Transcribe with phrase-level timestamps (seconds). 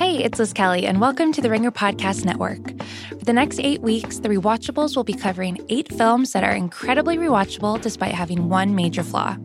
[0.00, 2.70] Hey, it's Liz Kelly, and welcome to the Ringer Podcast Network.
[3.10, 7.18] For the next eight weeks, the Rewatchables will be covering eight films that are incredibly
[7.18, 9.36] rewatchable despite having one major flaw.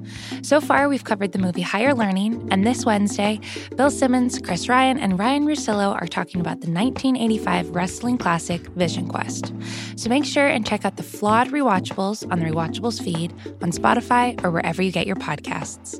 [0.43, 3.41] So far, we've covered the movie Higher Learning, and this Wednesday,
[3.75, 9.09] Bill Simmons, Chris Ryan, and Ryan Russillo are talking about the 1985 wrestling classic Vision
[9.09, 9.53] Quest.
[9.97, 14.41] So make sure and check out the flawed Rewatchables on the Rewatchables feed on Spotify
[14.41, 15.99] or wherever you get your podcasts.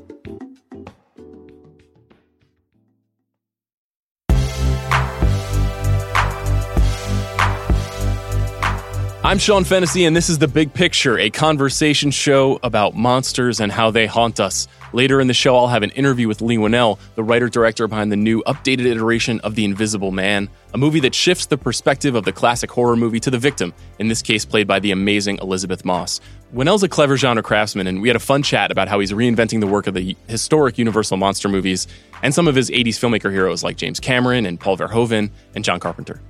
[9.26, 13.72] I'm Sean Fennessey, and this is The Big Picture, a conversation show about monsters and
[13.72, 14.68] how they haunt us.
[14.92, 18.12] Later in the show, I'll have an interview with Leigh Whannell, the writer director behind
[18.12, 22.24] the new updated iteration of The Invisible Man, a movie that shifts the perspective of
[22.24, 25.84] the classic horror movie to the victim, in this case, played by the amazing Elisabeth
[25.84, 26.20] Moss.
[26.54, 29.58] Whannell's a clever genre craftsman, and we had a fun chat about how he's reinventing
[29.58, 31.88] the work of the historic Universal monster movies
[32.22, 35.80] and some of his 80s filmmaker heroes like James Cameron and Paul Verhoeven and John
[35.80, 36.20] Carpenter.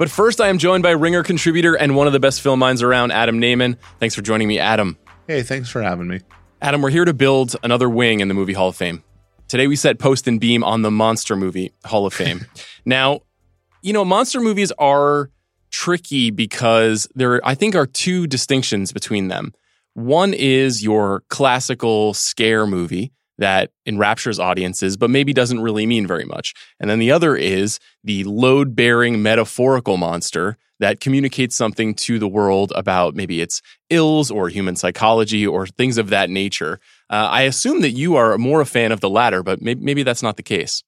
[0.00, 2.80] But first, I am joined by Ringer contributor and one of the best film minds
[2.80, 3.76] around, Adam Nayman.
[3.98, 4.96] Thanks for joining me, Adam.
[5.26, 6.20] Hey, thanks for having me.
[6.62, 9.04] Adam, we're here to build another wing in the Movie Hall of Fame.
[9.46, 12.46] Today, we set post and beam on the Monster Movie Hall of Fame.
[12.86, 13.20] now,
[13.82, 15.30] you know, monster movies are
[15.70, 19.52] tricky because there, I think, are two distinctions between them.
[19.92, 26.24] One is your classical scare movie, that enraptures audiences, but maybe doesn't really mean very
[26.24, 26.54] much.
[26.78, 32.28] And then the other is the load bearing metaphorical monster that communicates something to the
[32.28, 36.80] world about maybe its ills or human psychology or things of that nature.
[37.10, 40.02] Uh, I assume that you are more a fan of the latter, but maybe, maybe
[40.02, 40.82] that's not the case.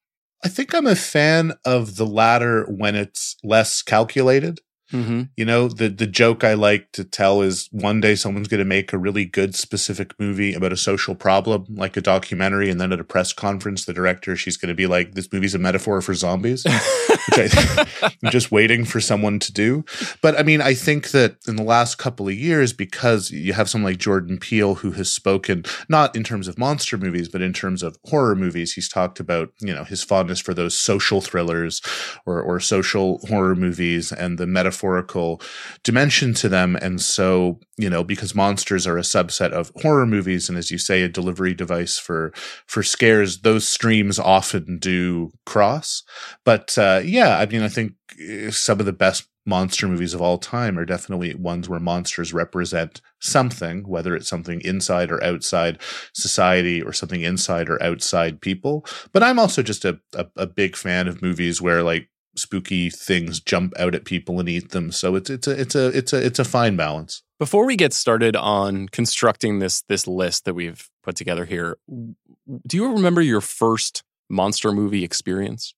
[0.44, 4.60] I think I'm a fan of the latter when it's less calculated.
[4.92, 5.22] Mm-hmm.
[5.36, 8.64] You know, the the joke I like to tell is one day someone's going to
[8.64, 12.92] make a really good specific movie about a social problem, like a documentary, and then
[12.92, 16.00] at a press conference, the director she's going to be like, "This movie's a metaphor
[16.02, 17.86] for zombies," which I,
[18.22, 19.84] am just waiting for someone to do.
[20.20, 23.70] But I mean, I think that in the last couple of years, because you have
[23.70, 27.52] someone like Jordan Peele who has spoken not in terms of monster movies, but in
[27.52, 31.80] terms of horror movies, he's talked about you know his fondness for those social thrillers
[32.26, 35.40] or or social horror movies and the metaphor metaphorical
[35.84, 36.76] dimension to them.
[36.76, 40.78] And so, you know, because monsters are a subset of horror movies, and as you
[40.78, 42.32] say, a delivery device for
[42.66, 46.02] for scares, those streams often do cross.
[46.44, 50.22] But uh, yeah, I mean, I think eh, some of the best monster movies of
[50.22, 55.80] all time are definitely ones where monsters represent something, whether it's something inside or outside
[56.14, 58.86] society or something inside or outside people.
[59.12, 63.40] But I'm also just a, a, a big fan of movies where like spooky things
[63.40, 64.92] jump out at people and eat them.
[64.92, 67.22] So it's it's a it's a it's a it's a fine balance.
[67.38, 71.78] Before we get started on constructing this this list that we've put together here,
[72.66, 75.74] do you remember your first monster movie experience?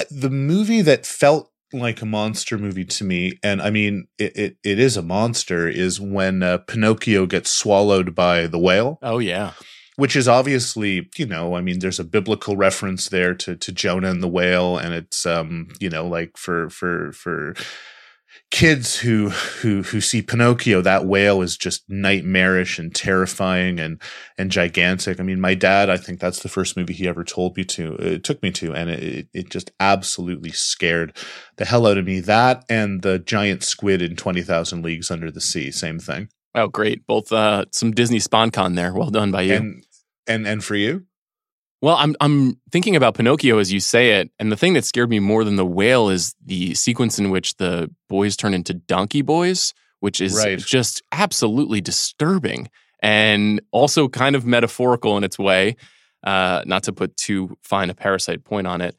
[0.00, 4.36] Uh, the movie that felt like a monster movie to me, and I mean it
[4.36, 8.98] it, it is a monster, is when uh, Pinocchio gets swallowed by the whale.
[9.02, 9.52] Oh yeah
[9.98, 14.10] which is obviously, you know, I mean, there's a biblical reference there to to Jonah
[14.10, 17.54] and the whale, and it's um, you know, like for for for
[18.52, 24.00] kids who who who see Pinocchio, that whale is just nightmarish and terrifying and
[24.38, 25.18] and gigantic.
[25.18, 27.96] I mean, my dad, I think that's the first movie he ever told me to,
[27.96, 31.16] it uh, took me to, and it it just absolutely scared
[31.56, 32.20] the hell out of me.
[32.20, 36.28] That and the giant squid in Twenty Thousand Leagues Under the Sea, same thing.
[36.54, 37.06] Oh, great!
[37.06, 38.94] Both uh, some Disney SponCon there.
[38.94, 39.54] Well done by you.
[39.54, 39.84] And
[40.28, 41.04] and and for you?
[41.80, 45.10] Well, I'm I'm thinking about Pinocchio as you say it, and the thing that scared
[45.10, 49.22] me more than the whale is the sequence in which the boys turn into donkey
[49.22, 50.58] boys, which is right.
[50.58, 52.68] just absolutely disturbing
[53.00, 55.76] and also kind of metaphorical in its way.
[56.24, 58.96] Uh, not to put too fine a parasite point on it.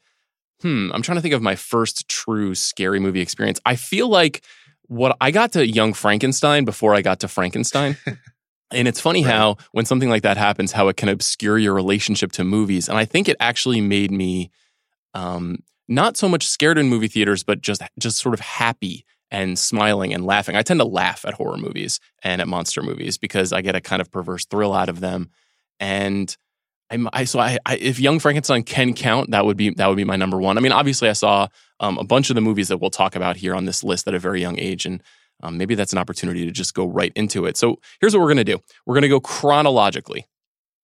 [0.62, 3.60] Hmm, I'm trying to think of my first true scary movie experience.
[3.66, 4.42] I feel like
[4.88, 7.96] what I got to Young Frankenstein before I got to Frankenstein.
[8.72, 9.34] And it's funny right.
[9.34, 12.88] how when something like that happens, how it can obscure your relationship to movies.
[12.88, 14.50] And I think it actually made me
[15.14, 15.58] um,
[15.88, 20.12] not so much scared in movie theaters, but just just sort of happy and smiling
[20.14, 20.56] and laughing.
[20.56, 23.80] I tend to laugh at horror movies and at monster movies because I get a
[23.80, 25.30] kind of perverse thrill out of them.
[25.78, 26.34] And
[26.90, 29.96] I'm, I so I, I if Young Frankenstein can count, that would be that would
[29.96, 30.58] be my number one.
[30.58, 31.48] I mean, obviously, I saw
[31.78, 34.14] um, a bunch of the movies that we'll talk about here on this list at
[34.14, 35.02] a very young age, and
[35.42, 37.56] um, maybe that's an opportunity to just go right into it.
[37.56, 40.26] So here's what we're going to do we're going to go chronologically.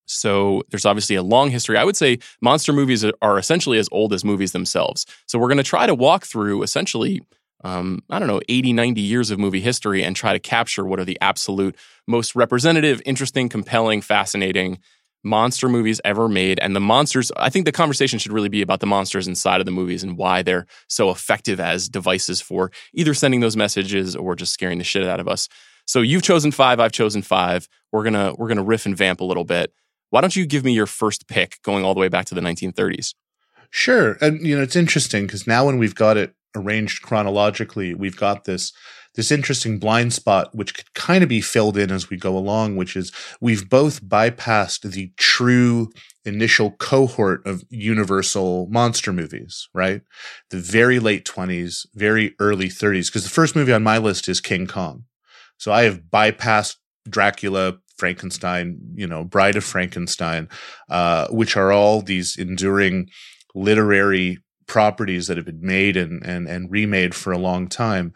[0.07, 1.77] So there's obviously a long history.
[1.77, 5.05] I would say monster movies are essentially as old as movies themselves.
[5.25, 7.21] So we're going to try to walk through essentially,
[7.65, 10.99] um, I don't know, 80, 90 years of movie history and try to capture what
[10.99, 11.75] are the absolute
[12.07, 14.79] most representative, interesting, compelling, fascinating
[15.27, 16.59] monster movies ever made.
[16.59, 19.65] And the monsters, I think the conversation should really be about the monsters inside of
[19.65, 24.35] the movies and why they're so effective as devices for either sending those messages or
[24.35, 25.47] just scaring the shit out of us.
[25.85, 27.67] So you've chosen five, I've chosen five.
[27.91, 29.71] We're gonna we're gonna riff and vamp a little bit.
[30.09, 32.41] Why don't you give me your first pick going all the way back to the
[32.41, 33.13] 1930s?
[33.69, 34.17] Sure.
[34.21, 38.45] And you know, it's interesting because now when we've got it arranged chronologically, we've got
[38.45, 38.73] this
[39.17, 42.77] this interesting blind spot which could kind of be filled in as we go along,
[42.77, 43.11] which is
[43.41, 45.89] we've both bypassed the true
[46.23, 50.01] initial cohort of universal monster movies, right?
[50.51, 54.39] The very late 20s, very early 30s, because the first movie on my list is
[54.39, 55.05] King Kong.
[55.57, 56.75] So I have bypassed
[57.09, 60.47] Dracula, Frankenstein, you know, Bride of Frankenstein,
[60.89, 63.09] uh, which are all these enduring
[63.55, 64.37] literary
[64.67, 68.13] properties that have been made and, and, and remade for a long time.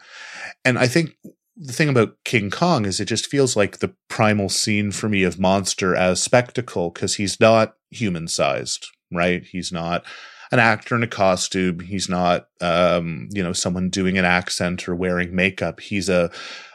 [0.64, 1.16] And I think
[1.56, 5.22] the thing about King Kong is it just feels like the primal scene for me
[5.22, 9.44] of monster as spectacle because he's not human sized, right?
[9.44, 10.04] He's not
[10.50, 11.80] an actor in a costume.
[11.80, 15.80] He's not, um, you know, someone doing an accent or wearing makeup.
[15.80, 16.30] He's a,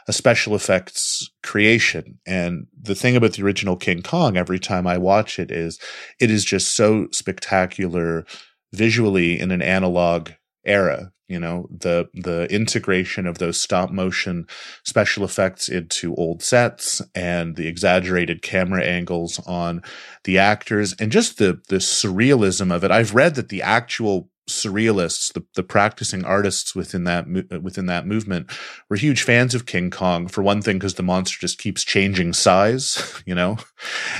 [0.08, 2.18] a special effects creation.
[2.26, 5.78] And the thing about the original King Kong, every time I watch it, is
[6.20, 8.26] it is just so spectacular
[8.72, 10.30] visually in an analog
[10.64, 14.46] era you know the the integration of those stop motion
[14.84, 19.82] special effects into old sets and the exaggerated camera angles on
[20.24, 22.90] the actors and just the the surrealism of it.
[22.90, 28.06] I've read that the actual surrealists the, the practicing artists within that uh, within that
[28.06, 28.50] movement
[28.88, 32.32] were huge fans of king kong for one thing because the monster just keeps changing
[32.32, 33.58] size you know?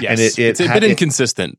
[0.01, 0.11] Yes.
[0.11, 1.59] and it, it it's a bit inconsistent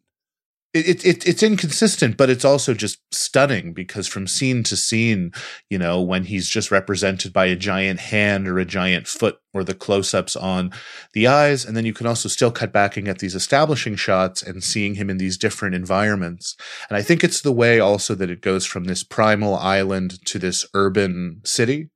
[0.72, 5.32] it, it, it's inconsistent, but it's also just stunning because from scene to scene,
[5.68, 9.64] you know, when he's just represented by a giant hand or a giant foot or
[9.64, 10.72] the close ups on
[11.14, 11.66] the eyes.
[11.66, 14.94] And then you can also still cut back and get these establishing shots and seeing
[14.94, 16.56] him in these different environments.
[16.88, 20.38] And I think it's the way also that it goes from this primal island to
[20.38, 21.90] this urban city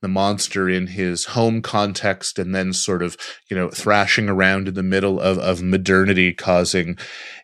[0.00, 3.16] the monster in his home context and then sort of,
[3.48, 6.96] you know, thrashing around in the middle of, of modernity, causing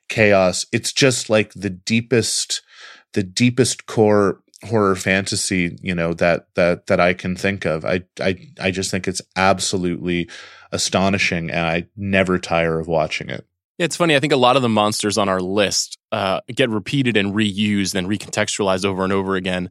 [0.08, 0.66] chaos.
[0.72, 2.62] It's just like the deepest,
[3.12, 7.84] the deepest core horror fantasy, you know, that, that, that I can think of.
[7.84, 10.28] I, I, I just think it's absolutely
[10.72, 13.46] astonishing and I never tire of watching it.
[13.78, 14.16] It's funny.
[14.16, 17.94] I think a lot of the monsters on our list uh, get repeated and reused
[17.94, 19.70] and recontextualized over and over again.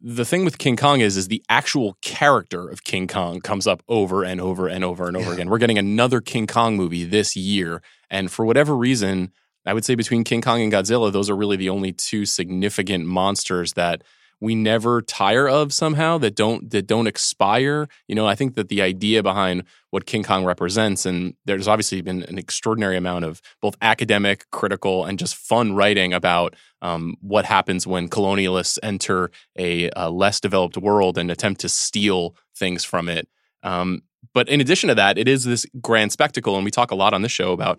[0.00, 3.82] The thing with King Kong is, is the actual character of King Kong comes up
[3.88, 5.34] over and over and over and over yeah.
[5.34, 5.50] again.
[5.50, 9.32] We're getting another King Kong movie this year, and for whatever reason,
[9.66, 13.06] I would say between King Kong and Godzilla, those are really the only two significant
[13.06, 14.02] monsters that
[14.40, 17.88] we never tire of somehow that don't that don't expire.
[18.08, 22.00] You know, I think that the idea behind what King Kong represents, and there's obviously
[22.00, 27.44] been an extraordinary amount of both academic, critical, and just fun writing about um, what
[27.44, 33.10] happens when colonialists enter a, a, less developed world and attempt to steal things from
[33.10, 33.28] it.
[33.62, 34.02] Um,
[34.32, 37.12] but in addition to that, it is this grand spectacle, and we talk a lot
[37.12, 37.78] on this show about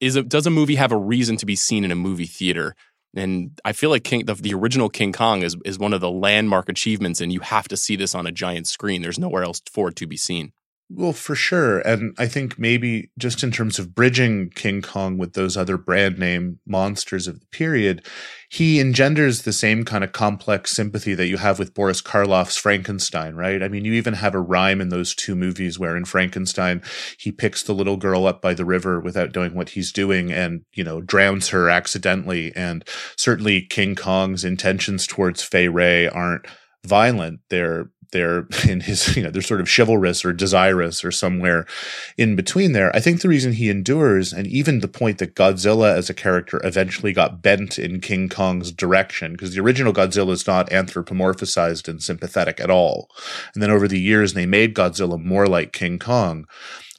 [0.00, 2.74] is a, does a movie have a reason to be seen in a movie theater?
[3.16, 6.10] And I feel like King, the, the original King Kong is is one of the
[6.10, 9.02] landmark achievements, and you have to see this on a giant screen.
[9.02, 10.52] There's nowhere else for it to be seen.
[10.90, 11.80] Well, for sure.
[11.80, 16.18] And I think maybe just in terms of bridging King Kong with those other brand
[16.18, 18.06] name monsters of the period,
[18.48, 23.34] he engenders the same kind of complex sympathy that you have with Boris Karloff's Frankenstein,
[23.34, 23.62] right?
[23.62, 26.80] I mean, you even have a rhyme in those two movies where in Frankenstein,
[27.18, 30.64] he picks the little girl up by the river without knowing what he's doing and,
[30.72, 32.50] you know, drowns her accidentally.
[32.56, 32.82] And
[33.14, 36.46] certainly King Kong's intentions towards Fay Wray aren't
[36.86, 37.40] violent.
[37.50, 41.66] They're they're in his, you know, they're sort of chivalrous or desirous or somewhere
[42.16, 42.94] in between there.
[42.94, 46.60] I think the reason he endures, and even the point that Godzilla as a character
[46.64, 52.02] eventually got bent in King Kong's direction, because the original Godzilla is not anthropomorphized and
[52.02, 53.08] sympathetic at all.
[53.54, 56.46] And then over the years, they made Godzilla more like King Kong.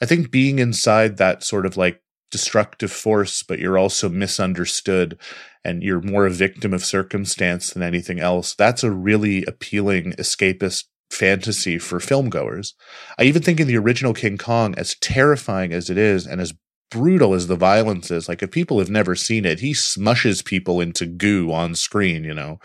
[0.02, 2.02] I think being inside that sort of like
[2.32, 5.18] destructive force, but you're also misunderstood
[5.64, 8.56] and you're more a victim of circumstance than anything else.
[8.56, 12.74] That's a really appealing escapist fantasy for filmgoers.
[13.18, 16.54] I even think in the original King Kong, as terrifying as it is and as
[16.92, 20.82] brutal as the violence is, like if people have never seen it, he smushes people
[20.82, 22.60] into goo on screen, you know.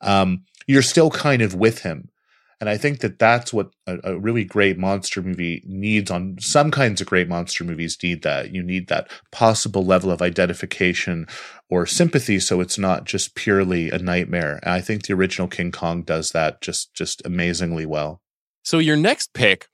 [0.00, 2.10] Um, you're still kind of with him.
[2.60, 6.72] And I think that that's what a, a, really great monster movie needs on some
[6.72, 8.52] kinds of great monster movies need that.
[8.52, 11.26] You need that possible level of identification
[11.70, 14.58] or sympathy so it's not just purely a nightmare.
[14.62, 18.20] And I think the original King Kong does that just just amazingly well.
[18.64, 19.68] So your next pick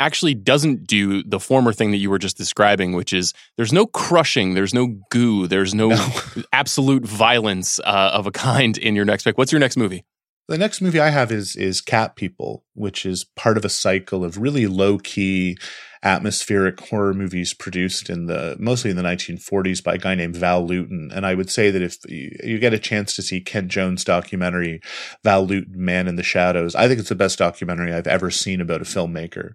[0.00, 3.86] actually doesn't do the former thing that you were just describing, which is there's no
[3.86, 6.08] crushing, there's no goo, there's no, no.
[6.52, 9.38] absolute violence uh, of a kind in your next pick.
[9.38, 10.04] What's your next movie?
[10.46, 14.22] The next movie I have is is Cat People, which is part of a cycle
[14.22, 15.56] of really low key
[16.02, 20.64] atmospheric horror movies produced in the mostly in the 1940s by a guy named Val
[20.66, 21.10] Lewton.
[21.14, 24.82] And I would say that if you get a chance to see Kent Jones documentary,
[25.24, 28.60] Val Lewton, Man in the Shadows, I think it's the best documentary I've ever seen
[28.60, 29.52] about a filmmaker.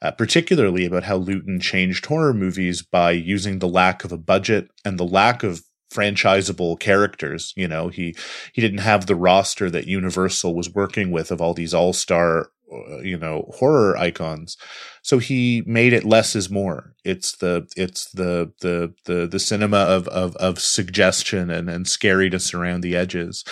[0.00, 4.68] Uh, particularly about how Lewton changed horror movies by using the lack of a budget
[4.84, 7.52] and the lack of franchisable characters.
[7.56, 8.16] You know, he
[8.52, 12.50] he didn't have the roster that Universal was working with of all these all star
[12.72, 14.56] uh, you know horror icons.
[15.02, 16.94] So he made it less is more.
[17.04, 22.54] It's the it's the the the the cinema of of of suggestion and and scariness
[22.54, 23.44] around the edges.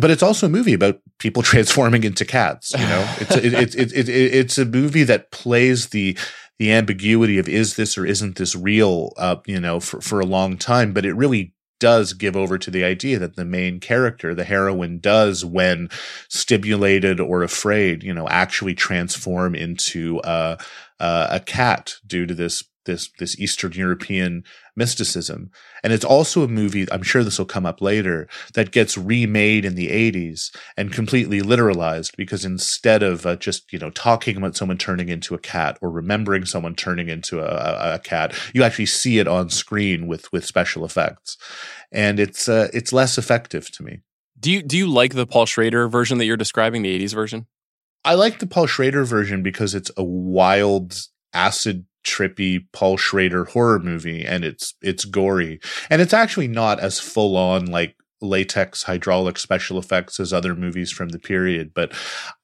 [0.00, 3.14] But it's also a movie about people transforming into cats you know?
[3.20, 6.16] It's it's it's it, it, it's a movie that plays the
[6.58, 10.26] the ambiguity of is this or isn't this real uh you know for for a
[10.26, 14.34] long time but it really does give over to the idea that the main character,
[14.34, 15.88] the heroine, does, when
[16.28, 20.56] stimulated or afraid, you know, actually transform into uh,
[21.00, 24.44] uh, a cat due to this this this Eastern European
[24.78, 25.50] mysticism.
[25.82, 29.64] And it's also a movie, I'm sure this will come up later, that gets remade
[29.64, 34.56] in the 80s and completely literalized because instead of uh, just, you know, talking about
[34.56, 38.62] someone turning into a cat or remembering someone turning into a, a, a cat, you
[38.62, 41.36] actually see it on screen with with special effects.
[41.92, 44.00] And it's uh, it's less effective to me.
[44.38, 47.46] Do you do you like the Paul Schrader version that you're describing, the 80s version?
[48.04, 50.96] I like the Paul Schrader version because it's a wild
[51.34, 55.60] acid trippy Paul Schrader horror movie and it's it's gory.
[55.90, 60.90] And it's actually not as full on like latex hydraulic special effects as other movies
[60.90, 61.92] from the period but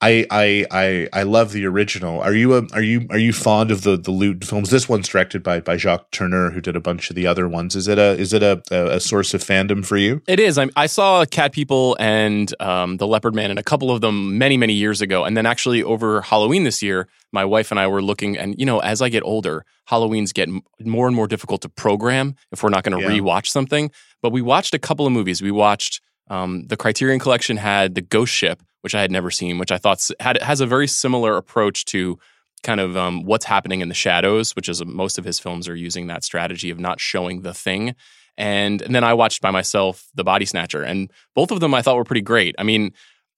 [0.00, 2.20] I I I I love the original.
[2.20, 4.70] Are you a, are you are you fond of the the Lewton films?
[4.70, 7.74] This one's directed by by Jacques Tourneur who did a bunch of the other ones.
[7.74, 10.22] Is it a is it a a, source of fandom for you?
[10.28, 10.58] It is.
[10.58, 14.38] I, I saw Cat People and um, the Leopard Man and a couple of them
[14.38, 17.86] many many years ago and then actually over Halloween this year my wife and I
[17.86, 20.48] were looking and you know as I get older Halloweens get
[20.80, 23.18] more and more difficult to program if we're not going to yeah.
[23.18, 23.90] rewatch something
[24.24, 25.42] but we watched a couple of movies.
[25.42, 29.58] We watched um, the Criterion Collection had the Ghost Ship, which I had never seen,
[29.58, 32.18] which I thought had has a very similar approach to
[32.62, 35.76] kind of um, what's happening in the shadows, which is most of his films are
[35.76, 37.94] using that strategy of not showing the thing.
[38.38, 41.82] And, and then I watched by myself The Body Snatcher, and both of them I
[41.82, 42.54] thought were pretty great.
[42.58, 42.94] I mean,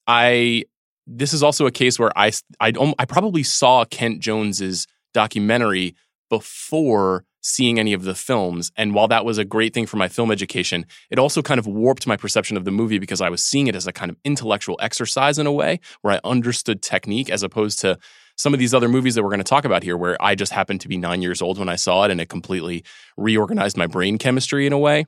[0.07, 0.67] I
[1.07, 5.95] this is also a case where I I, I probably saw Kent Jones's documentary
[6.29, 8.73] before seeing any of the films.
[8.77, 11.67] And while that was a great thing for my film education, it also kind of
[11.67, 14.17] warped my perception of the movie because I was seeing it as a kind of
[14.25, 17.99] intellectual exercise in a way where I understood technique as opposed to
[18.37, 20.53] some of these other movies that we're going to talk about here where I just
[20.53, 22.85] happened to be nine years old when I saw it and it completely
[23.17, 25.07] reorganized my brain chemistry in a way.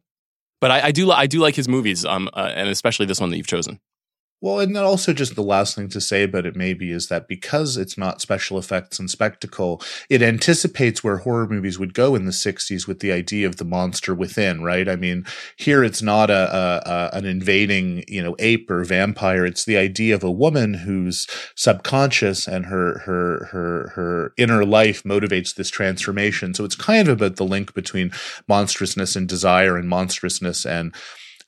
[0.60, 3.30] But I, I do I do like his movies, um, uh, and especially this one
[3.30, 3.80] that you've chosen.
[4.40, 7.76] Well, and also just the last thing to say about it maybe is that because
[7.76, 12.30] it's not special effects and spectacle, it anticipates where horror movies would go in the
[12.30, 14.88] 60s with the idea of the monster within, right?
[14.88, 15.26] I mean,
[15.56, 19.44] here it's not a, a, a an invading, you know, ape or vampire.
[19.44, 21.26] It's the idea of a woman whose
[21.56, 26.54] subconscious and her her her her inner life motivates this transformation.
[26.54, 28.12] So it's kind of about the link between
[28.46, 30.94] monstrousness and desire and monstrousness and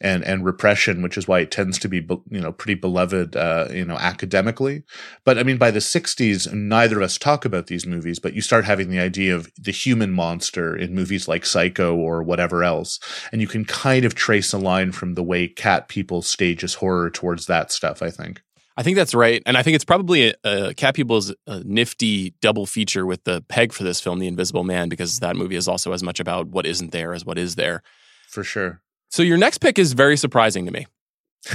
[0.00, 3.69] and and repression, which is why it tends to be you know pretty beloved uh,
[3.71, 4.83] you know academically.
[5.25, 8.40] But I mean, by the '60s, neither of us talk about these movies, but you
[8.40, 12.99] start having the idea of the human monster in movies like Psycho or whatever else,
[13.33, 17.11] and you can kind of trace a line from the way Cat People stages horror
[17.11, 18.02] towards that stuff.
[18.02, 18.42] I think.
[18.76, 22.30] I think that's right, and I think it's probably a, a Cat People's a nifty
[22.40, 25.69] double feature with the peg for this film, The Invisible Man, because that movie is
[25.69, 27.83] also as much about what isn't there as what is there.
[28.28, 28.80] For sure.
[29.10, 30.86] So your next pick is very surprising to me.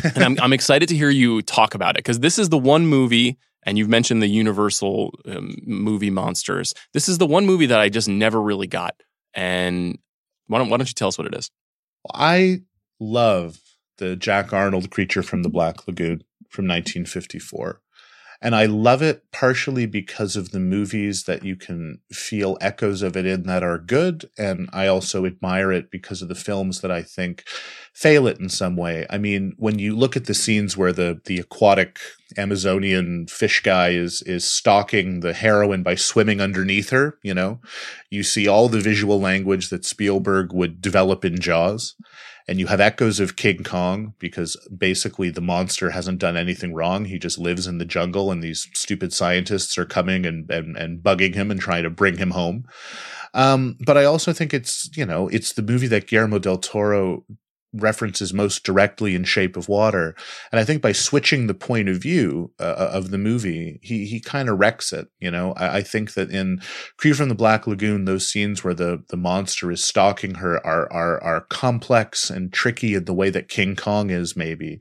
[0.03, 2.85] and I'm, I'm excited to hear you talk about it because this is the one
[2.85, 6.74] movie, and you've mentioned the Universal um, movie monsters.
[6.93, 9.01] This is the one movie that I just never really got.
[9.33, 9.97] And
[10.47, 11.50] why don't, why don't you tell us what it is?
[12.13, 12.62] I
[13.00, 13.59] love
[13.97, 17.81] the Jack Arnold creature from the Black Lagoon from 1954.
[18.46, 23.18] And I love it partially because of the movies that you can feel echoes of
[23.18, 24.30] it in that are good.
[24.38, 27.44] And I also admire it because of the films that I think
[27.92, 29.08] fail it in some way.
[29.10, 31.98] I mean, when you look at the scenes where the, the aquatic
[32.38, 37.60] Amazonian fish guy is, is stalking the heroine by swimming underneath her, you know,
[38.12, 41.96] you see all the visual language that Spielberg would develop in Jaws
[42.48, 47.06] and you have echoes of King Kong because basically the monster hasn't done anything wrong.
[47.06, 51.02] He just lives in the jungle and these stupid scientists are coming and, and, and
[51.02, 52.66] bugging him and trying to bring him home.
[53.34, 57.25] Um, but I also think it's, you know, it's the movie that Guillermo del Toro
[57.75, 60.15] references most directly in Shape of Water.
[60.51, 64.05] And I think by switching the point of view uh, uh of the movie, he
[64.05, 65.08] he kind of wrecks it.
[65.20, 66.62] You know, I, I, think that in
[66.98, 70.91] Creature from the Black Lagoon, those scenes where the the monster is stalking her are
[70.91, 74.79] are are complex and tricky in the way that King Kong is, maybe.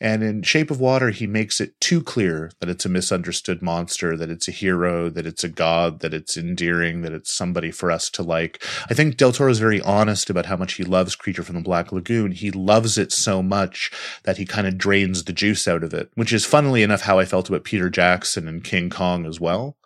[0.00, 4.16] And in Shape of Water, he makes it too clear that it's a misunderstood monster,
[4.16, 7.90] that it's a hero, that it's a god, that it's endearing, that it's somebody for
[7.90, 8.62] us to like.
[8.88, 11.62] I think Del Toro is very honest about how much he loves Creature from the
[11.62, 12.32] Black Lagoon.
[12.32, 13.90] He loves it so much
[14.22, 17.18] that he kind of drains the juice out of it, which is funnily enough how
[17.18, 19.76] I felt about Peter Jackson and King Kong as well.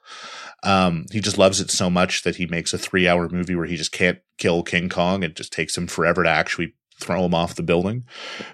[0.62, 3.66] Um, he just loves it so much that he makes a three hour movie where
[3.66, 5.22] he just can't kill King Kong.
[5.22, 8.04] It just takes him forever to actually throw him off the building.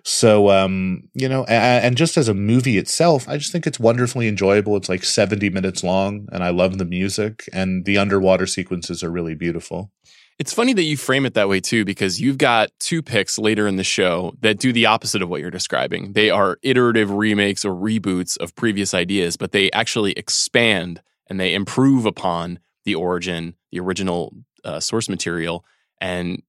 [0.04, 3.80] So, um, you know, and, and, just as a movie itself, I just think it's
[3.80, 4.76] wonderfully enjoyable.
[4.76, 9.10] It's like 70 minutes long, and I love the music, and the underwater sequences are
[9.10, 9.90] really beautiful.
[10.38, 13.66] It's funny that you frame it that way too, because you've got two picks later
[13.66, 16.12] in the show that do the opposite of what you're describing.
[16.12, 21.54] They are iterative remakes or reboots of previous ideas, but they actually expand and they
[21.54, 24.32] improve upon the origin, the original
[24.64, 25.64] uh, source material,
[26.00, 26.42] and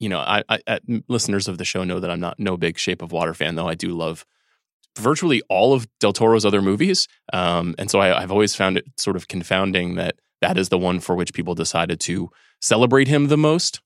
[0.00, 3.02] you know, I, I, listeners of the show know that I'm not no big Shape
[3.02, 4.26] of Water fan, though I do love
[4.98, 8.86] virtually all of Del Toro's other movies, um, and so I, I've always found it
[8.96, 12.30] sort of confounding that that is the one for which people decided to
[12.60, 13.80] celebrate him the most.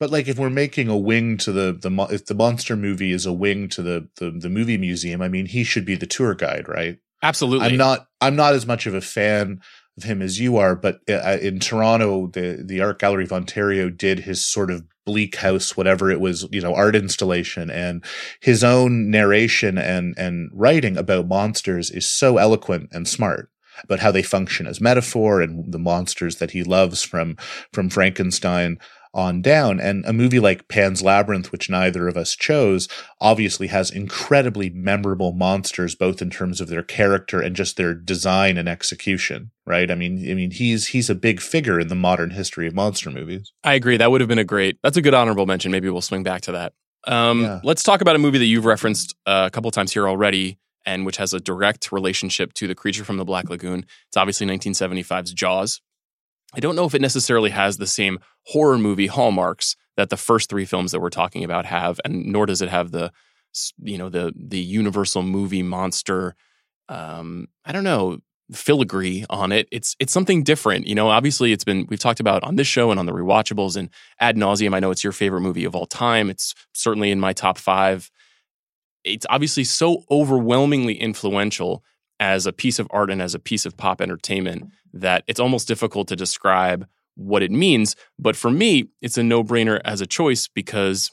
[0.00, 3.26] But like, if we're making a wing to the the if the monster movie is
[3.26, 6.34] a wing to the the, the movie museum, I mean, he should be the tour
[6.34, 6.98] guide, right?
[7.22, 7.66] Absolutely.
[7.66, 8.06] I'm not.
[8.20, 9.60] I'm not as much of a fan
[9.96, 13.90] of him as you are, but uh, in Toronto, the the Art Gallery of Ontario
[13.90, 18.04] did his sort of bleak house, whatever it was, you know, art installation, and
[18.40, 23.50] his own narration and and writing about monsters is so eloquent and smart
[23.84, 27.38] about how they function as metaphor and the monsters that he loves from
[27.72, 28.78] from Frankenstein
[29.18, 29.80] on down.
[29.80, 32.88] And a movie like Pan's Labyrinth, which neither of us chose,
[33.20, 38.56] obviously has incredibly memorable monsters, both in terms of their character and just their design
[38.56, 39.50] and execution.
[39.66, 39.90] Right?
[39.90, 43.10] I mean, I mean, he's he's a big figure in the modern history of monster
[43.10, 43.52] movies.
[43.64, 43.96] I agree.
[43.96, 44.78] That would have been a great.
[44.82, 45.72] That's a good honorable mention.
[45.72, 46.72] Maybe we'll swing back to that.
[47.06, 47.60] Um, yeah.
[47.64, 51.04] Let's talk about a movie that you've referenced uh, a couple times here already, and
[51.04, 53.84] which has a direct relationship to the creature from the Black Lagoon.
[54.06, 55.80] It's obviously 1975's Jaws.
[56.54, 60.48] I don't know if it necessarily has the same horror movie hallmarks that the first
[60.48, 63.12] three films that we're talking about have, and nor does it have the
[63.82, 66.34] you know the the universal movie monster.
[66.88, 68.18] Um, I don't know
[68.52, 69.68] filigree on it.
[69.70, 70.86] It's it's something different.
[70.86, 73.76] You know, obviously it's been we've talked about on this show and on the rewatchables
[73.76, 74.74] and ad nauseum.
[74.74, 76.30] I know it's your favorite movie of all time.
[76.30, 78.10] It's certainly in my top five.
[79.04, 81.82] It's obviously so overwhelmingly influential
[82.20, 85.68] as a piece of art and as a piece of pop entertainment that it's almost
[85.68, 87.96] difficult to describe what it means.
[88.18, 91.10] But for me, it's a no brainer as a choice because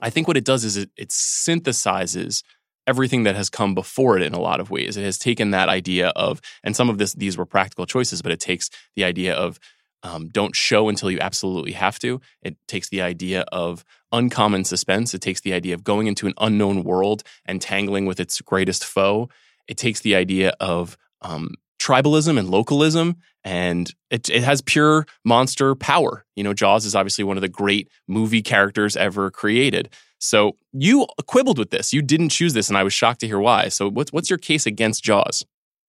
[0.00, 2.42] I think what it does is it, it, synthesizes
[2.86, 4.96] everything that has come before it in a lot of ways.
[4.96, 8.32] It has taken that idea of, and some of this these were practical choices, but
[8.32, 9.58] it takes the idea of
[10.02, 12.20] um, don't show until you absolutely have to.
[12.42, 15.12] It takes the idea of uncommon suspense.
[15.12, 18.84] It takes the idea of going into an unknown world and tangling with its greatest
[18.84, 19.28] foe.
[19.70, 25.74] It takes the idea of um, tribalism and localism, and it, it has pure monster
[25.76, 26.26] power.
[26.34, 29.88] You know, Jaws is obviously one of the great movie characters ever created.
[30.18, 31.92] So you quibbled with this.
[31.92, 33.68] You didn't choose this, and I was shocked to hear why.
[33.68, 35.46] So what's what's your case against Jaws?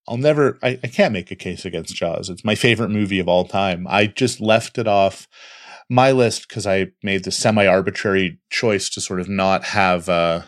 [0.07, 0.59] I'll never.
[0.61, 2.29] I, I can't make a case against Jaws.
[2.29, 3.87] It's my favorite movie of all time.
[3.89, 5.27] I just left it off
[5.89, 10.43] my list because I made the semi arbitrary choice to sort of not have, uh,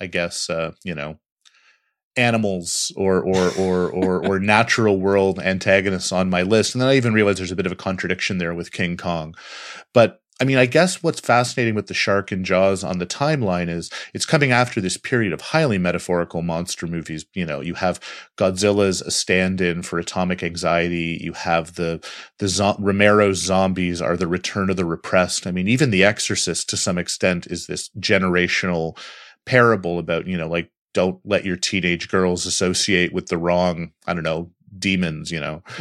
[0.00, 1.18] I guess, uh, you know,
[2.16, 6.96] animals or or or or, or natural world antagonists on my list, and then I
[6.96, 9.34] even realized there's a bit of a contradiction there with King Kong.
[9.92, 13.70] But I mean, I guess what's fascinating with the shark and Jaws on the timeline
[13.70, 17.24] is it's coming after this period of highly metaphorical monster movies.
[17.32, 17.98] You know, you have
[18.36, 21.18] Godzilla's a stand-in for atomic anxiety.
[21.22, 22.06] You have the
[22.38, 25.46] the zo- Romero's zombies are the return of the repressed.
[25.46, 28.98] I mean, even The Exorcist to some extent is this generational
[29.46, 34.14] parable about you know like don't let your teenage girls associate with the wrong i
[34.14, 35.62] don't know demons you know?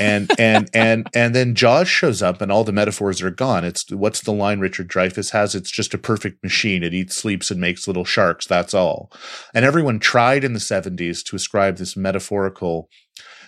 [0.00, 3.64] And and and and then jaws shows up and all the metaphors are gone.
[3.64, 5.54] It's what's the line richard dreyfuss has?
[5.54, 6.82] It's just a perfect machine.
[6.82, 8.44] It eats sleeps and makes little sharks.
[8.44, 9.12] That's all.
[9.54, 12.88] And everyone tried in the 70s to ascribe this metaphorical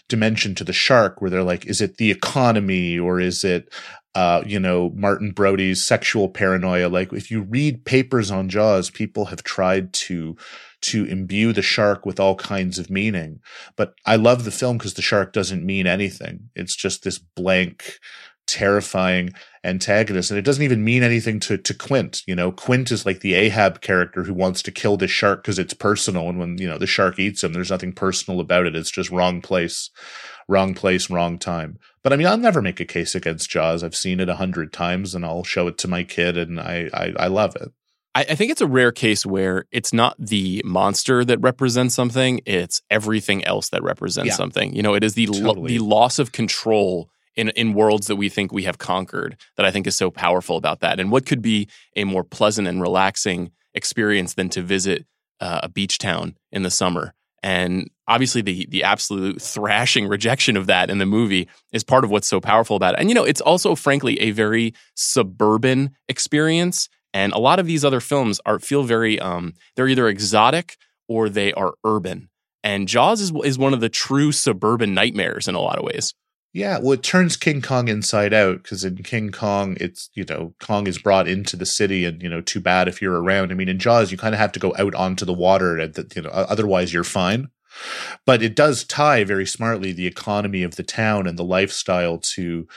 [0.08, 3.74] dimension to the shark where they're like, is it the economy or is it,
[4.14, 6.88] uh, you know, Martin Brody's sexual paranoia?
[6.88, 10.36] Like, if you read papers on Jaws, people have tried to
[10.82, 13.40] to imbue the shark with all kinds of meaning.
[13.76, 16.50] But I love the film because the shark doesn't mean anything.
[16.54, 17.98] It's just this blank,
[18.46, 19.32] terrifying
[19.64, 20.30] antagonist.
[20.30, 22.22] And it doesn't even mean anything to, to Quint.
[22.26, 25.58] You know, Quint is like the Ahab character who wants to kill the shark because
[25.58, 26.28] it's personal.
[26.28, 28.76] And when, you know, the shark eats him, there's nothing personal about it.
[28.76, 29.90] It's just wrong place,
[30.46, 31.78] wrong place, wrong time.
[32.02, 33.82] But I mean, I'll never make a case against Jaws.
[33.82, 36.88] I've seen it a hundred times and I'll show it to my kid and I,
[36.94, 37.72] I, I love it.
[38.16, 42.40] I, I think it's a rare case where it's not the monster that represents something;
[42.46, 44.34] it's everything else that represents yeah.
[44.34, 44.74] something.
[44.74, 45.44] You know, it is the totally.
[45.44, 49.66] lo- the loss of control in in worlds that we think we have conquered that
[49.66, 50.98] I think is so powerful about that.
[50.98, 55.04] And what could be a more pleasant and relaxing experience than to visit
[55.40, 57.12] uh, a beach town in the summer?
[57.42, 62.10] And obviously, the the absolute thrashing rejection of that in the movie is part of
[62.10, 63.00] what's so powerful about it.
[63.00, 67.82] And you know, it's also frankly a very suburban experience and a lot of these
[67.82, 70.76] other films are feel very um, they're either exotic
[71.08, 72.28] or they are urban.
[72.62, 76.12] And Jaws is is one of the true suburban nightmares in a lot of ways.
[76.52, 80.54] Yeah, well, it turns King Kong inside out because in King Kong, it's you know
[80.60, 83.50] Kong is brought into the city, and you know too bad if you're around.
[83.50, 85.96] I mean, in Jaws, you kind of have to go out onto the water, and
[86.14, 87.48] you know otherwise you're fine.
[88.26, 92.68] But it does tie very smartly the economy of the town and the lifestyle to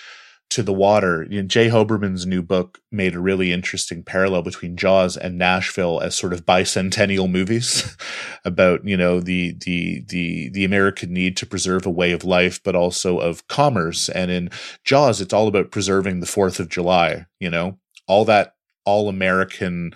[0.49, 1.27] to the water.
[1.29, 1.69] You know, J.
[1.69, 6.45] Hoberman's new book made a really interesting parallel between Jaws and Nashville as sort of
[6.45, 7.95] bicentennial movies
[8.45, 12.61] about, you know, the, the, the, the American need to preserve a way of life,
[12.63, 14.09] but also of commerce.
[14.09, 14.49] And in
[14.83, 19.93] Jaws, it's all about preserving the 4th of July, you know, all that all American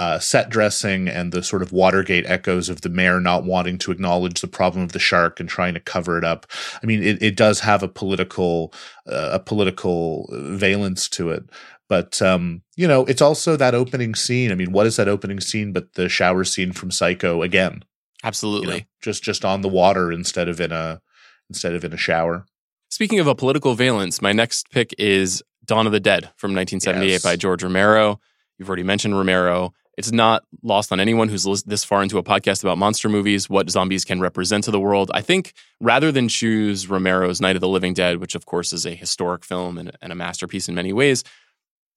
[0.00, 3.92] uh, set dressing and the sort of Watergate echoes of the mayor not wanting to
[3.92, 6.46] acknowledge the problem of the shark and trying to cover it up.
[6.82, 8.72] I mean, it, it does have a political
[9.06, 11.44] uh, a political valence to it,
[11.86, 14.50] but um, you know, it's also that opening scene.
[14.50, 17.84] I mean, what is that opening scene but the shower scene from Psycho again?
[18.24, 21.02] Absolutely, you know, just just on the water instead of in a
[21.50, 22.46] instead of in a shower.
[22.88, 27.10] Speaking of a political valence, my next pick is Dawn of the Dead from 1978
[27.10, 27.22] yes.
[27.22, 28.18] by George Romero.
[28.58, 29.74] You've already mentioned Romero.
[30.00, 33.68] It's not lost on anyone who's this far into a podcast about monster movies what
[33.68, 35.10] zombies can represent to the world.
[35.12, 38.86] I think rather than choose Romero's Night of the Living Dead, which of course is
[38.86, 41.22] a historic film and, and a masterpiece in many ways,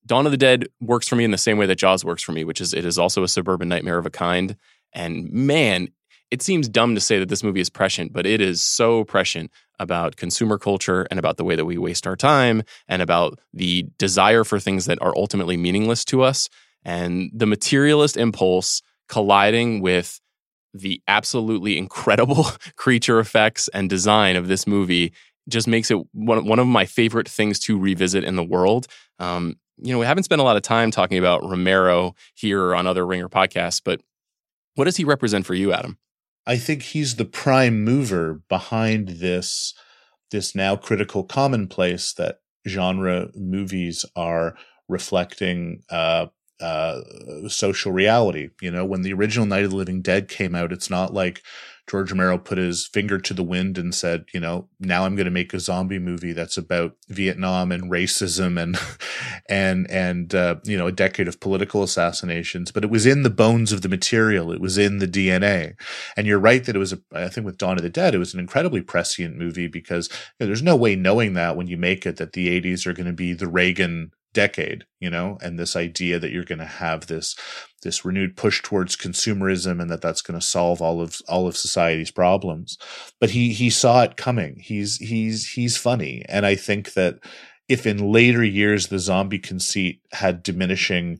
[0.05, 2.33] Dawn of the Dead works for me in the same way that Jaws works for
[2.33, 4.57] me, which is it is also a suburban nightmare of a kind.
[4.91, 5.87] And man,
[6.29, 9.49] it seems dumb to say that this movie is prescient, but it is so prescient
[9.79, 13.87] about consumer culture and about the way that we waste our time and about the
[13.97, 16.49] desire for things that are ultimately meaningless to us
[16.85, 20.19] and the materialist impulse colliding with
[20.73, 25.13] the absolutely incredible creature effects and design of this movie
[25.49, 28.87] just makes it one, one of my favorite things to revisit in the world.
[29.19, 32.75] Um, you know, we haven't spent a lot of time talking about Romero here or
[32.75, 34.01] on other Ringer podcasts, but
[34.75, 35.97] what does he represent for you, Adam?
[36.45, 39.73] I think he's the prime mover behind this
[40.31, 44.55] this now critical commonplace that genre movies are
[44.89, 46.25] reflecting uh,
[46.61, 47.01] uh,
[47.47, 48.49] social reality.
[48.61, 51.41] You know, when the original Night of the Living Dead came out, it's not like
[51.89, 55.25] George Romero put his finger to the wind and said, you know, now I'm going
[55.25, 58.77] to make a zombie movie that's about Vietnam and racism and
[59.49, 62.71] and and uh, you know a decade of political assassinations.
[62.71, 64.51] But it was in the bones of the material.
[64.53, 65.73] It was in the DNA.
[66.15, 66.93] And you're right that it was.
[66.93, 70.07] A, I think with Dawn of the Dead, it was an incredibly prescient movie because
[70.09, 72.93] you know, there's no way knowing that when you make it that the 80s are
[72.93, 76.65] going to be the Reagan decade you know and this idea that you're going to
[76.65, 77.35] have this
[77.83, 81.55] this renewed push towards consumerism and that that's going to solve all of all of
[81.55, 82.77] society's problems.
[83.19, 84.57] But he he saw it coming.
[84.59, 86.23] He's he's he's funny.
[86.27, 87.19] And i think that
[87.69, 91.19] if in later years the zombie conceit had diminishing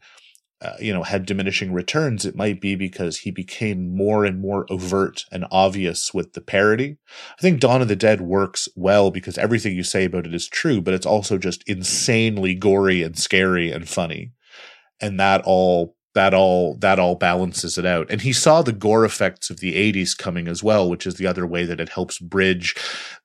[0.63, 4.65] uh, you know, had diminishing returns, it might be because he became more and more
[4.69, 6.97] overt and obvious with the parody.
[7.38, 10.47] I think Dawn of the Dead works well because everything you say about it is
[10.47, 14.32] true, but it's also just insanely gory and scary and funny.
[15.02, 18.10] And that all that all that all balances it out.
[18.10, 21.28] And he saw the gore effects of the 80s coming as well, which is the
[21.28, 22.76] other way that it helps bridge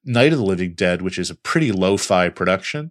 [0.04, 2.90] Night of the Living Dead, which is a pretty lo-fi production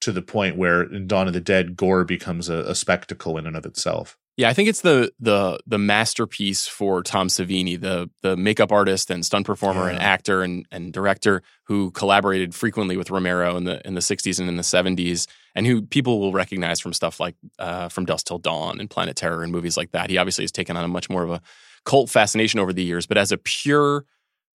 [0.00, 3.46] to the point where in Dawn of the Dead, gore becomes a, a, spectacle in
[3.46, 4.16] and of itself.
[4.36, 9.10] Yeah, I think it's the the the masterpiece for Tom Savini, the the makeup artist
[9.10, 9.92] and stunt performer yeah.
[9.92, 14.38] and actor and, and director who collaborated frequently with Romero in the in the 60s
[14.38, 18.26] and in the 70s, and who people will recognize from stuff like uh, From Dusk
[18.26, 20.10] Till Dawn and Planet Terror and movies like that.
[20.10, 21.40] He obviously has taken on a much more of a
[21.86, 24.04] cult fascination over the years, but as a pure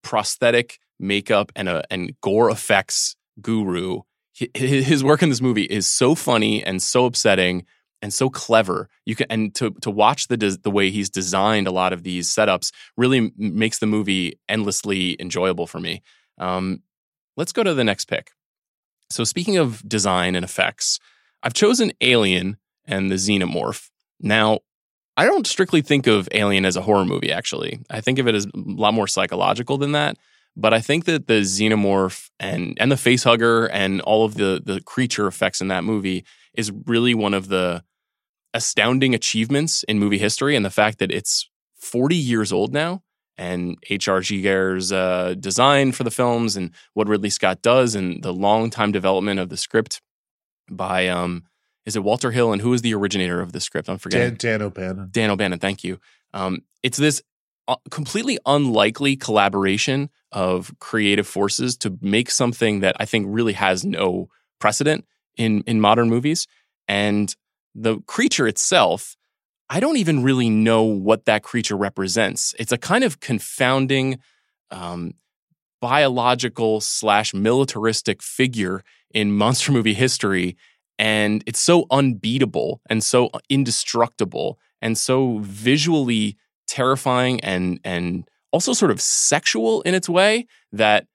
[0.02, 4.00] prosthetic makeup and a and gore effects guru.
[4.54, 7.64] His work in this movie is so funny and so upsetting
[8.00, 8.88] and so clever.
[9.06, 12.28] You can and to to watch the the way he's designed a lot of these
[12.28, 16.02] setups really makes the movie endlessly enjoyable for me.
[16.38, 16.82] Um,
[17.36, 18.30] let's go to the next pick.
[19.10, 20.98] So speaking of design and effects,
[21.42, 23.90] I've chosen Alien and the Xenomorph.
[24.20, 24.60] Now,
[25.16, 27.32] I don't strictly think of Alien as a horror movie.
[27.32, 30.16] Actually, I think of it as a lot more psychological than that.
[30.60, 34.80] But I think that the xenomorph and and the facehugger and all of the the
[34.80, 37.84] creature effects in that movie is really one of the
[38.52, 43.04] astounding achievements in movie history, and the fact that it's 40 years old now,
[43.36, 44.20] and H.R.
[44.20, 48.90] Giger's uh, design for the films, and what Ridley Scott does, and the long time
[48.90, 50.02] development of the script
[50.68, 51.44] by um,
[51.86, 53.88] is it Walter Hill, and who is the originator of the script?
[53.88, 54.34] I'm forgetting.
[54.34, 55.08] Dan, Dan O'Bannon.
[55.12, 55.60] Dan O'Bannon.
[55.60, 56.00] Thank you.
[56.34, 57.22] Um, it's this
[57.90, 64.28] completely unlikely collaboration of creative forces to make something that I think really has no
[64.58, 65.04] precedent
[65.36, 66.46] in in modern movies.
[66.86, 67.34] And
[67.74, 69.16] the creature itself,
[69.70, 72.54] I don't even really know what that creature represents.
[72.58, 74.18] It's a kind of confounding
[74.70, 75.12] um,
[75.80, 80.56] biological slash militaristic figure in monster movie history.
[80.98, 86.36] And it's so unbeatable and so indestructible and so visually
[86.68, 91.06] terrifying and and also sort of sexual in its way that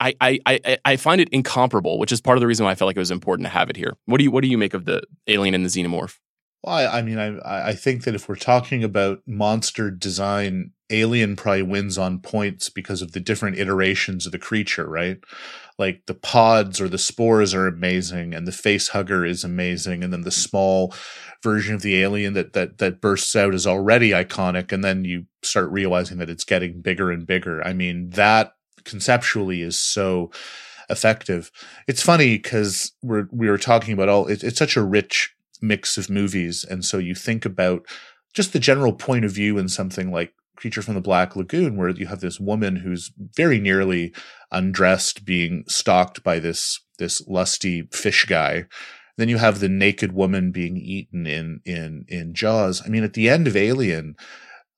[0.00, 2.74] I, I I I find it incomparable, which is part of the reason why I
[2.74, 3.96] felt like it was important to have it here.
[4.06, 6.18] What do you what do you make of the alien and the xenomorph?
[6.62, 11.34] Well, I, I mean, I I think that if we're talking about monster design, Alien
[11.36, 15.18] probably wins on points because of the different iterations of the creature, right?
[15.78, 20.12] Like the pods or the spores are amazing, and the face hugger is amazing, and
[20.12, 20.94] then the small
[21.42, 25.26] version of the alien that that that bursts out is already iconic, and then you
[25.42, 27.66] start realizing that it's getting bigger and bigger.
[27.66, 28.52] I mean, that
[28.84, 30.30] conceptually is so
[30.90, 31.50] effective.
[31.88, 35.96] It's funny because we're we were talking about all it, it's such a rich mix
[35.96, 37.86] of movies, and so you think about
[38.34, 41.88] just the general point of view in something like Creature from the Black Lagoon, where
[41.90, 44.14] you have this woman who's very nearly
[44.50, 48.66] undressed, being stalked by this this lusty fish guy.
[49.16, 52.82] Then you have the naked woman being eaten in in in Jaws.
[52.84, 54.16] I mean, at the end of Alien,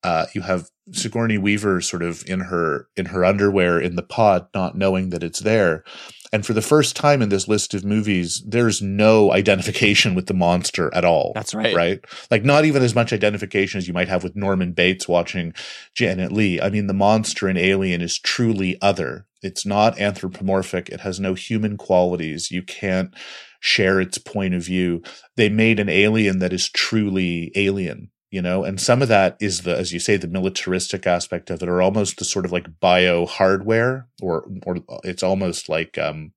[0.03, 4.47] uh, you have Sigourney Weaver sort of in her in her underwear in the pod,
[4.55, 5.85] not knowing that it's there.
[6.33, 10.35] And for the first time in this list of movies, there's no identification with the
[10.35, 11.33] monster at all.
[11.35, 11.75] That's right.
[11.75, 12.05] Right?
[12.31, 15.55] Like not even as much identification as you might have with Norman Bates watching
[15.95, 16.61] Janet Leigh.
[16.61, 19.27] I mean, the monster in Alien is truly other.
[19.43, 20.89] It's not anthropomorphic.
[20.89, 22.51] It has no human qualities.
[22.51, 23.15] You can't
[23.61, 25.03] share its point of view.
[25.37, 29.63] They made an alien that is truly alien you know and some of that is
[29.63, 32.81] the as you say the militaristic aspect of it or almost the sort of like
[32.81, 36.33] bio hardware or or it's almost like um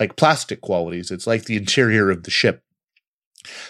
[0.00, 1.10] like plastic qualities.
[1.10, 2.62] It's like the interior of the ship.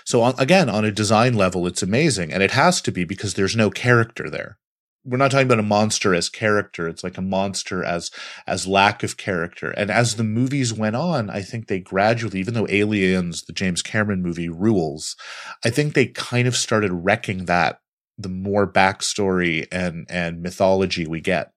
[0.04, 3.34] So on, again on a design level it's amazing and it has to be because
[3.34, 4.56] there's no character there
[5.04, 8.10] we're not talking about a monster as character it's like a monster as
[8.46, 9.70] as lack of character.
[9.70, 13.82] And as the movies went on i think they gradually even though aliens the james
[13.82, 15.16] cameron movie rules
[15.64, 17.80] i think they kind of started wrecking that
[18.18, 21.50] the more backstory and and mythology we get.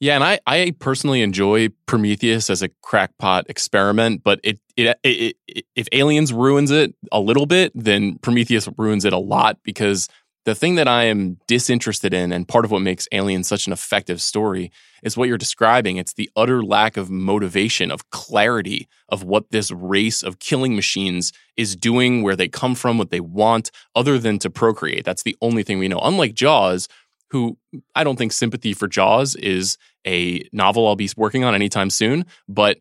[0.00, 5.36] Yeah, and I, I personally enjoy Prometheus as a crackpot experiment, but it, it, it,
[5.48, 10.08] it if Aliens ruins it a little bit, then Prometheus ruins it a lot because
[10.48, 13.72] the thing that I am disinterested in, and part of what makes Alien such an
[13.74, 15.98] effective story, is what you're describing.
[15.98, 21.34] It's the utter lack of motivation, of clarity of what this race of killing machines
[21.58, 25.04] is doing, where they come from, what they want, other than to procreate.
[25.04, 26.00] That's the only thing we know.
[26.02, 26.88] Unlike Jaws,
[27.30, 27.58] who
[27.94, 32.24] I don't think Sympathy for Jaws is a novel I'll be working on anytime soon,
[32.48, 32.78] but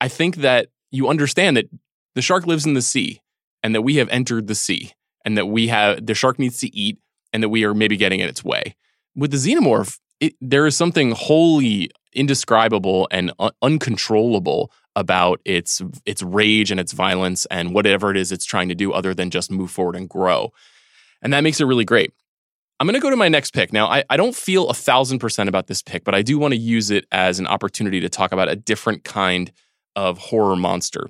[0.00, 1.68] I think that you understand that
[2.14, 3.20] the shark lives in the sea
[3.62, 4.92] and that we have entered the sea
[5.24, 6.98] and that we have the shark needs to eat
[7.32, 8.76] and that we are maybe getting in its way.
[9.16, 16.22] With the xenomorph, it, there is something wholly indescribable and un- uncontrollable about its its
[16.22, 19.50] rage and its violence and whatever it is it's trying to do other than just
[19.50, 20.50] move forward and grow.
[21.20, 22.12] And that makes it really great.
[22.78, 23.72] I'm going to go to my next pick.
[23.72, 26.54] Now, I, I don't feel a thousand percent about this pick, but I do want
[26.54, 29.52] to use it as an opportunity to talk about a different kind
[29.96, 31.08] of horror monster.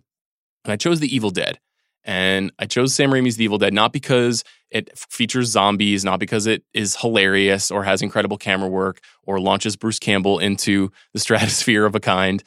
[0.65, 1.59] And I chose The Evil Dead.
[2.05, 6.47] And I chose Sam Raimi's The Evil Dead not because it features zombies, not because
[6.47, 11.87] it is hilarious or has incredible camera work or launches Bruce Campbell into the stratosphere
[11.87, 12.43] of a kind,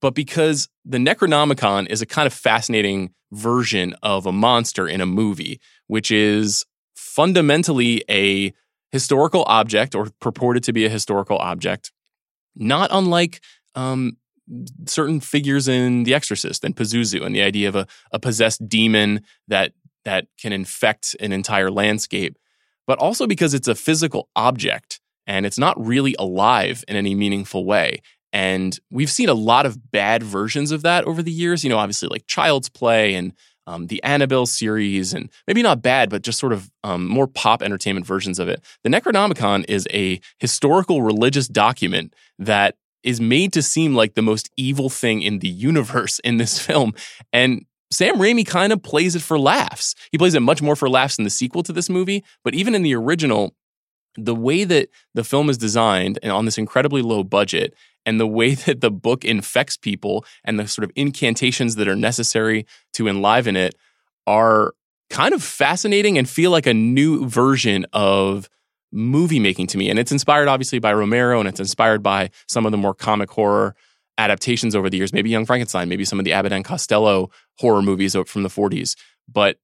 [0.00, 5.06] but because the Necronomicon is a kind of fascinating version of a monster in a
[5.06, 6.64] movie, which is
[6.94, 8.52] fundamentally a
[8.90, 11.90] historical object or purported to be a historical object
[12.58, 13.40] not unlike
[13.74, 14.16] um,
[14.86, 19.22] certain figures in The Exorcist and Pazuzu and the idea of a, a possessed demon
[19.48, 19.72] that
[20.04, 22.38] that can infect an entire landscape,
[22.86, 27.66] but also because it's a physical object and it's not really alive in any meaningful
[27.66, 28.00] way.
[28.32, 31.62] And we've seen a lot of bad versions of that over the years.
[31.62, 33.34] You know, obviously like Child's Play and
[33.66, 37.62] um, the Annabelle series, and maybe not bad, but just sort of um, more pop
[37.62, 38.64] entertainment versions of it.
[38.82, 42.76] The Necronomicon is a historical religious document that
[43.08, 46.92] is made to seem like the most evil thing in the universe in this film.
[47.32, 49.94] And Sam Raimi kind of plays it for laughs.
[50.12, 52.74] He plays it much more for laughs in the sequel to this movie, but even
[52.74, 53.54] in the original,
[54.14, 57.72] the way that the film is designed and on this incredibly low budget
[58.04, 61.96] and the way that the book infects people and the sort of incantations that are
[61.96, 63.74] necessary to enliven it
[64.26, 64.74] are
[65.08, 68.50] kind of fascinating and feel like a new version of
[68.92, 69.90] movie making to me.
[69.90, 73.30] And it's inspired obviously by Romero and it's inspired by some of the more comic
[73.30, 73.74] horror
[74.16, 77.82] adaptations over the years, maybe Young Frankenstein, maybe some of the Abbott and Costello horror
[77.82, 78.96] movies from the 40s.
[79.28, 79.58] But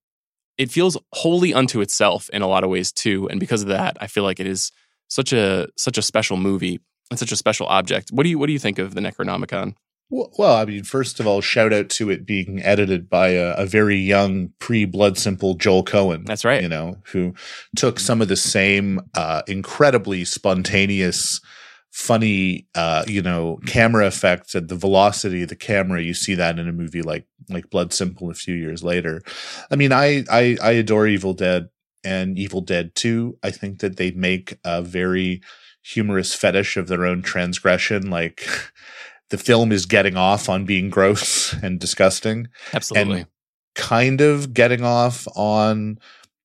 [0.57, 3.29] it feels wholly unto itself in a lot of ways too.
[3.29, 4.71] And because of that, I feel like it is
[5.09, 8.11] such a such a special movie and such a special object.
[8.11, 9.75] What do you what do you think of the Necronomicon?
[10.11, 13.67] Well, I mean, first of all, shout out to it being edited by a, a
[13.67, 16.27] very young pre Blood Simple Joel Coen.
[16.27, 16.63] That's right.
[16.63, 17.35] You know, who
[17.75, 21.41] took some of the same uh, incredibly spontaneous,
[21.91, 26.03] funny, uh, you know, camera effects and the velocity of the camera.
[26.03, 29.23] You see that in a movie like like Blood Simple a few years later.
[29.71, 31.71] I mean, I I, I adore Evil Dead
[32.05, 33.39] and Evil Dead Two.
[33.43, 35.41] I think that they make a very
[35.83, 38.11] humorous fetish of their own transgression.
[38.11, 38.47] Like
[39.35, 42.47] the film is getting off on being gross and disgusting.
[42.73, 43.23] Absolutely.
[43.23, 43.27] And
[43.75, 45.99] kind of getting off on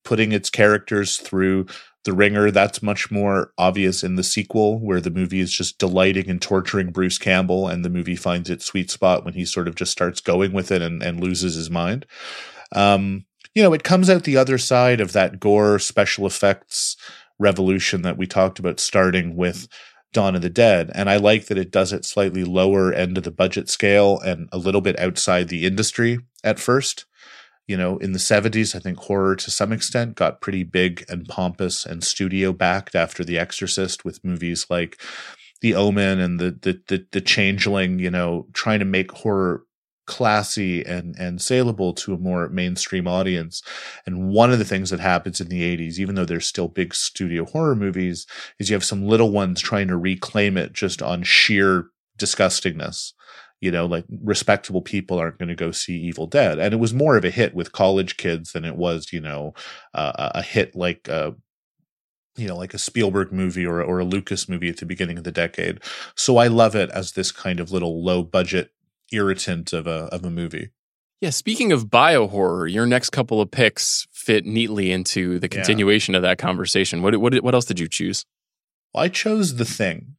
[0.03, 1.67] putting its characters through
[2.03, 2.49] the ringer.
[2.49, 6.89] That's much more obvious in the sequel, where the movie is just delighting in torturing
[6.91, 10.19] Bruce Campbell, and the movie finds its sweet spot when he sort of just starts
[10.19, 12.07] going with it and, and loses his mind.
[12.71, 16.97] Um, you know, it comes out the other side of that gore special effects
[17.37, 19.67] revolution that we talked about starting with
[20.13, 20.91] Dawn of the Dead.
[20.93, 24.49] And I like that it does it slightly lower end of the budget scale and
[24.51, 27.05] a little bit outside the industry at first.
[27.67, 31.27] You know, in the 70s, I think horror to some extent got pretty big and
[31.27, 34.99] pompous and studio backed after The Exorcist with movies like
[35.61, 39.65] The Omen and the the the, the Changeling, you know, trying to make horror
[40.09, 43.61] classy and and saleable to a more mainstream audience.
[44.07, 46.95] And one of the things that happens in the 80s, even though there's still big
[46.95, 48.25] studio horror movies,
[48.57, 53.13] is you have some little ones trying to reclaim it just on sheer disgustingness.
[53.61, 56.57] You know, like respectable people aren't going to go see Evil Dead.
[56.57, 59.53] And it was more of a hit with college kids than it was, you know,
[59.93, 61.31] uh, a hit like uh,
[62.35, 65.23] you know, like a Spielberg movie or or a Lucas movie at the beginning of
[65.23, 65.81] the decade.
[66.15, 68.71] So I love it as this kind of little low budget
[69.11, 70.69] irritant of a of a movie.
[71.21, 76.13] Yeah, speaking of bio horror, your next couple of picks fit neatly into the continuation
[76.13, 76.19] yeah.
[76.19, 77.01] of that conversation.
[77.01, 78.25] What what what else did you choose?
[78.93, 80.15] Well, I chose the thing,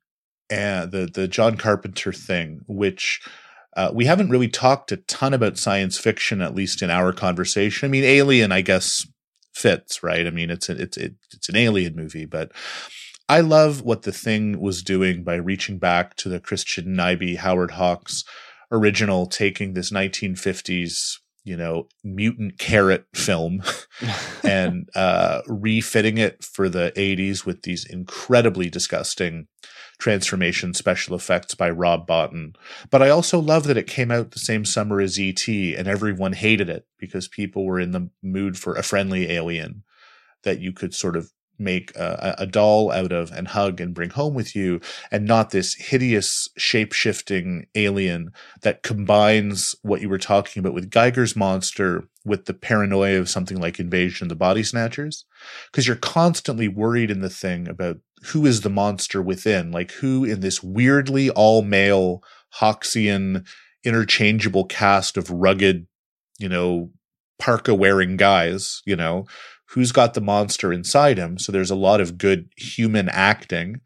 [0.50, 3.20] and the the John Carpenter thing, which
[3.76, 7.86] uh, we haven't really talked a ton about science fiction, at least in our conversation.
[7.86, 9.06] I mean, Alien, I guess
[9.54, 10.26] fits right.
[10.26, 12.52] I mean, it's a, it's it, it's an alien movie, but
[13.28, 17.72] I love what the thing was doing by reaching back to the Christian Nyby, Howard
[17.72, 18.24] Hawks
[18.70, 23.62] original taking this 1950s you know mutant carrot film
[24.44, 29.46] and uh refitting it for the 80s with these incredibly disgusting
[30.00, 32.54] transformation special effects by Rob Bottin.
[32.90, 36.32] But I also love that it came out the same summer as ET and everyone
[36.32, 39.84] hated it because people were in the mood for a friendly alien
[40.42, 41.30] that you could sort of
[41.60, 45.50] make a, a, doll out of and hug and bring home with you, and not
[45.50, 52.04] this hideous shape shifting alien that combines what you were talking about with Giger's monster
[52.24, 55.24] with the paranoia of something like Invasion of the Body Snatchers.
[55.70, 60.24] Because you're constantly worried in the thing about who is the monster within, like who
[60.24, 62.22] in this weirdly all male
[62.56, 63.46] Hawksian
[63.84, 65.86] interchangeable cast of rugged,
[66.38, 66.90] you know,
[67.38, 69.26] parka wearing guys, you know,
[69.70, 71.38] who's got the monster inside him.
[71.38, 73.80] So there's a lot of good human acting.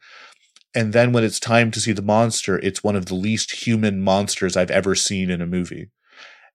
[0.74, 4.02] And then when it's time to see the monster, it's one of the least human
[4.02, 5.90] monsters I've ever seen in a movie.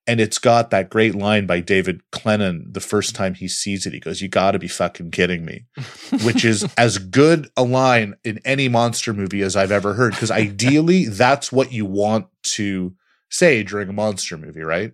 [0.07, 3.93] And it's got that great line by David Clennon the first time he sees it.
[3.93, 5.65] He goes, You gotta be fucking kidding me.
[6.23, 10.13] Which is as good a line in any monster movie as I've ever heard.
[10.13, 12.95] Because ideally, that's what you want to
[13.29, 14.93] say during a monster movie, right?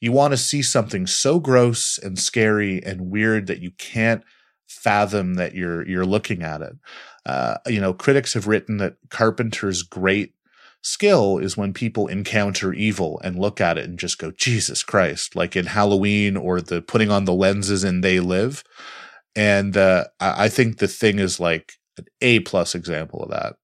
[0.00, 4.22] You want to see something so gross and scary and weird that you can't
[4.68, 6.74] fathom that you're you're looking at it.
[7.24, 10.34] Uh, you know, critics have written that Carpenter's great
[10.82, 15.34] skill is when people encounter evil and look at it and just go, Jesus Christ,
[15.34, 18.62] like in Halloween or the putting on the lenses and they live.
[19.34, 23.56] And uh, I think the thing is like an A plus example of that.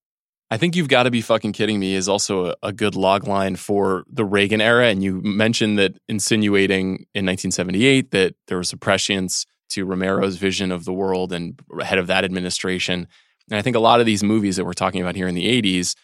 [0.53, 3.27] I think you've got to be fucking kidding me is also a, a, good log
[3.27, 4.89] line for the Reagan era.
[4.89, 10.71] And you mentioned that insinuating in 1978 that there was a prescience to Romero's vision
[10.71, 13.09] of the world and head of that administration.
[13.51, 15.63] And I think a lot of these movies that we're talking about here in the
[15.63, 15.95] 80s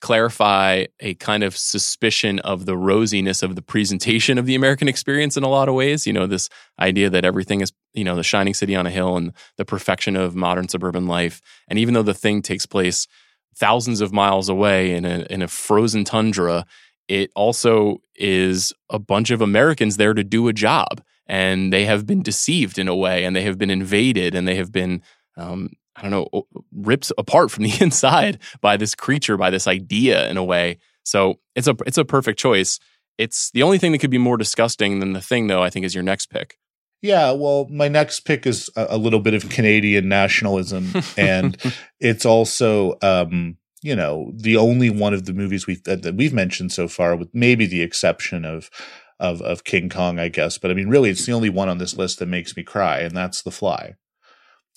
[0.00, 5.36] clarify a kind of suspicion of the rosiness of the presentation of the American experience
[5.36, 6.06] in a lot of ways.
[6.06, 9.16] You know, this idea that everything is, you know, the shining city on a hill
[9.16, 11.42] and the perfection of modern suburban life.
[11.66, 13.08] And even though the thing takes place
[13.56, 16.66] thousands of miles away in a, in a frozen tundra,
[17.08, 21.02] it also is a bunch of Americans there to do a job.
[21.26, 24.56] And they have been deceived in a way, and they have been invaded, and they
[24.56, 25.02] have been
[25.36, 30.28] um, I don't know, rips apart from the inside by this creature, by this idea
[30.28, 30.78] in a way.
[31.04, 32.78] So it's a it's a perfect choice.
[33.18, 35.62] It's the only thing that could be more disgusting than the thing, though.
[35.62, 36.58] I think is your next pick.
[37.02, 41.56] Yeah, well, my next pick is a, a little bit of Canadian nationalism, and
[42.00, 46.72] it's also, um, you know, the only one of the movies we've that we've mentioned
[46.72, 48.70] so far, with maybe the exception of
[49.18, 50.58] of of King Kong, I guess.
[50.58, 53.00] But I mean, really, it's the only one on this list that makes me cry,
[53.00, 53.96] and that's The Fly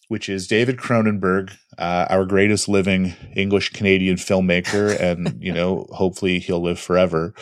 [0.07, 6.39] which is David Cronenberg, uh, our greatest living English Canadian filmmaker, and you know, hopefully
[6.39, 7.33] he'll live forever.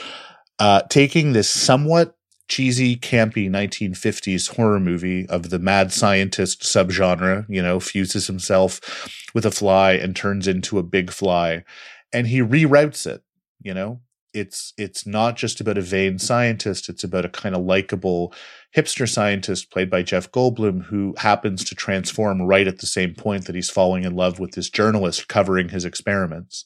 [0.60, 2.16] Uh, taking this somewhat
[2.48, 9.46] cheesy, campy 1950s horror movie of the mad scientist subgenre, you know, fuses himself with
[9.46, 11.64] a fly and turns into a big fly,
[12.12, 13.24] and he reroutes it.
[13.62, 14.02] You know,
[14.34, 18.34] it's it's not just about a vain scientist; it's about a kind of likable
[18.76, 23.46] hipster scientist played by Jeff Goldblum who happens to transform right at the same point
[23.46, 26.66] that he's falling in love with this journalist covering his experiments.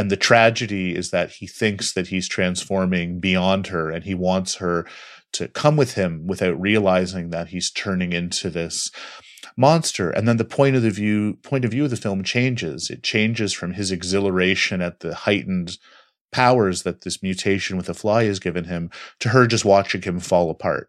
[0.00, 4.54] And the tragedy is that he thinks that he's transforming beyond her and he wants
[4.54, 4.86] her
[5.32, 8.90] to come with him without realizing that he's turning into this
[9.58, 10.08] monster.
[10.08, 12.88] And then the point of the view point of view of the film changes.
[12.88, 15.76] It changes from his exhilaration at the heightened
[16.32, 18.88] powers that this mutation with a fly has given him
[19.18, 20.88] to her just watching him fall apart.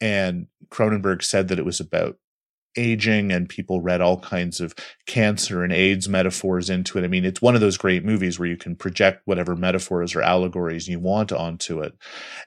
[0.00, 2.16] And Cronenberg said that it was about
[2.78, 4.74] aging and people read all kinds of
[5.06, 7.04] cancer and AIDS metaphors into it.
[7.04, 10.22] I mean, it's one of those great movies where you can project whatever metaphors or
[10.22, 11.94] allegories you want onto it.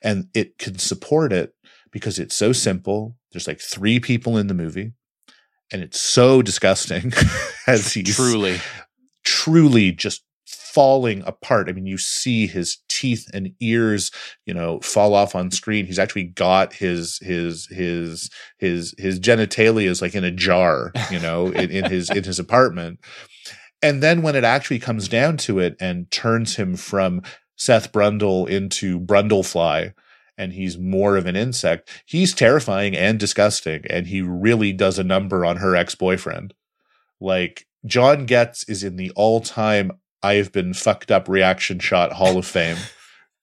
[0.01, 1.53] And it can support it
[1.91, 3.15] because it's so simple.
[3.31, 4.93] There's like three people in the movie
[5.71, 7.13] and it's so disgusting
[7.67, 8.59] as he's truly
[9.23, 10.23] truly just
[10.73, 11.69] falling apart.
[11.69, 14.11] I mean, you see his teeth and ears,
[14.45, 15.85] you know, fall off on screen.
[15.85, 21.19] He's actually got his his his his his genitalia is like in a jar, you
[21.19, 22.99] know, in, in his in his apartment.
[23.81, 27.23] And then when it actually comes down to it and turns him from
[27.55, 29.93] Seth Brundle into Brundlefly,
[30.37, 33.83] and he's more of an insect, he's terrifying and disgusting.
[33.89, 36.53] And he really does a number on her ex boyfriend.
[37.19, 39.91] Like, John Getz is in the all time
[40.23, 42.77] I have been fucked up reaction shot Hall of Fame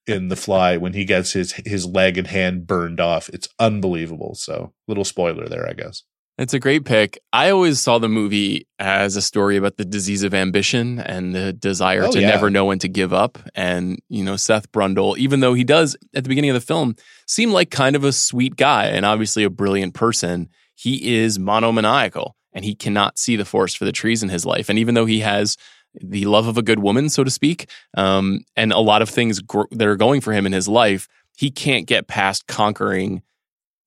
[0.07, 3.29] in The Fly when he gets his his leg and hand burned off.
[3.31, 4.35] It's unbelievable.
[4.35, 6.05] So, little spoiler there, I guess.
[6.39, 7.18] It's a great pick.
[7.33, 11.53] I always saw the movie as a story about the disease of ambition and the
[11.53, 12.29] desire oh, to yeah.
[12.29, 13.39] never know when to give up.
[13.57, 16.95] And, you know, Seth Brundle, even though he does at the beginning of the film
[17.26, 22.37] seem like kind of a sweet guy and obviously a brilliant person, he is monomaniacal
[22.53, 24.68] and he cannot see the forest for the trees in his life.
[24.68, 25.57] And even though he has
[26.01, 29.41] the love of a good woman, so to speak, um, and a lot of things
[29.41, 33.23] gr- that are going for him in his life, he can't get past conquering.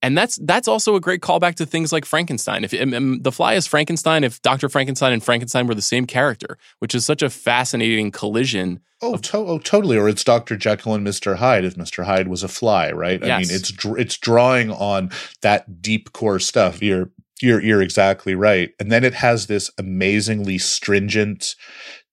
[0.04, 2.64] And that's that's also a great callback to things like Frankenstein.
[2.64, 6.58] If um, the Fly is Frankenstein, if Doctor Frankenstein and Frankenstein were the same character,
[6.80, 8.80] which is such a fascinating collision.
[9.00, 9.96] Oh, of- to- oh totally.
[9.96, 13.20] Or it's Doctor Jekyll and Mister Hyde if Mister Hyde was a fly, right?
[13.22, 13.30] Yes.
[13.30, 16.82] I mean, it's it's drawing on that deep core stuff.
[16.82, 18.70] You're you're you're exactly right.
[18.80, 21.54] And then it has this amazingly stringent,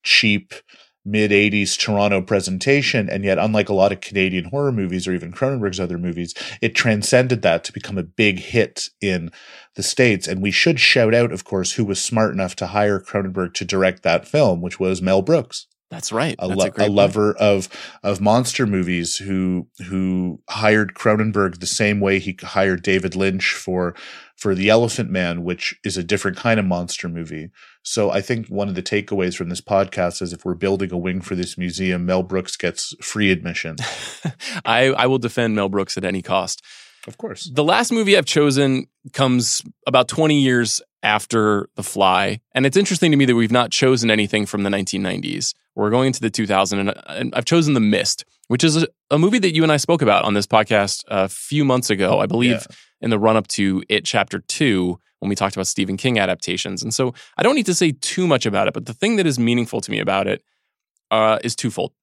[0.04, 0.54] cheap
[1.06, 3.10] mid 80s Toronto presentation.
[3.10, 6.76] And yet, unlike a lot of Canadian horror movies or even Cronenberg's other movies, it
[6.76, 9.32] transcended that to become a big hit in
[9.76, 10.28] the States.
[10.28, 13.66] And we should shout out, of course, who was smart enough to hire Cronenberg to
[13.66, 15.68] direct that film, which was Mel Brooks.
[15.90, 16.36] That's right.
[16.38, 17.68] That's a, lo- a, a lover of
[18.04, 23.96] of monster movies who who hired Cronenberg the same way he hired David Lynch for
[24.38, 27.50] for The Elephant Man, which is a different kind of monster movie.
[27.90, 30.98] So I think one of the takeaways from this podcast is if we're building a
[30.98, 33.78] wing for this museum, Mel Brooks gets free admission.
[34.64, 36.64] I, I will defend Mel Brooks at any cost.
[37.08, 37.50] Of course.
[37.52, 42.42] The last movie I've chosen comes about 20 years after The Fly.
[42.54, 45.56] And it's interesting to me that we've not chosen anything from the 1990s.
[45.74, 49.18] We're going into the 2000, and, and I've chosen The Mist, which is a, a,
[49.18, 52.20] movie that you and I spoke about on this podcast uh, a few months ago,
[52.20, 52.76] I believe, yeah.
[53.02, 56.84] in the run up to It Chapter 2 when we talked about Stephen King adaptations.
[56.84, 59.28] And so I don't need to say too much about it, but the thing that
[59.28, 60.44] is meaningful to me about it
[61.12, 61.94] uh, is twofold.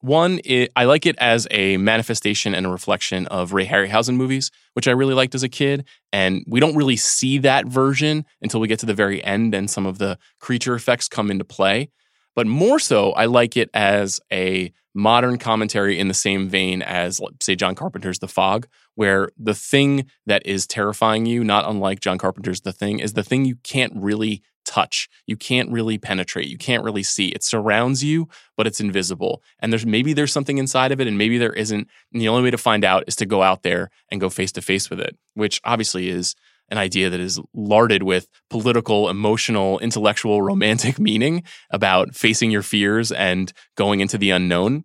[0.00, 4.52] One, it, I like it as a manifestation and a reflection of Ray Harryhausen movies,
[4.74, 5.86] which I really liked as a kid.
[6.12, 9.68] And we don't really see that version until we get to the very end and
[9.68, 11.90] some of the creature effects come into play.
[12.36, 17.20] But more so, I like it as a modern commentary in the same vein as,
[17.40, 18.68] say, John Carpenter's The Fog,
[18.98, 23.22] where the thing that is terrifying you, not unlike John Carpenter's The Thing, is the
[23.22, 25.08] thing you can't really touch.
[25.24, 26.48] You can't really penetrate.
[26.48, 27.28] You can't really see.
[27.28, 28.26] It surrounds you,
[28.56, 29.40] but it's invisible.
[29.60, 31.86] And there's maybe there's something inside of it and maybe there isn't.
[32.12, 34.50] And the only way to find out is to go out there and go face
[34.52, 36.34] to face with it, which obviously is
[36.68, 43.12] an idea that is larded with political, emotional, intellectual, romantic meaning about facing your fears
[43.12, 44.82] and going into the unknown.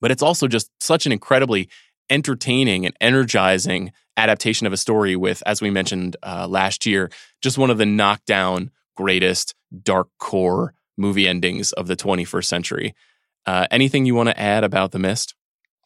[0.00, 1.68] But it's also just such an incredibly
[2.10, 7.58] entertaining and energizing adaptation of a story with, as we mentioned uh, last year, just
[7.58, 12.94] one of the knockdown greatest dark core movie endings of the 21st century.
[13.46, 15.34] Uh, anything you want to add about The Mist?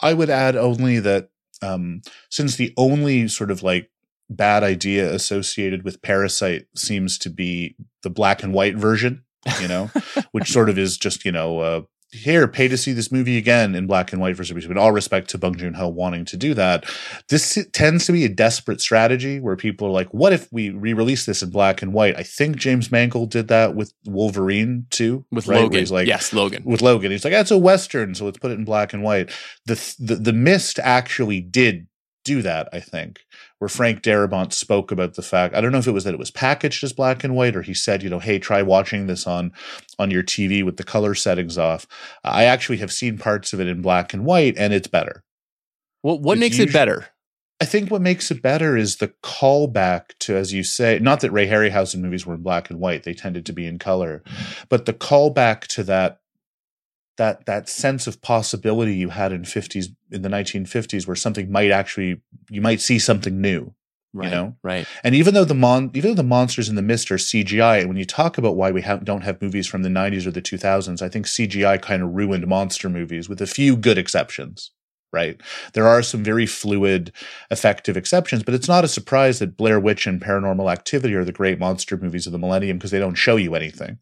[0.01, 1.29] I would add only that
[1.61, 3.91] um, since the only sort of like
[4.29, 9.25] bad idea associated with Parasite seems to be the black and white version,
[9.61, 9.91] you know,
[10.33, 11.83] which sort of is just, you know, uh,
[12.13, 14.69] here, pay to see this movie again in black and white for some reason.
[14.69, 16.85] With all respect to Bong Joon Ho wanting to do that,
[17.31, 21.25] this tends to be a desperate strategy where people are like, "What if we re-release
[21.25, 25.49] this in black and white?" I think James Mangold did that with Wolverine too, with
[25.49, 25.63] right?
[25.63, 25.81] Logan.
[25.81, 26.63] He's like, yes, Logan.
[26.65, 29.03] With Logan, he's like, ah, "That's a western, so let's put it in black and
[29.03, 29.31] white."
[29.65, 31.87] The the, the Mist actually did
[32.25, 32.69] do that.
[32.73, 33.21] I think
[33.63, 36.19] where Frank Darabont spoke about the fact I don't know if it was that it
[36.19, 39.25] was packaged as black and white or he said, you know, hey, try watching this
[39.25, 39.53] on
[40.01, 41.87] on your TV with the color settings off.
[42.25, 45.23] I actually have seen parts of it in black and white and it's better.
[46.03, 47.07] Well, what it's makes usually, it better?
[47.61, 51.31] I think what makes it better is the callback to, as you say, not that
[51.31, 54.65] Ray Harryhausen movies were in black and white; they tended to be in color, mm-hmm.
[54.71, 56.19] but the callback to that
[57.17, 61.71] that that sense of possibility you had in 50s in the 1950s where something might
[61.71, 63.75] actually you might see something new
[64.13, 64.57] right, you know?
[64.63, 64.87] right.
[65.05, 67.89] And even though the mon even though the monsters in the mist are cgi and
[67.89, 70.43] when you talk about why we have, don't have movies from the 90s or the
[70.43, 74.71] 2000s i think cgi kind of ruined monster movies with a few good exceptions
[75.13, 75.41] right?
[75.75, 77.13] There are some very fluid
[77.51, 81.33] effective exceptions but it's not a surprise that blair witch and paranormal activity are the
[81.33, 83.99] great monster movies of the millennium because they don't show you anything.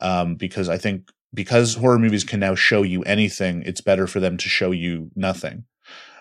[0.00, 4.18] Um, because I think because horror movies can now show you anything, it's better for
[4.18, 5.64] them to show you nothing.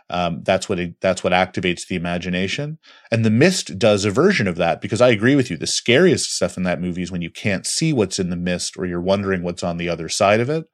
[0.08, 2.78] Um, that's what it, that's what activates the imagination.
[3.10, 5.58] And The Mist does a version of that because I agree with you.
[5.58, 8.78] The scariest stuff in that movie is when you can't see what's in the mist
[8.78, 10.66] or you're wondering what's on the other side of it.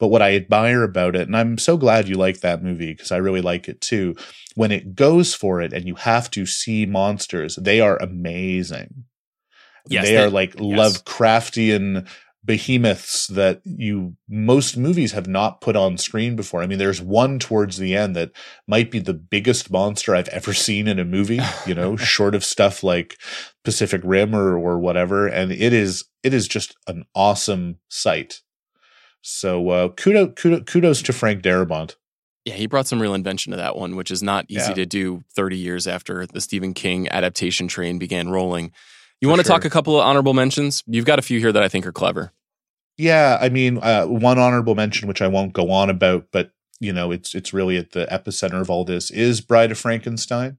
[0.00, 3.12] But what I admire about it, and I'm so glad you like that movie because
[3.12, 4.16] I really like it too.
[4.56, 9.04] When it goes for it and you have to see monsters, they are amazing.
[9.88, 10.62] Yes, they, they are like yes.
[10.62, 12.08] Lovecraftian
[12.44, 16.62] behemoths that you most movies have not put on screen before.
[16.62, 18.32] I mean, there's one towards the end that
[18.66, 22.44] might be the biggest monster I've ever seen in a movie, you know, short of
[22.44, 23.16] stuff like
[23.64, 25.26] Pacific Rim or or whatever.
[25.26, 28.42] And it is it is just an awesome sight.
[29.20, 31.94] So uh kudos kudos, kudos to Frank Darabont.
[32.44, 34.74] Yeah, he brought some real invention to that one, which is not easy yeah.
[34.74, 38.72] to do 30 years after the Stephen King adaptation train began rolling.
[39.22, 39.54] You want to sure.
[39.54, 40.82] talk a couple of honorable mentions?
[40.88, 42.32] You've got a few here that I think are clever.
[42.98, 46.50] Yeah, I mean, uh, one honorable mention, which I won't go on about, but
[46.80, 50.58] you know, it's it's really at the epicenter of all this is Bride of Frankenstein,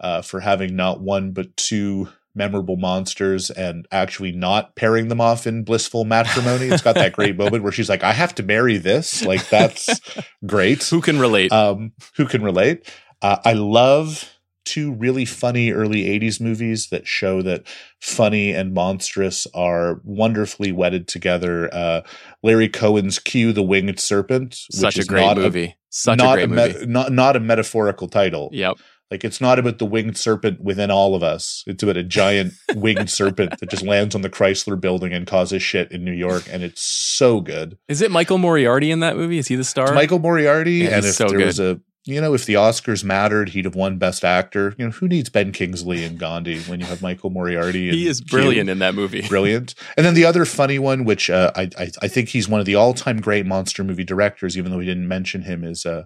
[0.00, 5.46] uh, for having not one but two memorable monsters and actually not pairing them off
[5.46, 6.66] in blissful matrimony.
[6.66, 10.00] It's got that great moment where she's like, "I have to marry this." Like that's
[10.46, 10.82] great.
[10.82, 11.52] Who can relate?
[11.52, 12.92] Um, who can relate?
[13.22, 14.28] Uh, I love
[14.70, 17.66] two really funny early 80s movies that show that
[18.00, 21.68] funny and monstrous are wonderfully wedded together.
[21.74, 22.02] Uh,
[22.44, 24.54] Larry Cohen's Q, the Winged Serpent.
[24.70, 25.64] Such a great movie.
[25.64, 26.86] A, Such not a great a movie.
[26.86, 28.48] not, not a metaphorical title.
[28.52, 28.76] Yep.
[29.10, 31.64] Like it's not about the winged serpent within all of us.
[31.66, 35.64] It's about a giant winged serpent that just lands on the Chrysler building and causes
[35.64, 36.44] shit in New York.
[36.48, 37.76] And it's so good.
[37.88, 39.38] Is it Michael Moriarty in that movie?
[39.38, 39.86] Is he the star?
[39.86, 40.74] It's Michael Moriarty.
[40.84, 41.46] Yeah, and if so there good.
[41.46, 44.74] was a you know, if the Oscars mattered, he'd have won Best Actor.
[44.78, 47.90] You know, who needs Ben Kingsley and Gandhi when you have Michael Moriarty?
[47.90, 48.72] he is brilliant Q?
[48.72, 49.26] in that movie.
[49.28, 49.74] Brilliant.
[49.96, 52.66] And then the other funny one, which uh, I, I, I think he's one of
[52.66, 56.04] the all time great monster movie directors, even though we didn't mention him, is uh,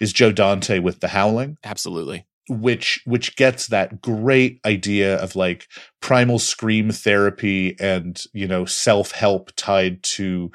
[0.00, 1.58] is Joe Dante with The Howling.
[1.64, 2.24] Absolutely.
[2.48, 5.66] Which which gets that great idea of like
[6.00, 10.50] primal scream therapy and you know self help tied to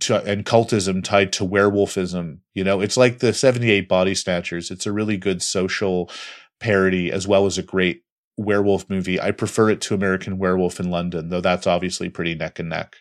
[0.00, 2.38] to, and cultism tied to werewolfism.
[2.54, 4.70] You know, it's like the 78 Body Snatchers.
[4.70, 6.10] It's a really good social
[6.60, 8.02] parody as well as a great
[8.36, 9.20] werewolf movie.
[9.20, 12.96] I prefer it to American Werewolf in London, though that's obviously pretty neck and neck.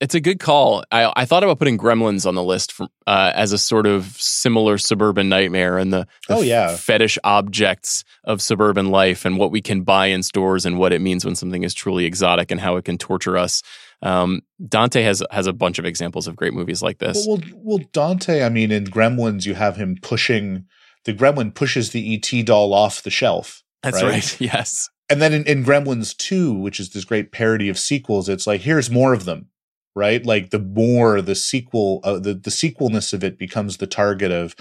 [0.00, 0.84] It's a good call.
[0.92, 4.78] I, I thought about putting Gremlins on the list uh, as a sort of similar
[4.78, 9.60] suburban nightmare and the, the oh yeah fetish objects of suburban life and what we
[9.60, 12.76] can buy in stores and what it means when something is truly exotic and how
[12.76, 13.62] it can torture us.
[14.00, 17.26] Um, Dante has has a bunch of examples of great movies like this.
[17.26, 18.44] Well, well, well, Dante.
[18.44, 20.66] I mean, in Gremlins, you have him pushing
[21.04, 23.62] the Gremlin pushes the ET doll off the shelf.
[23.82, 24.12] That's right.
[24.12, 24.40] right.
[24.40, 24.90] Yes.
[25.10, 28.60] And then in, in Gremlins 2, which is this great parody of sequels, it's like
[28.60, 29.48] here's more of them
[29.98, 30.24] right?
[30.24, 34.54] Like the more the sequel, uh, the the sequelness of it becomes the target of,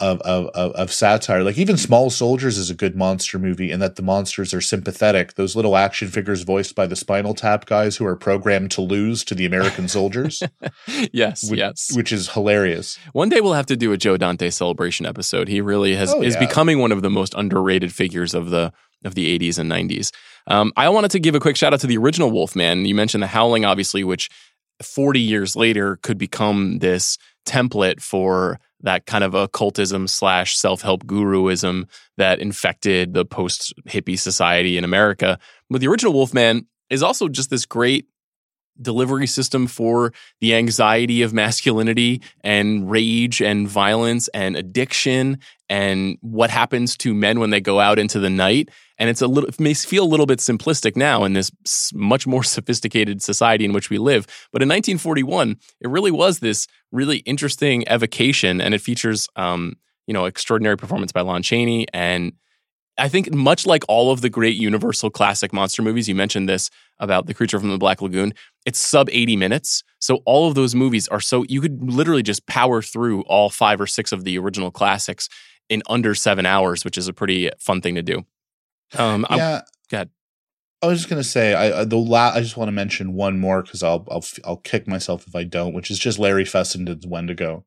[0.00, 1.44] of of of satire.
[1.44, 5.34] Like even Small Soldiers is a good monster movie, in that the monsters are sympathetic.
[5.34, 9.22] Those little action figures voiced by the Spinal Tap guys who are programmed to lose
[9.24, 10.42] to the American soldiers.
[11.12, 12.98] yes, which, yes, which is hilarious.
[13.12, 15.48] One day we'll have to do a Joe Dante celebration episode.
[15.48, 16.40] He really has oh, is yeah.
[16.40, 18.72] becoming one of the most underrated figures of the
[19.04, 20.12] of the 80s and 90s.
[20.46, 22.84] Um, I wanted to give a quick shout out to the original Wolfman.
[22.84, 24.28] You mentioned The Howling, obviously, which
[24.82, 31.88] 40 years later could become this template for that kind of occultism slash self-help guruism
[32.16, 35.38] that infected the post hippie society in America.
[35.68, 38.06] But the original Wolfman is also just this great
[38.80, 46.50] delivery system for the anxiety of masculinity and rage and violence and addiction and what
[46.50, 48.68] happens to men when they go out into the night.
[48.98, 51.50] And it's a little it may feel a little bit simplistic now in this
[51.94, 54.26] much more sophisticated society in which we live.
[54.52, 59.76] But in 1941 it really was this really interesting evocation and it features um,
[60.06, 62.32] you know extraordinary performance by lon chaney and
[62.98, 66.70] I think much like all of the great Universal classic monster movies, you mentioned this
[66.98, 68.34] about the creature from the Black Lagoon.
[68.66, 69.82] It's sub 80 minutes.
[70.00, 73.80] So all of those movies are so you could literally just power through all five
[73.80, 75.28] or six of the original classics
[75.68, 78.24] in under seven hours, which is a pretty fun thing to do.
[78.98, 79.60] Um, yeah.
[79.60, 79.62] I,
[80.82, 83.62] I was just gonna say, I the la- I just want to mention one more
[83.62, 87.66] because I'll I'll I'll kick myself if I don't, which is just Larry Fessenden's Wendigo,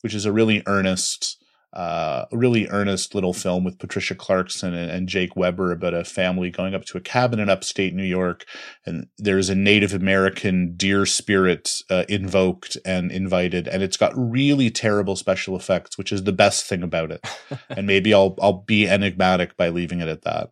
[0.00, 1.41] which is a really earnest
[1.72, 6.04] uh, a really earnest little film with Patricia Clarkson and, and, Jake Weber about a
[6.04, 8.44] family going up to a cabin in upstate New York,
[8.84, 14.70] and there's a Native American deer spirit uh, invoked and invited, and it's got really
[14.70, 17.26] terrible special effects, which is the best thing about it.
[17.70, 20.50] and maybe I'll I'll be enigmatic by leaving it at that.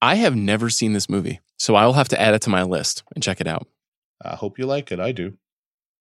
[0.00, 3.02] I have never seen this movie, so I'll have to add it to my list
[3.14, 3.66] and check it out.
[4.22, 4.98] I hope you like it.
[4.98, 5.36] I do.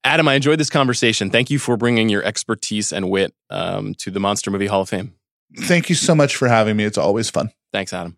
[0.08, 1.30] Adam, I enjoyed this conversation.
[1.30, 4.88] Thank you for bringing your expertise and wit um, to the Monster Movie Hall of
[4.88, 5.14] Fame.
[5.60, 6.86] Thank you so much for having me.
[6.86, 7.52] It's always fun.
[7.74, 8.18] Thanks, Adam.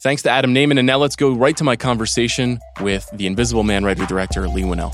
[0.00, 0.76] Thanks to Adam Nayman.
[0.76, 4.64] And now let's go right to my conversation with the Invisible Man writer director, Leigh
[4.64, 4.92] Whannell.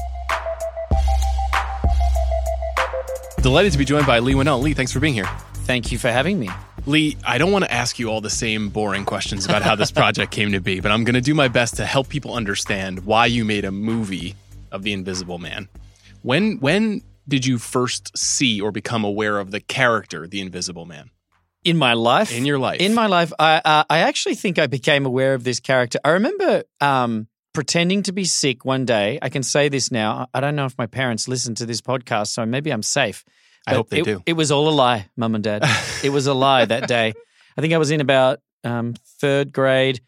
[3.41, 4.61] Delighted to be joined by Leigh Whannell.
[4.61, 5.29] Leigh, thanks for being here.
[5.65, 6.51] Thank you for having me.
[6.85, 9.91] Leigh, I don't want to ask you all the same boring questions about how this
[10.03, 13.07] project came to be, but I'm going to do my best to help people understand
[13.07, 14.35] why you made a movie
[14.71, 15.67] of The Invisible Man.
[16.25, 21.11] When when did you first see or become aware of the character, the Invisible Man?
[21.65, 24.67] In my life, in your life, in my life, I uh, I actually think I
[24.67, 25.99] became aware of this character.
[26.03, 29.19] I remember um, pretending to be sick one day.
[29.21, 30.29] I can say this now.
[30.33, 33.23] I don't know if my parents listen to this podcast, so maybe I'm safe.
[33.67, 34.23] I hope they it, do.
[34.25, 35.63] It was all a lie, mum and dad.
[36.03, 37.13] it was a lie that day.
[37.57, 40.01] I think I was in about um, third grade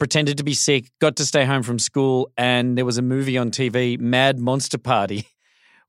[0.00, 3.38] pretended to be sick, got to stay home from school, and there was a movie
[3.38, 5.28] on TV, Mad Monster Party,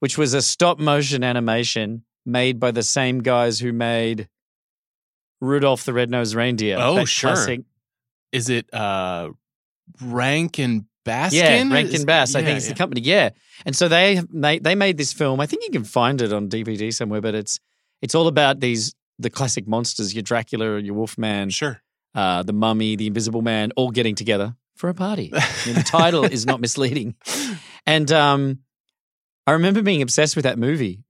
[0.01, 4.27] which was a stop motion animation made by the same guys who made
[5.39, 6.77] Rudolph the Red-Nosed Reindeer.
[6.79, 7.33] Oh, sure.
[7.33, 7.61] Classic.
[8.31, 9.29] Is it uh
[10.01, 11.33] Rankin Baskin?
[11.33, 12.33] Yeah, Rankin Bass.
[12.33, 12.73] Yeah, I think it's yeah.
[12.73, 13.01] the company.
[13.01, 13.29] Yeah.
[13.63, 15.39] And so they, they they made this film.
[15.39, 17.59] I think you can find it on DVD somewhere, but it's
[18.01, 21.79] it's all about these the classic monsters, your Dracula, your Wolfman, sure,
[22.15, 25.31] uh, the Mummy, the Invisible Man, all getting together for a party.
[25.35, 27.13] I mean, the title is not misleading,
[27.85, 28.59] and um,
[29.47, 31.03] I remember being obsessed with that movie.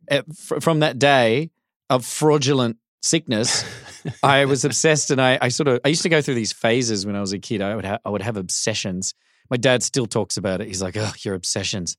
[0.59, 1.51] From that day
[1.89, 3.65] of fraudulent sickness,
[4.23, 7.05] I was obsessed, and I, I, sort of I used to go through these phases
[7.05, 7.61] when I was a kid.
[7.61, 9.13] I would ha- I would have obsessions.
[9.49, 10.67] My dad still talks about it.
[10.67, 11.97] He's like, "Oh, your obsessions."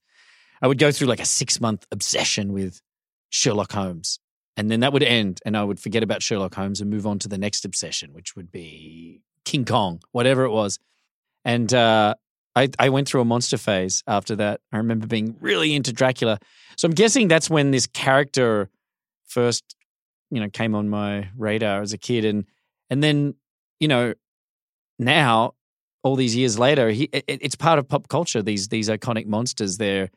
[0.61, 2.81] I would go through like a six month obsession with
[3.29, 4.19] Sherlock Holmes,
[4.57, 7.19] and then that would end, and I would forget about Sherlock Holmes and move on
[7.19, 10.79] to the next obsession, which would be King Kong, whatever it was.
[11.45, 12.15] And uh,
[12.55, 14.61] I, I went through a monster phase after that.
[14.71, 16.39] I remember being really into Dracula.
[16.77, 18.69] So I'm guessing that's when this character
[19.25, 19.75] first,
[20.29, 22.25] you know, came on my radar as a kid.
[22.25, 22.45] And
[22.89, 23.35] and then,
[23.79, 24.13] you know,
[24.99, 25.53] now,
[26.03, 29.77] all these years later, he, it, it's part of pop culture, these these iconic monsters.
[29.77, 30.09] They're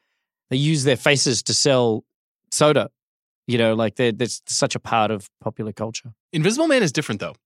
[0.50, 2.04] they use their faces to sell
[2.50, 2.90] soda.
[3.46, 6.12] You know, like they're, they're such a part of popular culture.
[6.32, 7.36] Invisible Man is different, though.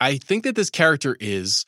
[0.00, 1.66] I think that this character is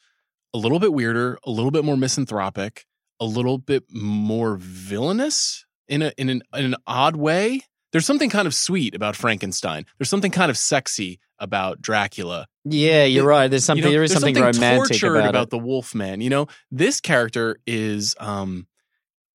[0.56, 2.86] a little bit weirder, a little bit more misanthropic,
[3.20, 7.62] a little bit more villainous in a in an in an odd way.
[7.92, 9.84] There's something kind of sweet about Frankenstein.
[9.98, 12.46] There's something kind of sexy about Dracula.
[12.64, 13.48] Yeah, you're it, right.
[13.48, 13.84] There's something.
[13.84, 16.22] You know, there is something, something romantic about, about the Wolfman.
[16.22, 18.66] You know, this character is um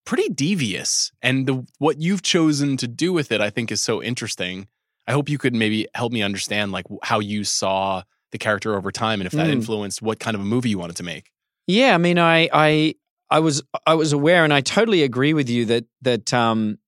[0.06, 4.02] pretty devious, and the what you've chosen to do with it, I think, is so
[4.02, 4.68] interesting.
[5.08, 8.92] I hope you could maybe help me understand like how you saw the character over
[8.92, 9.52] time and if that mm.
[9.52, 11.32] influenced what kind of a movie you wanted to make.
[11.68, 12.96] Yeah, I mean, I I
[13.30, 16.80] I was I was aware, and I totally agree with you that that um,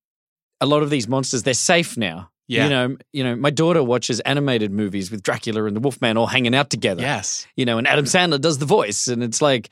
[0.59, 2.29] a lot of these monsters they're safe now.
[2.47, 2.65] Yeah.
[2.65, 6.27] You know, you know, my daughter watches animated movies with Dracula and the Wolfman all
[6.27, 7.01] hanging out together.
[7.01, 7.47] Yes.
[7.55, 9.69] You know, and Adam Sandler does the voice and it's like,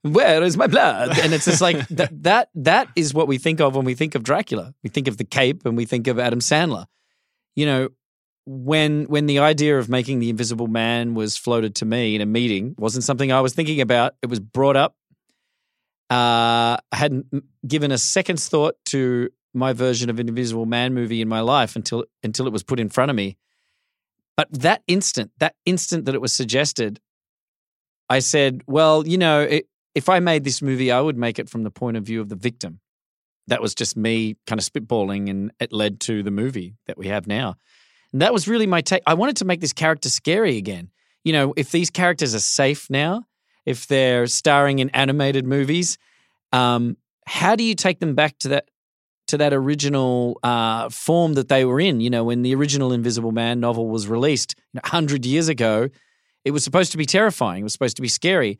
[0.00, 1.18] where is my blood?
[1.18, 4.14] And it's just like that that that is what we think of when we think
[4.14, 4.74] of Dracula.
[4.82, 6.86] We think of the cape and we think of Adam Sandler.
[7.56, 7.88] You know,
[8.46, 12.26] when when the idea of making the invisible man was floated to me in a
[12.26, 14.14] meeting, wasn't something I was thinking about.
[14.22, 14.96] It was brought up
[16.10, 17.26] uh, I hadn't
[17.66, 21.76] given a second's thought to my version of an Invisible Man movie in my life
[21.76, 23.36] until until it was put in front of me.
[24.36, 27.00] But that instant, that instant that it was suggested,
[28.10, 31.48] I said, "Well, you know, it, if I made this movie, I would make it
[31.48, 32.80] from the point of view of the victim."
[33.46, 37.08] That was just me kind of spitballing, and it led to the movie that we
[37.08, 37.56] have now.
[38.14, 39.02] And that was really my take.
[39.06, 40.88] I wanted to make this character scary again.
[41.24, 43.24] You know, if these characters are safe now,
[43.66, 45.98] if they're starring in animated movies.
[46.52, 46.96] Um,
[47.26, 48.68] how do you take them back to that
[49.26, 52.00] to that original uh, form that they were in?
[52.00, 54.54] You know, when the original Invisible Man novel was released
[54.84, 55.88] hundred years ago,
[56.44, 57.60] it was supposed to be terrifying.
[57.60, 58.58] It was supposed to be scary.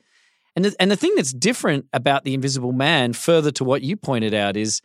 [0.56, 3.96] And the, and the thing that's different about the Invisible Man, further to what you
[3.96, 4.80] pointed out, is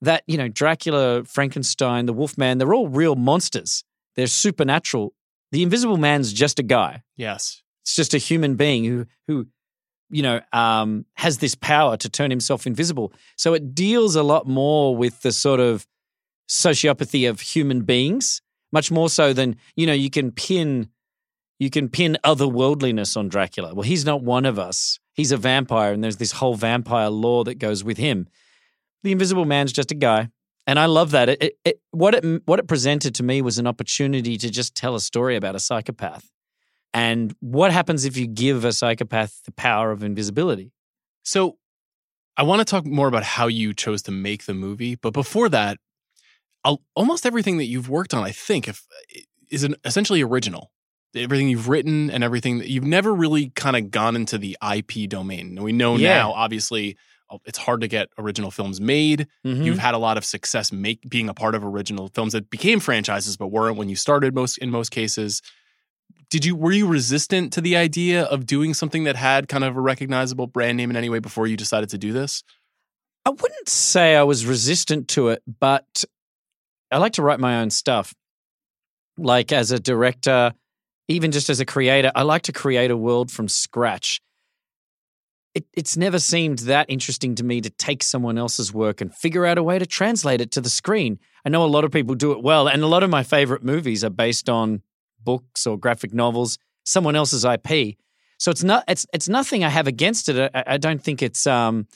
[0.00, 3.84] that you know Dracula, Frankenstein, the Wolfman, they're all real monsters.
[4.16, 5.14] They're supernatural.
[5.50, 7.02] The Invisible Man's just a guy.
[7.16, 7.62] Yes.
[7.82, 9.46] It's just a human being who who
[10.10, 13.12] you know um, has this power to turn himself invisible.
[13.36, 15.86] So it deals a lot more with the sort of
[16.48, 18.40] sociopathy of human beings,
[18.72, 20.88] much more so than you know you can pin
[21.58, 23.74] you can pin otherworldliness on Dracula.
[23.74, 24.98] Well, he's not one of us.
[25.12, 28.28] He's a vampire, and there's this whole vampire lore that goes with him.
[29.02, 30.30] The Invisible Man's just a guy,
[30.66, 31.28] and I love that.
[31.28, 34.74] It, it, it, what it what it presented to me was an opportunity to just
[34.74, 36.32] tell a story about a psychopath
[36.94, 40.72] and what happens if you give a psychopath the power of invisibility?
[41.22, 41.58] So,
[42.36, 45.48] I want to talk more about how you chose to make the movie, but before
[45.50, 45.78] that,
[46.64, 48.86] I'll, almost everything that you've worked on, I think, if,
[49.50, 50.72] is an, essentially original.
[51.14, 55.10] Everything you've written and everything that you've never really kind of gone into the IP
[55.10, 55.48] domain.
[55.48, 56.16] And we know yeah.
[56.16, 56.96] now, obviously,
[57.44, 59.26] it's hard to get original films made.
[59.46, 59.62] Mm-hmm.
[59.62, 62.80] You've had a lot of success make being a part of original films that became
[62.80, 65.42] franchises but weren't when you started most in most cases
[66.32, 69.76] did you were you resistant to the idea of doing something that had kind of
[69.76, 72.42] a recognizable brand name in any way before you decided to do this?
[73.26, 76.04] I wouldn't say I was resistant to it, but
[76.90, 78.14] I like to write my own stuff.
[79.18, 80.54] Like as a director,
[81.06, 84.22] even just as a creator, I like to create a world from scratch.
[85.54, 89.44] It, it's never seemed that interesting to me to take someone else's work and figure
[89.44, 91.18] out a way to translate it to the screen.
[91.44, 93.62] I know a lot of people do it well, and a lot of my favorite
[93.62, 94.82] movies are based on
[95.22, 97.96] books or graphic novels, someone else's IP.
[98.38, 100.50] So it's not it's it's nothing I have against it.
[100.54, 101.86] I, I don't think it's um,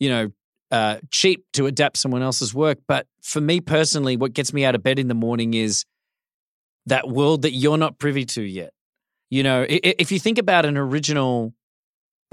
[0.00, 0.32] you know,
[0.70, 2.78] uh, cheap to adapt someone else's work.
[2.88, 5.84] But for me personally, what gets me out of bed in the morning is
[6.86, 8.72] that world that you're not privy to yet.
[9.30, 11.54] You know, if you think about an original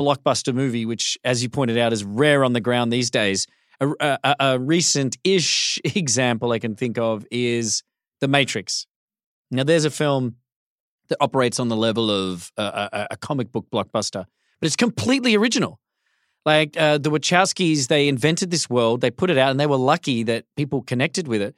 [0.02, 3.47] blockbuster movie, which, as you pointed out, is rare on the ground these days,
[3.80, 7.84] a, a, a recent ish example I can think of is
[8.20, 8.88] The Matrix.
[9.49, 10.38] Now, there's a film
[11.10, 14.26] that operates on the level of a, a, comic book blockbuster,
[14.60, 15.80] but it's completely original.
[16.45, 19.78] Like uh, the Wachowskis, they invented this world, they put it out, and they were
[19.78, 21.56] lucky that people connected with it.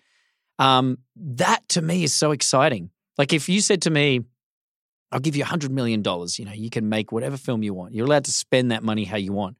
[0.57, 2.89] Um, that to me is so exciting.
[3.17, 4.21] Like if you said to me,
[5.13, 6.03] I'll give you a $100 million,
[6.37, 7.93] you know, you can make whatever film you want.
[7.93, 9.57] You're allowed to spend that money how you want.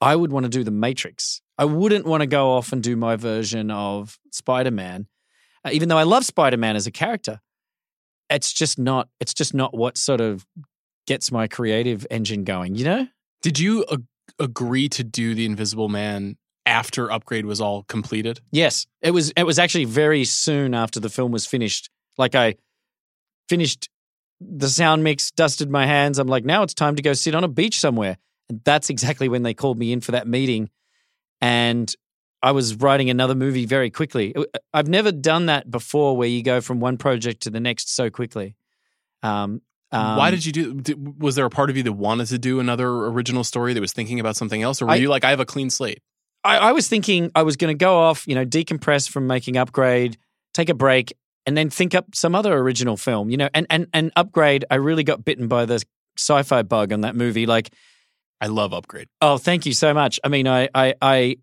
[0.00, 1.40] I would want to do The Matrix.
[1.56, 5.06] I wouldn't want to go off and do my version of Spider Man,
[5.64, 7.40] uh, even though I love Spider Man as a character
[8.30, 10.46] it's just not it's just not what sort of
[11.06, 13.06] gets my creative engine going you know
[13.42, 14.04] did you ag-
[14.38, 19.44] agree to do the invisible man after upgrade was all completed yes it was it
[19.44, 22.54] was actually very soon after the film was finished like i
[23.48, 23.88] finished
[24.40, 27.44] the sound mix dusted my hands i'm like now it's time to go sit on
[27.44, 28.16] a beach somewhere
[28.48, 30.68] and that's exactly when they called me in for that meeting
[31.40, 31.94] and
[32.44, 34.34] I was writing another movie very quickly.
[34.74, 38.10] I've never done that before, where you go from one project to the next so
[38.10, 38.54] quickly.
[39.22, 41.14] Um, um, Why did you do?
[41.18, 43.94] Was there a part of you that wanted to do another original story that was
[43.94, 46.02] thinking about something else, or were I, you like, I have a clean slate?
[46.42, 49.56] I, I was thinking I was going to go off, you know, decompress from making
[49.56, 50.18] Upgrade,
[50.52, 51.14] take a break,
[51.46, 54.64] and then think up some other original film, you know, and and and Upgrade.
[54.70, 55.82] I really got bitten by the
[56.16, 57.46] sci-fi bug on that movie.
[57.46, 57.70] Like,
[58.40, 59.08] I love Upgrade.
[59.20, 60.20] Oh, thank you so much.
[60.24, 61.36] I mean, I I I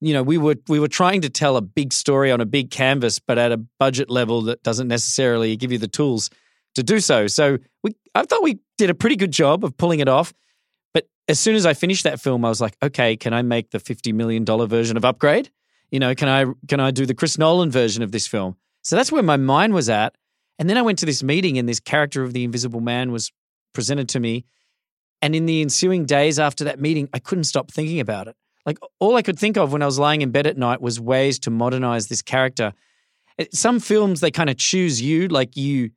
[0.00, 2.70] you know, we were we were trying to tell a big story on a big
[2.70, 6.30] canvas, but at a budget level that doesn't necessarily give you the tools
[6.74, 7.26] to do so.
[7.26, 10.34] So we, I thought we did a pretty good job of pulling it off.
[10.92, 13.70] But as soon as I finished that film, I was like, okay, can I make
[13.70, 15.50] the fifty million dollar version of Upgrade?
[15.90, 18.56] You know, can I can I do the Chris Nolan version of this film?
[18.84, 20.14] So that's where my mind was at.
[20.58, 23.32] And then I went to this meeting, and this character of the Invisible Man was
[23.72, 24.44] presented to me.
[25.20, 28.36] And in the ensuing days after that meeting, I couldn't stop thinking about it.
[28.66, 31.00] Like all I could think of when I was lying in bed at night was
[31.00, 32.72] ways to modernize this character.
[33.52, 35.90] Some films they kind of choose you, like you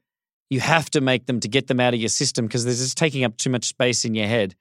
[0.50, 2.98] you have to make them to get them out of your system because they're just
[2.98, 4.56] taking up too much space in your head.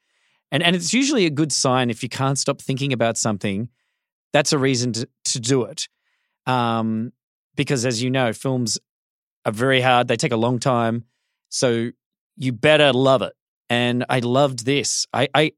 [0.53, 3.69] And and it's usually a good sign if you can't stop thinking about something.
[4.33, 5.89] That's a reason to, to do it.
[6.47, 7.13] Um,
[7.57, 8.79] because as you know, films
[9.45, 10.09] are very hard.
[10.09, 11.05] They take a long time.
[11.49, 11.91] So
[12.37, 13.33] you better love it.
[13.69, 15.07] And I loved this.
[15.13, 15.53] I, I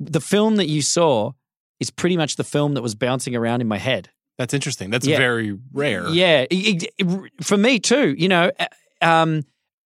[0.00, 1.32] the film that you saw
[1.78, 4.10] is pretty much the film that was bouncing around in my head.
[4.38, 4.90] That's interesting.
[4.90, 5.18] That's yeah.
[5.18, 6.08] very rare.
[6.08, 8.14] Yeah, it, it, for me too.
[8.16, 8.50] You know,
[9.00, 9.42] um,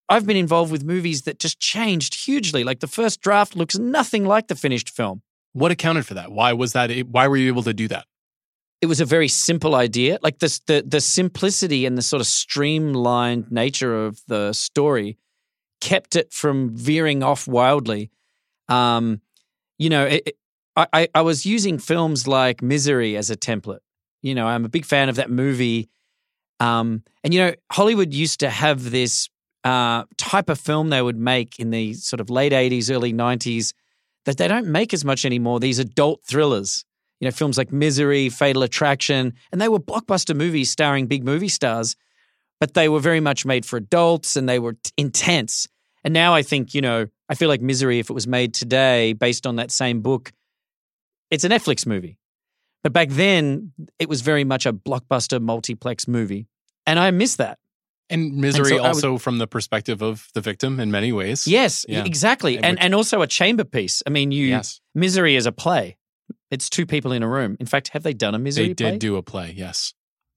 [0.08, 2.64] I've been involved with movies that just changed hugely.
[2.64, 5.22] Like the first draft looks nothing like the finished film.
[5.52, 6.30] What accounted for that?
[6.30, 6.90] Why was that?
[7.08, 8.06] Why were you able to do that?
[8.80, 10.18] It was a very simple idea.
[10.22, 15.18] Like the the, the simplicity and the sort of streamlined nature of the story
[15.80, 18.10] kept it from veering off wildly.
[18.68, 19.20] Um,
[19.78, 20.36] you know, it,
[20.76, 23.80] I, I was using films like Misery as a template.
[24.22, 25.88] You know, I'm a big fan of that movie.
[26.60, 29.28] Um, and you know, Hollywood used to have this
[29.64, 33.72] uh, type of film they would make in the sort of late 80s, early 90s
[34.26, 35.60] that they don't make as much anymore.
[35.60, 36.84] These adult thrillers,
[37.20, 41.48] you know, films like Misery, Fatal Attraction, and they were blockbuster movies starring big movie
[41.48, 41.96] stars,
[42.60, 45.66] but they were very much made for adults and they were t- intense.
[46.04, 49.12] And now I think, you know, I feel like Misery, if it was made today
[49.12, 50.32] based on that same book,
[51.30, 52.18] it's a Netflix movie.
[52.82, 56.46] But back then, it was very much a blockbuster multiplex movie.
[56.86, 57.58] And I miss that.
[58.08, 61.48] And misery and so also would, from the perspective of the victim in many ways.
[61.48, 62.04] Yes, yeah.
[62.04, 62.56] exactly.
[62.58, 64.04] And and also a chamber piece.
[64.06, 64.80] I mean, you yes.
[64.94, 65.96] misery is a play.
[66.50, 67.56] It's two people in a room.
[67.58, 68.90] In fact, have they done a misery They play?
[68.92, 69.94] did do a play, yes.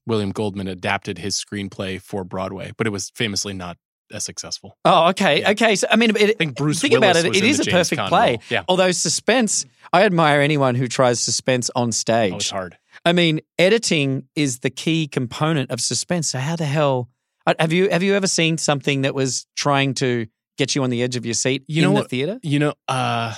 [0.07, 3.77] William Goldman adapted his screenplay for Broadway, but it was famously not
[4.11, 4.75] as successful.
[4.85, 5.51] Oh, okay, yeah.
[5.51, 5.75] okay.
[5.75, 6.79] So I mean, it, I think Bruce.
[6.79, 7.35] Think Willis about it.
[7.35, 8.39] It is a James perfect play.
[8.49, 8.63] Yeah.
[8.67, 12.33] Although suspense, I admire anyone who tries suspense on stage.
[12.33, 12.77] Oh, it's hard.
[13.05, 16.29] I mean, editing is the key component of suspense.
[16.29, 17.09] So how the hell
[17.45, 20.89] uh, have you have you ever seen something that was trying to get you on
[20.89, 22.39] the edge of your seat you in know the what, theater?
[22.43, 23.35] You know, uh,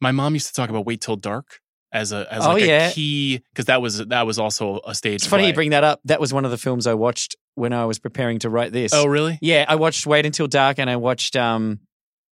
[0.00, 1.60] my mom used to talk about Wait Till Dark
[1.94, 2.88] as a as oh, like yeah.
[2.88, 5.14] a key because that was that was also a stage.
[5.14, 5.38] It's play.
[5.38, 6.00] funny you bring that up.
[6.04, 8.92] That was one of the films I watched when I was preparing to write this.
[8.92, 9.38] Oh, really?
[9.40, 11.78] Yeah, I watched Wait Until Dark and I watched um,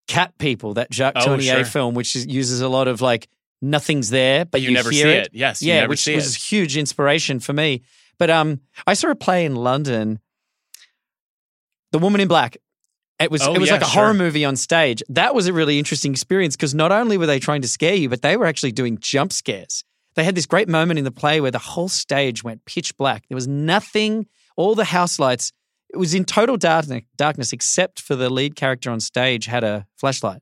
[0.09, 1.65] Cat People, that Jacques oh, Tourneur sure.
[1.65, 3.29] film, which is, uses a lot of like
[3.63, 5.27] nothing's there, but you, you never hear see it.
[5.27, 5.31] it.
[5.33, 6.43] Yes, yeah, which was it.
[6.43, 7.83] huge inspiration for me.
[8.19, 10.19] But um, I saw a play in London,
[11.93, 12.57] The Woman in Black.
[13.23, 14.03] It was oh, it was yeah, like a sure.
[14.03, 15.03] horror movie on stage.
[15.09, 18.09] That was a really interesting experience because not only were they trying to scare you,
[18.09, 19.85] but they were actually doing jump scares.
[20.15, 23.25] They had this great moment in the play where the whole stage went pitch black.
[23.29, 25.53] There was nothing, all the house lights,
[25.93, 30.41] it was in total darkness except for the lead character on stage had a flashlight.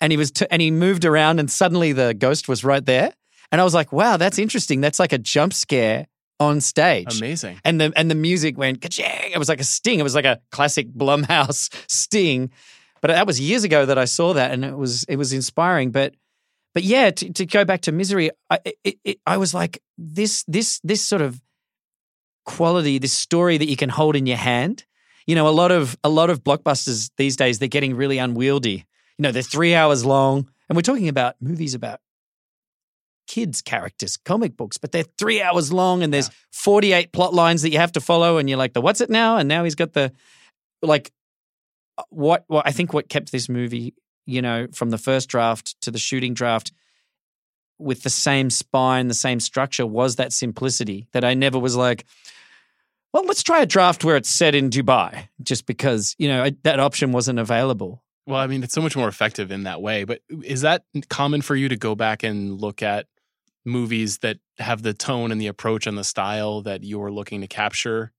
[0.00, 3.12] And he was t- and he moved around and suddenly the ghost was right there.
[3.50, 4.80] And I was like, "Wow, that's interesting.
[4.80, 6.06] That's like a jump scare
[6.40, 7.18] on stage.
[7.18, 7.60] Amazing.
[7.64, 9.32] And the and the music went ka-ching.
[9.32, 9.98] It was like a sting.
[9.98, 12.50] It was like a classic Blumhouse sting.
[13.00, 15.90] But that was years ago that I saw that, and it was it was inspiring.
[15.90, 16.14] But
[16.74, 20.44] but yeah, to, to go back to misery, I it, it, I was like this
[20.48, 21.40] this this sort of
[22.44, 24.84] quality, this story that you can hold in your hand.
[25.26, 28.86] You know, a lot of a lot of blockbusters these days they're getting really unwieldy.
[29.18, 32.00] You know, they're three hours long, and we're talking about movies about
[33.28, 36.34] kids' characters, comic books, but they're three hours long, and there's yeah.
[36.50, 39.10] forty eight plot lines that you have to follow, and you're like, the what's it
[39.10, 39.36] now?
[39.36, 40.10] And now he's got the
[40.82, 41.12] like
[41.96, 43.94] uh, what what I think what kept this movie,
[44.26, 46.72] you know, from the first draft to the shooting draft
[47.78, 52.04] with the same spine, the same structure was that simplicity that I never was like,
[53.12, 56.80] well, let's try a draft where it's set in Dubai, just because, you know, that
[56.80, 58.02] option wasn't available.
[58.26, 60.04] Well, I mean, it's so much more effective in that way.
[60.04, 63.06] But is that common for you to go back and look at
[63.68, 67.46] movies that have the tone and the approach and the style that you're looking to
[67.46, 68.12] capture?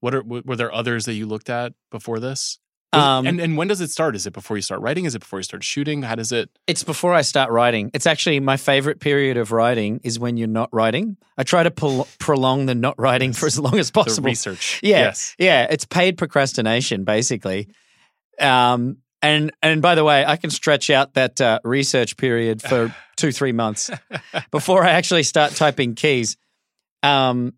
[0.00, 2.58] What are were there others that you looked at before this?
[2.92, 4.16] Um, and and when does it start?
[4.16, 5.04] Is it before you start writing?
[5.04, 6.02] Is it before you start shooting?
[6.02, 6.48] How does it?
[6.66, 7.90] It's before I start writing.
[7.92, 11.18] It's actually my favorite period of writing is when you're not writing.
[11.36, 11.70] I try to
[12.18, 14.24] prolong the not writing for as long as possible.
[14.24, 14.80] The research.
[14.82, 15.36] Yeah, yes.
[15.38, 15.66] yeah.
[15.68, 17.68] It's paid procrastination, basically.
[18.40, 22.94] Um, and and by the way, I can stretch out that uh, research period for
[23.16, 23.90] two three months
[24.50, 26.36] before I actually start typing keys.
[27.02, 27.54] Um,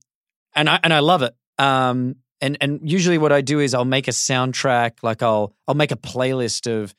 [0.54, 1.34] and I and I love it.
[1.58, 5.74] Um, and and usually what I do is I'll make a soundtrack, like I'll I'll
[5.74, 6.94] make a playlist of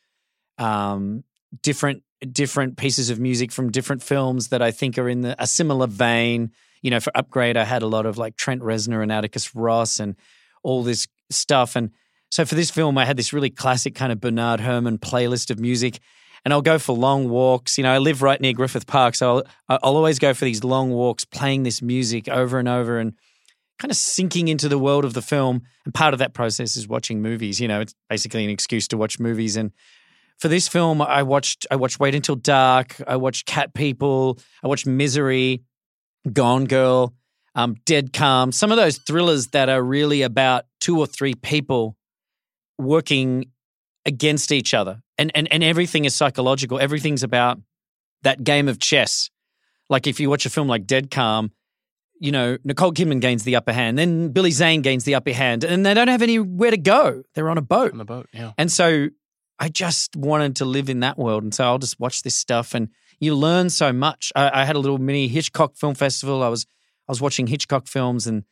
[0.64, 1.24] um,
[1.64, 5.47] different different pieces of music from different films that I think are in the, a
[5.47, 6.51] similar vein.
[6.84, 9.99] You know, for Upgrade, I had a lot of like Trent Reznor and Atticus Ross
[9.99, 10.16] and
[10.64, 11.76] all this stuff.
[11.76, 11.91] And
[12.32, 15.59] so for this film, I had this really classic kind of Bernard Herrmann playlist of
[15.59, 15.99] music.
[16.43, 17.77] And I'll go for long walks.
[17.77, 20.63] You know, I live right near Griffith Park, so I'll, I'll always go for these
[20.63, 22.97] long walks, playing this music over and over.
[22.97, 23.13] And
[23.77, 25.63] kind of sinking into the world of the film.
[25.86, 27.59] And part of that process is watching movies.
[27.59, 29.55] You know, it's basically an excuse to watch movies.
[29.55, 29.71] And
[30.39, 32.95] for this film, I watched I watched Wait Until Dark.
[33.07, 34.39] I watched Cat People.
[34.63, 35.63] I watched Misery,
[36.32, 37.13] Gone Girl,
[37.55, 38.51] um, Dead Calm.
[38.51, 41.97] Some of those thrillers that are really about two or three people
[42.82, 43.45] working
[44.05, 46.79] against each other, and and and everything is psychological.
[46.79, 47.59] Everything's about
[48.23, 49.29] that game of chess.
[49.89, 51.51] Like if you watch a film like Dead Calm,
[52.19, 55.63] you know, Nicole Kidman gains the upper hand, then Billy Zane gains the upper hand,
[55.63, 57.23] and they don't have anywhere to go.
[57.36, 57.91] They're on a boat.
[57.91, 58.51] On the boat, yeah.
[58.57, 59.09] And so
[59.59, 61.43] I just wanted to live in that world.
[61.43, 64.32] And so I'll just watch this stuff and you learn so much.
[64.36, 66.41] I, I had a little mini Hitchcock film festival.
[66.41, 66.65] I was
[67.07, 68.43] I was watching Hitchcock films and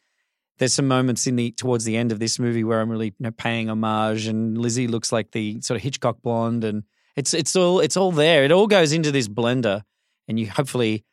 [0.59, 3.13] there's some moments in the towards the end of this movie where I'm really you
[3.19, 6.83] know, paying homage and Lizzie looks like the sort of Hitchcock blonde and
[7.15, 8.43] it's it's all it's all there.
[8.43, 9.81] It all goes into this blender
[10.27, 11.05] and you hopefully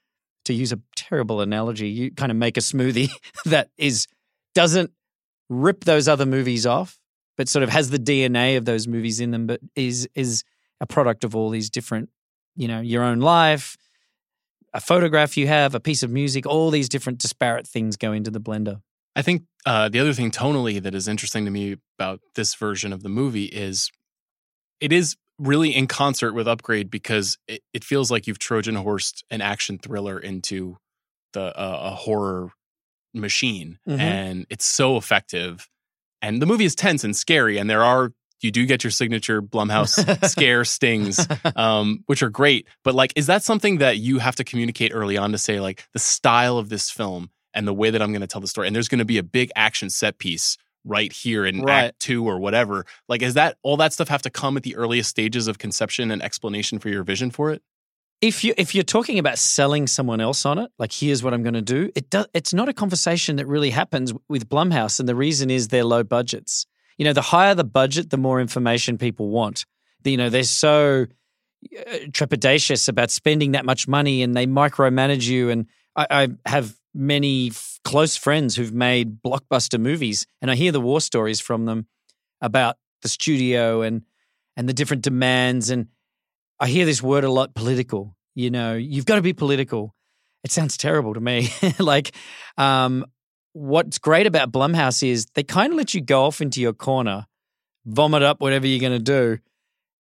[0.44, 3.08] to use a terrible analogy, you kind of make a smoothie
[3.46, 4.06] that is
[4.54, 4.90] doesn't
[5.48, 6.98] rip those other movies off,
[7.36, 10.42] but sort of has the DNA of those movies in them, but is is
[10.80, 12.10] a product of all these different,
[12.56, 13.76] you know, your own life,
[14.74, 18.30] a photograph you have, a piece of music, all these different disparate things go into
[18.30, 18.82] the blender.
[19.16, 22.92] I think uh, the other thing tonally that is interesting to me about this version
[22.92, 23.90] of the movie is
[24.78, 29.24] it is really in concert with Upgrade because it, it feels like you've Trojan horsed
[29.30, 30.76] an action thriller into
[31.32, 32.50] the uh, a horror
[33.14, 33.98] machine, mm-hmm.
[33.98, 35.66] and it's so effective.
[36.20, 38.12] And the movie is tense and scary, and there are
[38.42, 42.68] you do get your signature Blumhouse scare stings, um, which are great.
[42.84, 45.86] But like, is that something that you have to communicate early on to say like
[45.94, 48.68] the style of this film and the way that I'm going to tell the story?
[48.68, 51.86] And there's going to be a big action set piece right here in right.
[51.86, 54.76] act two or whatever like is that all that stuff have to come at the
[54.76, 57.60] earliest stages of conception and explanation for your vision for it
[58.20, 61.42] if you if you're talking about selling someone else on it like here's what i'm
[61.42, 65.08] going to do it does it's not a conversation that really happens with blumhouse and
[65.08, 66.66] the reason is their low budgets
[66.98, 69.66] you know the higher the budget the more information people want
[70.04, 71.06] you know they're so
[71.76, 76.76] uh, trepidatious about spending that much money and they micromanage you and I, I have
[76.96, 81.66] many f- close friends who've made blockbuster movies, and I hear the war stories from
[81.66, 81.86] them
[82.40, 84.02] about the studio and
[84.56, 85.70] and the different demands.
[85.70, 85.88] And
[86.58, 88.16] I hear this word a lot: political.
[88.34, 89.94] You know, you've got to be political.
[90.44, 91.48] It sounds terrible to me.
[91.78, 92.14] like,
[92.56, 93.06] um,
[93.52, 97.26] what's great about Blumhouse is they kind of let you go off into your corner,
[97.84, 99.38] vomit up whatever you're going to do,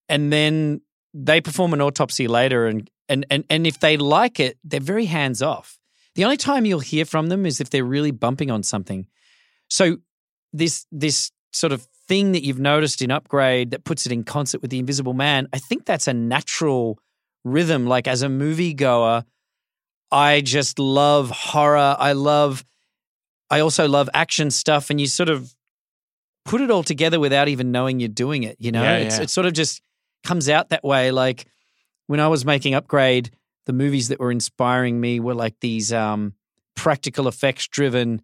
[0.08, 0.82] and then
[1.14, 2.68] they perform an autopsy later.
[2.68, 5.79] And and and and if they like it, they're very hands off.
[6.16, 9.08] The only time you'll hear from them is if they're really bumping on something.
[9.70, 9.98] So
[10.54, 14.62] this this sort of thing that you've noticed in Upgrade that puts it in concert
[14.62, 17.00] with the Invisible Man, I think that's a natural
[17.44, 17.86] rhythm.
[17.86, 19.24] Like as a moviegoer,
[20.12, 21.96] I just love horror.
[21.98, 22.66] I love
[23.50, 25.54] I also love action stuff and you sort of
[26.46, 28.82] put it all together without even knowing you're doing it, you know?
[28.82, 29.22] Yeah, yeah.
[29.22, 29.82] it sort of just
[30.24, 31.12] comes out that way.
[31.12, 31.46] Like
[32.08, 33.32] when I was making Upgrade,
[33.70, 36.34] the movies that were inspiring me were like these um,
[36.76, 38.20] practical effects driven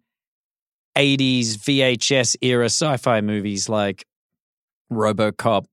[0.96, 4.04] 80s VHS era sci fi movies like
[4.92, 5.66] Robocop,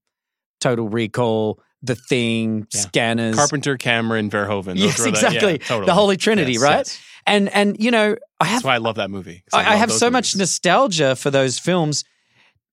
[0.62, 2.82] Total Recall, The Thing, yeah.
[2.82, 3.36] Scanners.
[3.36, 4.78] Carpenter, Cameron, Verhoeven.
[4.78, 5.40] Those yes, exactly.
[5.40, 5.86] The, yeah, totally.
[5.88, 6.78] the Holy Trinity, yes, right?
[6.78, 7.02] Yes.
[7.26, 9.44] And and you know, I have That's why I love that movie.
[9.52, 10.14] I, I, I have so movies.
[10.14, 12.04] much nostalgia for those films.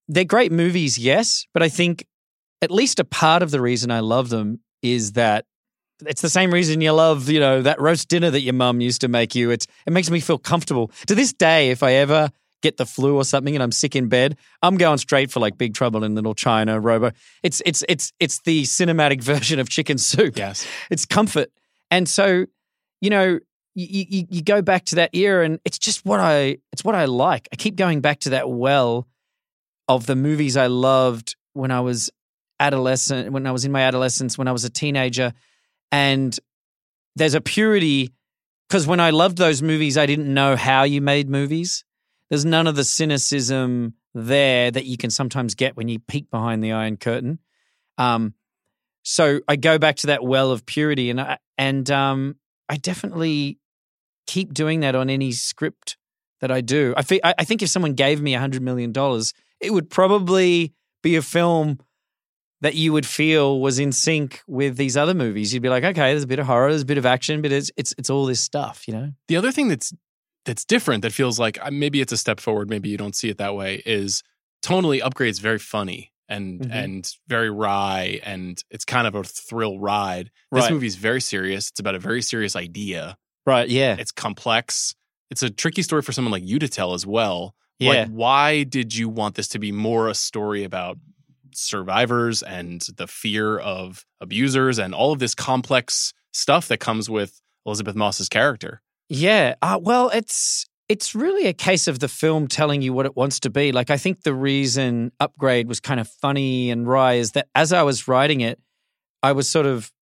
[0.07, 2.07] They're great movies, yes, but I think
[2.61, 5.47] at least a part of the reason I love them is that
[6.07, 9.01] it's the same reason you love, you know, that roast dinner that your mum used
[9.03, 9.51] to make you.
[9.51, 10.91] It's it makes me feel comfortable.
[11.07, 12.31] To this day, if I ever
[12.63, 15.57] get the flu or something and I'm sick in bed, I'm going straight for like
[15.59, 17.13] Big Trouble in Little China, Robo.
[17.43, 20.37] It's it's it's it's the cinematic version of chicken soup.
[20.37, 20.67] Yes.
[20.91, 21.51] It's comfort.
[21.91, 22.47] And so,
[23.01, 23.41] you know,
[23.75, 26.95] you, you, you go back to that era and it's just what I it's what
[26.95, 27.49] I like.
[27.53, 29.07] I keep going back to that well
[29.89, 32.11] of the movies I loved when I was
[32.61, 35.33] adolescent, when I was in my adolescence, when I was a teenager.
[35.93, 36.39] And
[37.17, 38.13] there's a purity
[38.69, 41.85] because when I loved those movies, I didn't know how you made movies.
[42.29, 46.63] There's none of the cynicism there that you can sometimes get when you peek behind
[46.63, 47.41] the Iron Curtain.
[47.99, 48.35] Um,
[49.03, 52.37] so I go back to that well of purity, and I, and um,
[52.69, 53.59] I definitely
[54.27, 55.97] keep doing that on any script
[56.41, 56.95] that I do.
[56.97, 60.73] I, fe- I think if someone gave me a hundred million dollars, it would probably
[61.03, 61.81] be a film
[62.61, 65.53] that you would feel was in sync with these other movies.
[65.53, 67.53] You'd be like, okay, there's a bit of horror, there's a bit of action, but
[67.53, 69.13] it's it's it's all this stuff, you know.
[69.29, 69.93] The other thing that's
[70.45, 73.29] that's different that feels like uh, maybe it's a step forward, maybe you don't see
[73.29, 74.23] it that way is
[74.63, 76.73] tonally upgrades very funny and mm-hmm.
[76.73, 80.31] and very wry and it's kind of a thrill ride.
[80.53, 80.73] This right.
[80.73, 81.71] movie is very serious.
[81.71, 83.17] It's about a very serious idea.
[83.47, 83.97] Right, yeah.
[83.99, 84.95] It's complex.
[85.31, 87.55] It's a tricky story for someone like you to tell as well.
[87.79, 87.91] Yeah.
[87.91, 90.99] Like, why did you want this to be more a story about
[91.61, 97.41] survivors and the fear of abusers and all of this complex stuff that comes with
[97.67, 98.83] Elisabeth Moss's character?
[99.09, 99.55] Yeah.
[99.61, 103.39] Uh, well, it's it's really a case of the film telling you what it wants
[103.41, 103.71] to be.
[103.71, 107.73] Like I think the reason Upgrade was kind of funny and wry is that as
[107.73, 108.59] I was writing it,
[109.23, 109.93] I was sort of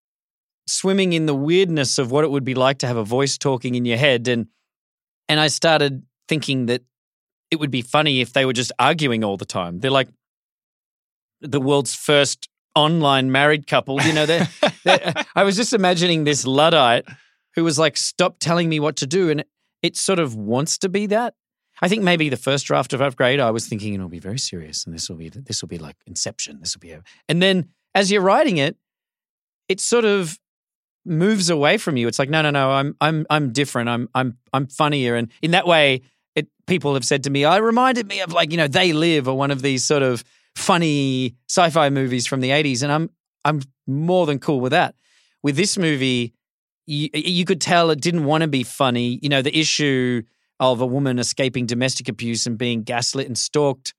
[0.66, 3.74] swimming in the weirdness of what it would be like to have a voice talking
[3.74, 4.46] in your head and
[5.28, 6.82] and I started thinking that
[7.50, 9.80] it would be funny if they were just arguing all the time.
[9.80, 10.08] They're like
[11.40, 14.00] the world's first online married couple.
[14.02, 14.48] You know, they're,
[14.84, 17.04] they're, I was just imagining this Luddite
[17.54, 19.30] who was like, stop telling me what to do.
[19.30, 19.44] And
[19.82, 21.34] it, sort of wants to be that.
[21.80, 24.84] I think maybe the first draft of Upgrade, I was thinking it'll be very serious
[24.84, 26.60] and this will be, this will be like Inception.
[26.60, 28.76] This will be, a, and then as you're writing it,
[29.68, 30.38] it sort of
[31.04, 32.08] moves away from you.
[32.08, 33.88] It's like, no, no, no, I'm, I'm, I'm different.
[33.88, 35.14] I'm, I'm, I'm funnier.
[35.14, 36.02] And in that way,
[36.34, 39.28] it, people have said to me, I reminded me of like, you know, They Live
[39.28, 40.22] or one of these sort of
[40.58, 43.10] funny sci-fi movies from the 80s and I'm
[43.44, 44.94] I'm more than cool with that.
[45.42, 46.34] With this movie,
[46.86, 49.18] you, you could tell it didn't want to be funny.
[49.22, 50.22] You know, the issue
[50.60, 53.94] of a woman escaping domestic abuse and being gaslit and stalked.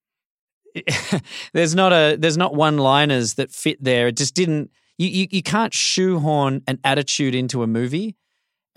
[1.54, 4.08] there's not a there's not one liners that fit there.
[4.08, 8.16] It just didn't you, you you can't shoehorn an attitude into a movie.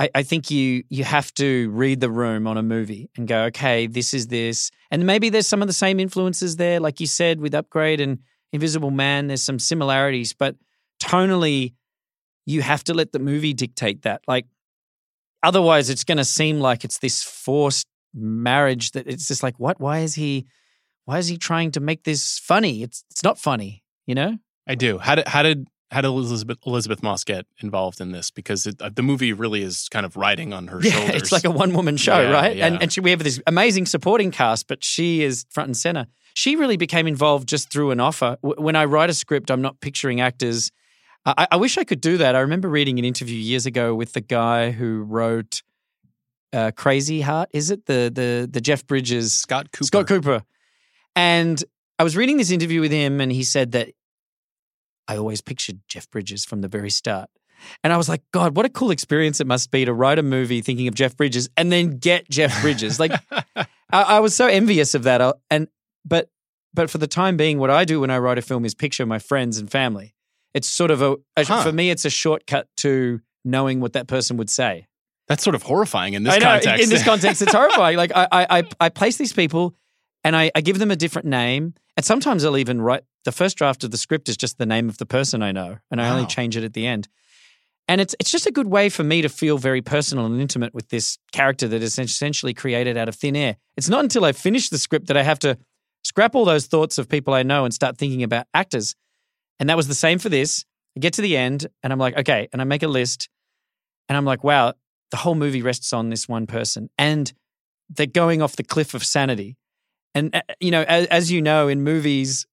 [0.03, 3.45] I, I think you you have to read the room on a movie and go,
[3.45, 7.07] okay, this is this, and maybe there's some of the same influences there, like you
[7.07, 8.19] said with Upgrade and
[8.53, 9.29] Invisible Man.
[9.29, 10.57] There's some similarities, but
[11.01, 11.75] tonally,
[12.47, 14.23] you have to let the movie dictate that.
[14.27, 14.47] Like,
[15.41, 19.79] otherwise, it's going to seem like it's this forced marriage that it's just like, what?
[19.81, 20.47] Why is he?
[21.05, 22.83] Why is he trying to make this funny?
[22.83, 24.37] It's it's not funny, you know.
[24.67, 24.99] I do.
[24.99, 28.31] How did how did how did Elizabeth, Elisabeth Moss get involved in this?
[28.31, 31.23] Because it, uh, the movie really is kind of riding on her yeah, shoulders.
[31.23, 32.57] It's like a one woman show, yeah, right?
[32.57, 32.67] Yeah.
[32.67, 36.07] And, and she, we have this amazing supporting cast, but she is front and center.
[36.35, 38.39] She really became involved just through an offer.
[38.41, 40.71] When I write a script, I'm not picturing actors.
[41.27, 42.35] I, I, wish I could do that.
[42.35, 45.63] I remember reading an interview years ago with the guy who wrote
[46.55, 47.51] uh, Crazy Heart.
[47.53, 49.85] Is it the the the Jeff Bridges Scott Cooper?
[49.85, 50.43] Scott Cooper.
[51.15, 51.63] And
[51.99, 53.91] I was reading this interview with him, and he said that
[55.09, 57.29] I always pictured Jeff Bridges from the very start.
[57.85, 60.23] And I was like, God, what a cool experience it must be to write a
[60.23, 62.99] movie thinking of Jeff Bridges and then get Jeff Bridges.
[62.99, 63.13] Like,
[63.57, 65.21] I, I, was so envious of that.
[65.21, 65.69] Uh, and
[66.05, 66.29] but
[66.75, 69.07] but for the time being, what I do when I write a film is picture
[69.07, 70.15] my friends and family.
[70.55, 71.63] It's sort of a, a huh.
[71.63, 74.87] for me, it's a shortcut to knowing what that person would say.
[75.29, 76.79] That's sort of horrifying in this know, context.
[76.79, 77.97] In, in this context, it's horrifying.
[77.97, 79.75] Like I, I, I place these people
[80.25, 81.75] and I, I give them a different name.
[81.97, 84.89] And sometimes I'll even write the first draft of the script is just the name
[84.89, 87.09] of the person I know, and I only change it at the end.
[87.89, 90.73] And it's it's just a good way for me to feel very personal and intimate
[90.73, 93.57] with this character that is essentially created out of thin air.
[93.77, 95.59] It's not until I finish the script that I have to
[96.05, 98.95] scrap all those thoughts of people I know and start thinking about actors.
[99.61, 100.65] And that was the same for this.
[100.97, 103.29] I get to the end and I'm like, okay, and I make a list
[104.09, 104.75] and I'm like, wow,
[105.11, 106.91] the whole movie rests on this one person.
[106.99, 107.33] And
[107.89, 109.57] they're going off the cliff of sanity.
[110.15, 112.47] And, uh, you know, as, as, you know, in movies,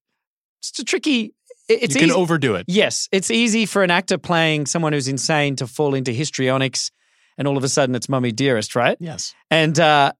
[0.60, 1.34] it's a tricky.
[1.68, 2.18] It's you can easy.
[2.18, 2.64] overdo it.
[2.68, 6.90] Yes, it's easy for an actor playing someone who's insane to fall into histrionics,
[7.38, 8.96] and all of a sudden it's Mummy Dearest, right?
[8.98, 9.34] Yes.
[9.50, 10.12] And uh,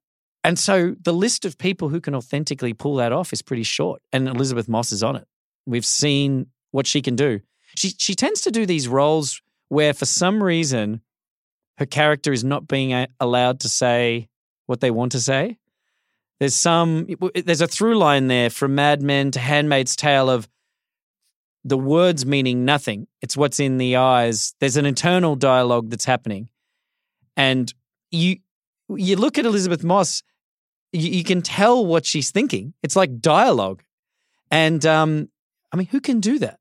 [0.44, 4.00] and so the list of people who can authentically pull that off is pretty short,
[4.12, 5.26] and Elisabeth Moss is on it.
[5.66, 7.40] We've seen what she can do.
[7.74, 11.00] She she tends to do these roles where, for some reason,
[11.78, 14.28] her character is not being allowed to say
[14.66, 15.58] what they want to say.
[16.40, 20.48] There's some there's a through line there from Mad Men to Handmaid's Tale of
[21.64, 23.06] the words meaning nothing.
[23.20, 24.54] It's what's in the eyes.
[24.58, 26.48] There's an internal dialogue that's happening.
[27.36, 27.72] And
[28.10, 28.36] you
[28.88, 30.22] you look at Elisabeth Moss,
[30.92, 32.74] you, you can tell what she's thinking.
[32.82, 33.82] It's like dialogue,
[34.50, 35.28] and um,
[35.72, 36.58] I mean, who can do that?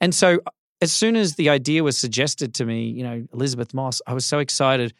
[0.00, 0.40] And so,
[0.80, 4.26] as soon as the idea was suggested to me, you know, Elisabeth Moss, I was
[4.26, 4.92] so excited.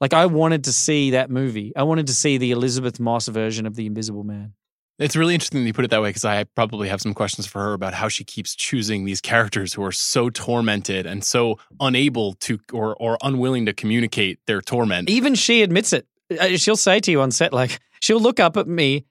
[0.00, 1.72] Like I wanted to see that movie.
[1.76, 4.54] I wanted to see the Elisabeth Moss version of The Invisible Man.
[4.98, 7.46] It's really interesting that you put it that way because I probably have some questions
[7.46, 11.58] for her about how she keeps choosing these characters who are so tormented and so
[11.78, 15.08] unable to or or unwilling to communicate their torment.
[15.08, 16.06] Even she admits it.
[16.38, 19.06] Uh, she'll say to you on set, like, she'll look up at me,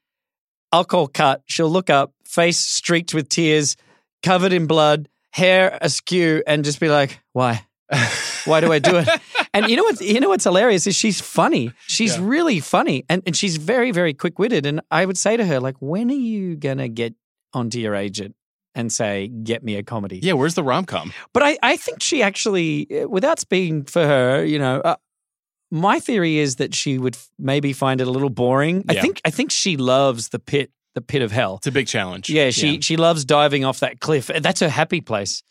[0.71, 1.43] I'll call cut.
[1.45, 3.77] She'll look up, face streaked with tears,
[4.23, 7.65] covered in blood, hair askew, and just be like, why?
[8.45, 9.07] Why do I do it?
[9.53, 10.01] and you know what?
[10.01, 11.71] You know what's hilarious is she's funny.
[11.87, 12.23] She's yeah.
[12.25, 14.65] really funny, and and she's very very quick witted.
[14.65, 17.13] And I would say to her like, when are you gonna get
[17.53, 18.35] onto your agent
[18.75, 20.19] and say, get me a comedy?
[20.21, 21.13] Yeah, where's the rom com?
[21.33, 24.81] But I I think she actually, uh, without speaking for her, you know.
[24.81, 24.95] Uh,
[25.69, 28.85] my theory is that she would maybe find it a little boring.
[28.89, 28.99] Yeah.
[28.99, 31.57] I think I think she loves the pit the pit of hell.
[31.57, 32.29] It's a big challenge.
[32.29, 32.79] Yeah, she yeah.
[32.81, 34.27] she loves diving off that cliff.
[34.27, 35.43] That's her happy place.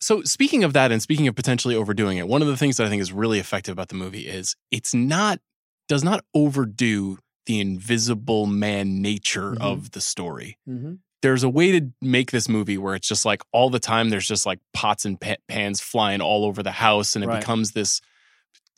[0.00, 2.86] So, speaking of that and speaking of potentially overdoing it, one of the things that
[2.86, 5.40] I think is really effective about the movie is it's not,
[5.88, 9.62] does not overdo the invisible man nature mm-hmm.
[9.62, 10.56] of the story.
[10.68, 10.94] Mm-hmm.
[11.22, 14.26] There's a way to make this movie where it's just like all the time there's
[14.26, 15.18] just like pots and
[15.48, 17.40] pans flying all over the house and it right.
[17.40, 18.00] becomes this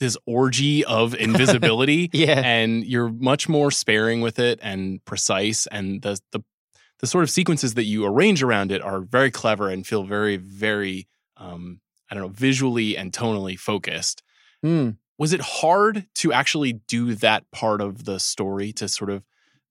[0.00, 6.02] this orgy of invisibility yeah and you're much more sparing with it and precise and
[6.02, 6.42] the the
[7.02, 10.36] the sort of sequences that you arrange around it are very clever and feel very,
[10.36, 14.22] very, um, I don't know, visually and tonally focused.
[14.64, 14.96] Mm.
[15.18, 19.24] Was it hard to actually do that part of the story to sort of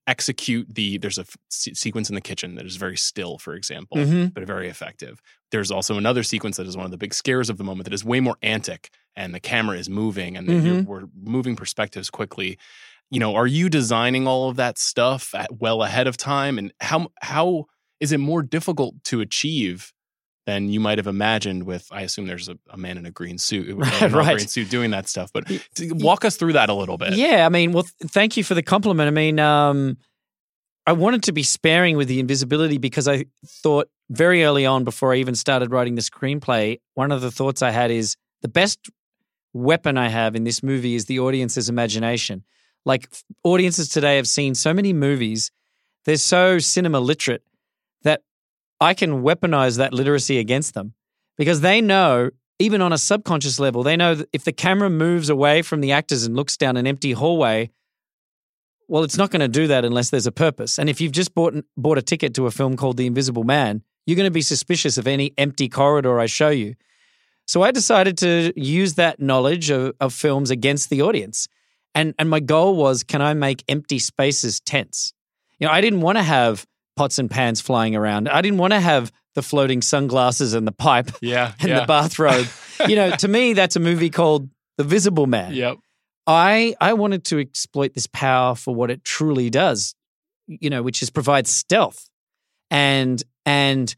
[0.07, 3.97] execute the there's a f- sequence in the kitchen that is very still for example
[3.97, 4.25] mm-hmm.
[4.27, 5.21] but very effective
[5.51, 7.93] there's also another sequence that is one of the big scares of the moment that
[7.93, 10.89] is way more antic and the camera is moving and mm-hmm.
[10.89, 12.57] we're moving perspectives quickly
[13.11, 16.57] you know, are you designing all of that stuff at, well ahead of time?
[16.57, 17.65] And how how
[17.99, 19.93] is it more difficult to achieve
[20.47, 23.37] than you might have imagined with I assume there's a, a man in a green
[23.37, 24.37] suit right, right.
[24.37, 25.31] green suit doing that stuff.
[25.31, 25.51] But
[25.91, 27.13] walk us through that a little bit.
[27.13, 29.07] Yeah, I mean, well thank you for the compliment.
[29.07, 29.97] I mean, um,
[30.87, 35.13] I wanted to be sparing with the invisibility because I thought very early on before
[35.13, 38.89] I even started writing the screenplay, one of the thoughts I had is the best
[39.53, 42.43] weapon I have in this movie is the audience's imagination.
[42.85, 43.09] Like
[43.43, 45.51] audiences today have seen so many movies,
[46.05, 47.43] they're so cinema literate
[48.03, 48.23] that
[48.79, 50.93] I can weaponize that literacy against them
[51.37, 55.29] because they know, even on a subconscious level, they know that if the camera moves
[55.29, 57.69] away from the actors and looks down an empty hallway,
[58.87, 60.77] well, it's not going to do that unless there's a purpose.
[60.77, 63.83] And if you've just bought bought a ticket to a film called The Invisible Man,
[64.05, 66.75] you're going to be suspicious of any empty corridor I show you.
[67.45, 71.47] So I decided to use that knowledge of, of films against the audience.
[71.93, 75.13] And and my goal was can I make empty spaces tense?
[75.59, 76.65] You know, I didn't want to have
[76.95, 78.29] pots and pans flying around.
[78.29, 81.79] I didn't want to have the floating sunglasses and the pipe yeah, and yeah.
[81.81, 82.47] the bathrobe.
[82.87, 85.53] you know, to me that's a movie called The Visible Man.
[85.53, 85.77] Yep.
[86.27, 89.95] I I wanted to exploit this power for what it truly does,
[90.47, 92.09] you know, which is provide stealth.
[92.69, 93.93] And and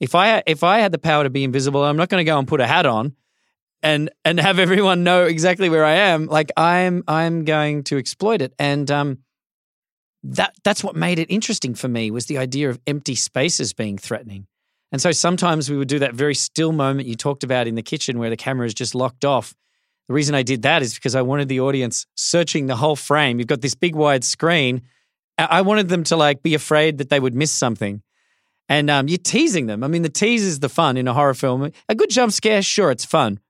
[0.00, 2.38] if I if I had the power to be invisible, I'm not going to go
[2.38, 3.14] and put a hat on
[3.84, 8.40] and and have everyone know exactly where I am, like I'm I'm going to exploit
[8.40, 8.54] it.
[8.58, 9.18] And um,
[10.24, 13.98] that that's what made it interesting for me was the idea of empty spaces being
[13.98, 14.46] threatening.
[14.90, 17.82] And so sometimes we would do that very still moment you talked about in the
[17.82, 19.54] kitchen where the camera is just locked off.
[20.08, 23.38] The reason I did that is because I wanted the audience searching the whole frame.
[23.38, 24.82] You've got this big wide screen.
[25.36, 28.02] I wanted them to like be afraid that they would miss something.
[28.68, 29.84] And um, you're teasing them.
[29.84, 31.70] I mean, the tease is the fun in a horror film.
[31.88, 33.40] A good jump scare, sure, it's fun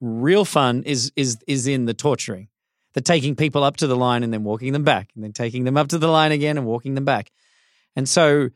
[0.00, 2.48] real fun is is is in the torturing,
[2.94, 5.64] the taking people up to the line and then walking them back, and then taking
[5.64, 7.30] them up to the line again and walking them back.
[7.94, 8.50] And so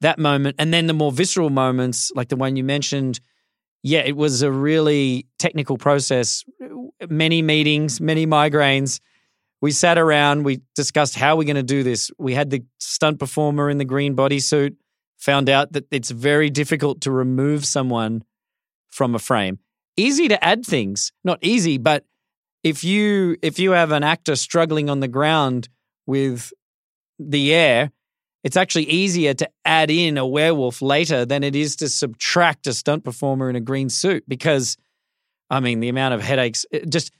[0.00, 3.20] that moment, and then the more visceral moments, like the one you mentioned,
[3.82, 6.44] yeah, it was a really technical process.
[7.08, 9.00] Many meetings, many migraines.
[9.60, 12.10] We sat around, we discussed how we're going to do this.
[12.18, 14.76] We had the stunt performer in the green bodysuit,
[15.16, 18.24] found out that it's very difficult to remove someone
[18.90, 19.58] from a frame
[19.96, 21.12] easy to add things.
[21.22, 22.04] Not easy, but
[22.62, 25.68] if you if you have an actor struggling on the ground
[26.06, 26.52] with
[27.18, 27.90] the air,
[28.42, 32.72] it's actually easier to add in a werewolf later than it is to subtract a
[32.72, 34.76] stunt performer in a green suit because
[35.50, 37.12] I mean the amount of headaches uh, just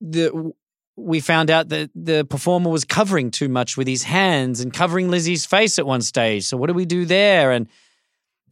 [0.00, 0.52] the
[0.96, 5.10] we found out that the performer was covering too much with his hands and covering
[5.10, 6.44] Lizzie's face at one stage.
[6.44, 7.52] So what do we do there?
[7.52, 7.68] And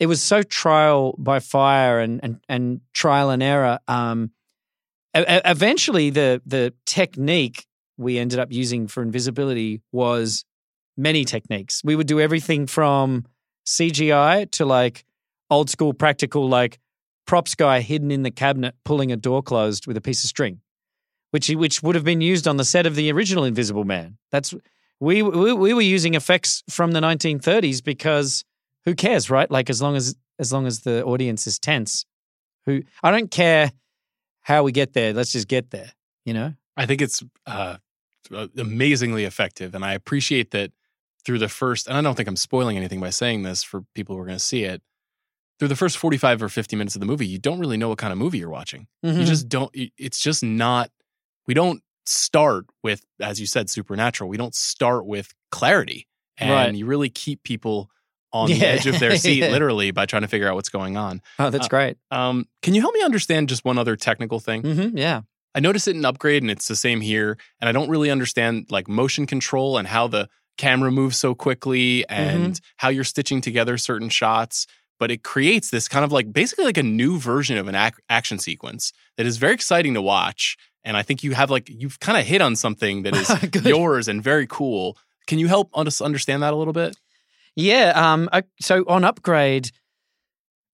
[0.01, 3.79] it was so trial by fire and and, and trial and error.
[3.89, 4.31] Um,
[5.15, 7.67] eventually, the the technique
[7.97, 10.45] we ended up using for invisibility was
[10.97, 11.83] many techniques.
[11.85, 13.27] We would do everything from
[13.67, 15.05] CGI to like
[15.51, 16.79] old school practical, like
[17.27, 20.61] props guy hidden in the cabinet pulling a door closed with a piece of string,
[21.33, 24.19] which which would have been used on the set of the original Invisible Man.
[24.31, 24.55] That's
[25.01, 28.45] we we, we were using effects from the 1930s because
[28.85, 29.51] who cares, right?
[29.51, 32.07] Like as long as as long as the audience is tense,
[32.67, 33.73] who I don't care
[34.41, 35.13] how we get there.
[35.13, 35.93] Let's just get there.
[36.25, 36.55] You know.
[36.77, 37.79] I think it's uh,
[38.57, 40.73] amazingly effective, and I appreciate that
[41.25, 41.89] through the first.
[41.89, 44.39] And I don't think I'm spoiling anything by saying this for people who are going
[44.39, 44.83] to see it.
[45.59, 47.99] Through the first 45 or 50 minutes of the movie, you don't really know what
[47.99, 48.87] kind of movie you're watching.
[49.05, 49.21] Mm-hmm.
[49.21, 49.71] You just don't.
[49.75, 50.91] It's just not.
[51.49, 54.31] We don't start with, as you said, supernatural.
[54.31, 56.07] We don't start with clarity,
[56.37, 56.75] and right.
[56.75, 57.91] you really keep people
[58.33, 58.57] on yeah.
[58.57, 59.49] the edge of their seat, yeah.
[59.51, 61.23] literally, by trying to figure out what's going on.
[61.39, 61.97] Oh, that's uh, great.
[62.11, 64.63] Um, can you help me understand just one other technical thing?
[64.63, 65.23] Mm-hmm, yeah.
[65.55, 67.39] I noticed it in Upgrade, and it's the same here.
[67.61, 72.07] And I don't really understand like motion control and how the camera moves so quickly
[72.09, 72.65] and mm-hmm.
[72.77, 74.67] how you're stitching together certain shots.
[74.99, 77.95] But it creates this kind of like basically like a new version of an ac-
[78.09, 80.57] action sequence that is very exciting to watch.
[80.85, 84.09] And I think you have like you've kind of hit on something that is yours
[84.09, 84.99] and very cool.
[85.27, 86.97] Can you help us understand that a little bit?
[87.59, 87.93] Yeah.
[87.97, 88.31] Um.
[88.61, 89.73] So on Upgrade,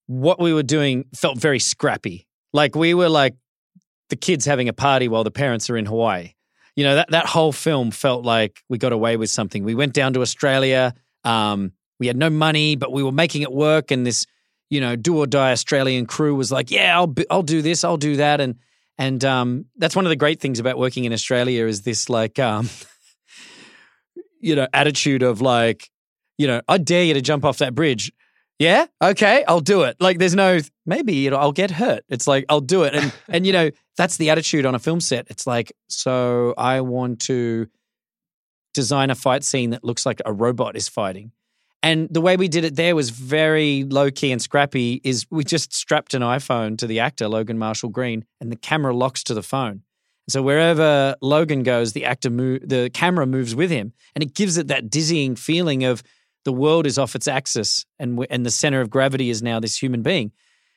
[0.07, 2.29] what we were doing felt very scrappy.
[2.53, 3.35] Like we were like
[4.11, 6.35] the kids having a party while the parents are in Hawaii.
[6.77, 9.65] You know, that, that whole film felt like we got away with something.
[9.65, 10.93] We went down to Australia.
[11.25, 13.91] Um, we had no money, but we were making it work.
[13.91, 14.27] And this,
[14.69, 17.97] you know, do or die Australian crew was like, yeah, I'll, I'll do this, I'll
[17.97, 18.43] do that.
[18.43, 18.57] And,
[18.99, 22.39] and um, that's one of the great things about working in Australia is this like,
[22.39, 22.69] um,
[24.41, 25.89] you know, attitude of like,
[26.39, 28.13] you know, I dare you to jump off that bridge.
[28.59, 29.97] Yeah, okay, I'll do it.
[30.01, 32.05] Like, there's no maybe I'll get hurt.
[32.09, 35.01] It's like I'll do it, and and you know that's the attitude on a film
[35.01, 35.27] set.
[35.29, 37.67] It's like so I want to
[38.73, 41.33] design a fight scene that looks like a robot is fighting.
[41.83, 45.01] And the way we did it there was very low key and scrappy.
[45.05, 48.95] Is we just strapped an iPhone to the actor Logan Marshall Green, and the camera
[48.95, 49.83] locks to the phone.
[50.29, 54.57] So wherever Logan goes, the actor move, the camera moves with him, and it gives
[54.57, 56.03] it that dizzying feeling of
[56.45, 59.81] the world is off its axis and and the center of gravity is now this
[59.81, 60.33] human being.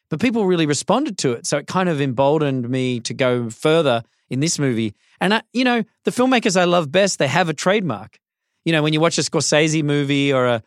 [0.10, 4.03] But people really responded to it, so it kind of emboldened me to go further
[4.30, 4.95] in this movie.
[5.19, 8.18] And I, you know, the filmmakers I love best, they have a trademark.
[8.64, 10.64] You know, when you watch a Scorsese movie or a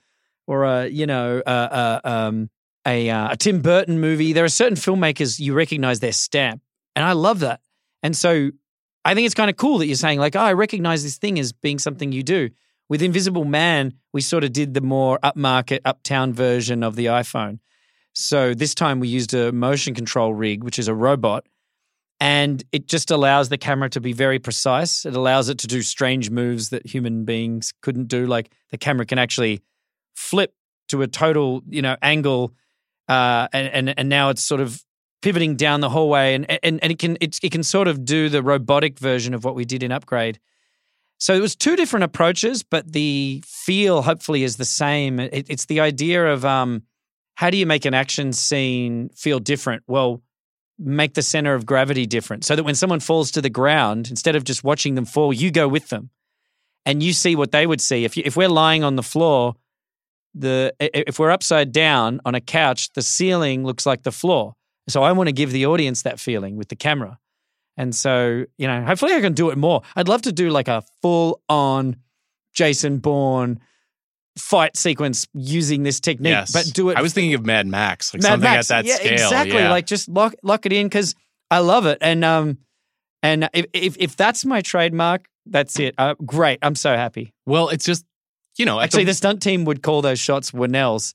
[0.47, 2.51] or a you know a, a, um,
[2.86, 6.62] a, uh, a Tim Burton movie, there are certain filmmakers you recognize their stamp,
[6.94, 7.60] and I love that.
[8.02, 8.51] And so
[9.05, 11.39] I think it's kind of cool that you're saying like, oh, I recognize this thing
[11.39, 12.51] as being something you do.
[12.91, 17.61] With Invisible Man, we sort of did the more upmarket, uptown version of the iPhone.
[18.15, 21.47] So this time we used a motion control rig, which is a robot,
[22.19, 25.07] and it just allows the camera to be very precise.
[25.07, 28.27] It allows it to do strange moves that human beings couldn't do.
[28.27, 29.62] Like the camera can actually
[30.17, 30.53] flip
[30.89, 32.53] to a total, you know, angle,
[33.09, 34.85] uh, and and and now it's sort of
[35.23, 38.29] pivoting down the hallway, and and and it can it, it can sort of do
[38.29, 40.41] the robotic version of what we did in Upgrade.
[41.21, 45.21] So it was two different approaches, but the feel hopefully is the same.
[45.21, 46.83] It, it's the idea of um,
[47.35, 49.83] how do you make an action scene feel different?
[49.87, 50.23] Well,
[50.79, 54.35] make the center of gravity different so that when someone falls to the ground, instead
[54.35, 56.09] of just watching them fall, you go with them
[56.87, 58.05] and you see what they would see.
[58.07, 59.57] If, you, if we're lying on the floor,
[60.35, 64.55] the if we're upside down on a couch, the ceiling looks like the floor.
[64.89, 67.19] So I want to give the audience that feeling with the camera.
[67.81, 69.81] And so, you know, hopefully I can do it more.
[69.97, 71.97] I'd love to do like a full on
[72.52, 73.59] Jason Bourne
[74.36, 76.52] fight sequence using this technique, yes.
[76.52, 76.98] but do it.
[76.98, 78.70] I was thinking of Mad Max, like Mad something Max.
[78.70, 79.12] at that yeah, scale.
[79.12, 79.57] Exactly.
[79.57, 79.70] Yeah.
[79.70, 81.15] Like just lock lock it in because
[81.51, 81.97] I love it.
[82.02, 82.59] And um,
[83.23, 85.94] and if, if if that's my trademark, that's it.
[85.97, 86.59] Uh, great.
[86.61, 87.32] I'm so happy.
[87.47, 88.05] Well, it's just
[88.59, 91.15] you know, actually, the, the stunt team would call those shots Whannells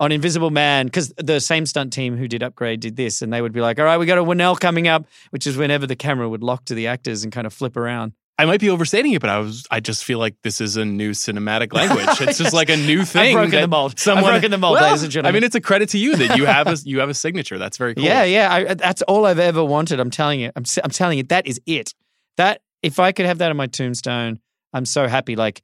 [0.00, 3.40] on Invisible Man because the same stunt team who did Upgrade did this, and they
[3.40, 5.96] would be like, "All right, we got a Whannell coming up," which is whenever the
[5.96, 8.12] camera would lock to the actors and kind of flip around.
[8.36, 10.84] I might be overstating it, but I was I just feel like this is a
[10.84, 12.08] new cinematic language.
[12.08, 12.38] It's yes.
[12.38, 13.36] just like a new thing.
[13.36, 13.98] I've broken the mold.
[13.98, 15.32] Someone, I've broken the mold, well, ladies and gentlemen.
[15.32, 17.58] I mean, it's a credit to you that you have a you have a signature.
[17.58, 18.04] That's very cool.
[18.04, 18.52] Yeah, yeah.
[18.52, 20.00] I, that's all I've ever wanted.
[20.00, 20.50] I'm telling you.
[20.56, 21.94] I'm I'm telling you that is it.
[22.36, 24.40] That if I could have that on my tombstone,
[24.72, 25.36] I'm so happy.
[25.36, 25.62] Like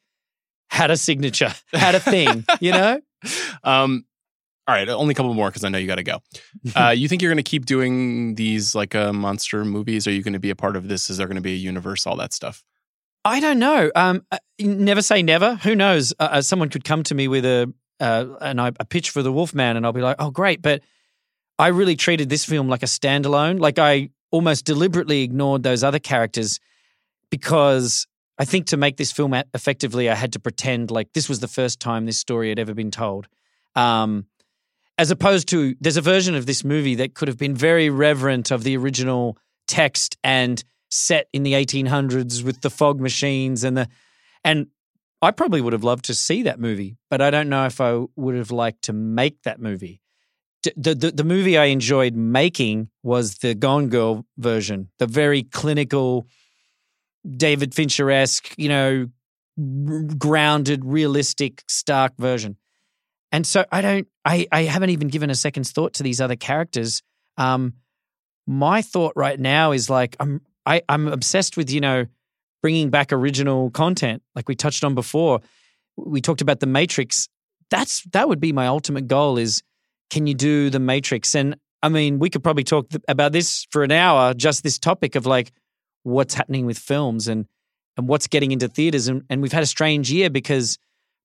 [0.69, 2.45] had a signature, had a thing.
[2.61, 3.01] you know.
[3.65, 4.05] Um,
[4.71, 6.23] all right, only a couple more because I know you got to go.
[6.77, 10.07] Uh, you think you're going to keep doing these like uh, monster movies?
[10.07, 11.11] Are you going to be a part of this?
[11.11, 12.07] Is there going to be a universe?
[12.07, 12.63] All that stuff.
[13.25, 13.91] I don't know.
[13.97, 15.57] Um, uh, never say never.
[15.57, 16.13] Who knows?
[16.21, 19.23] Uh, uh, someone could come to me with a uh, and I, a pitch for
[19.23, 20.83] the Wolfman, and I'll be like, "Oh, great!" But
[21.59, 23.59] I really treated this film like a standalone.
[23.59, 26.61] Like I almost deliberately ignored those other characters
[27.31, 28.07] because
[28.39, 31.49] I think to make this film effectively, I had to pretend like this was the
[31.49, 33.27] first time this story had ever been told.
[33.75, 34.27] Um,
[35.01, 38.51] as opposed to, there's a version of this movie that could have been very reverent
[38.51, 43.89] of the original text and set in the 1800s with the fog machines and the,
[44.45, 44.67] and
[45.23, 48.05] I probably would have loved to see that movie, but I don't know if I
[48.15, 50.03] would have liked to make that movie.
[50.77, 56.27] The, the, the movie I enjoyed making was the Gone Girl version, the very clinical,
[57.27, 59.09] David Fincher esque, you know,
[60.19, 62.59] grounded, realistic, stark version.
[63.33, 66.37] And so I don't, I, I haven't even given a second's thought to these other
[66.37, 67.03] characters.
[67.37, 67.75] Um,
[68.47, 72.07] my thought right now is like I'm, I, I'm obsessed with you know
[72.63, 75.41] bringing back original content, like we touched on before.
[75.97, 77.29] We talked about the Matrix.
[77.71, 79.39] That's that would be my ultimate goal.
[79.39, 79.63] Is
[80.11, 81.35] can you do the Matrix?
[81.35, 85.15] And I mean, we could probably talk about this for an hour, just this topic
[85.15, 85.53] of like
[86.03, 87.47] what's happening with films and
[87.97, 89.09] and what's getting into theaters.
[89.09, 90.79] And, and we've had a strange year because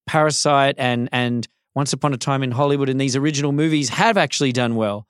[0.07, 4.53] Parasite and and Once Upon a Time in Hollywood and these original movies have actually
[4.53, 5.07] done well.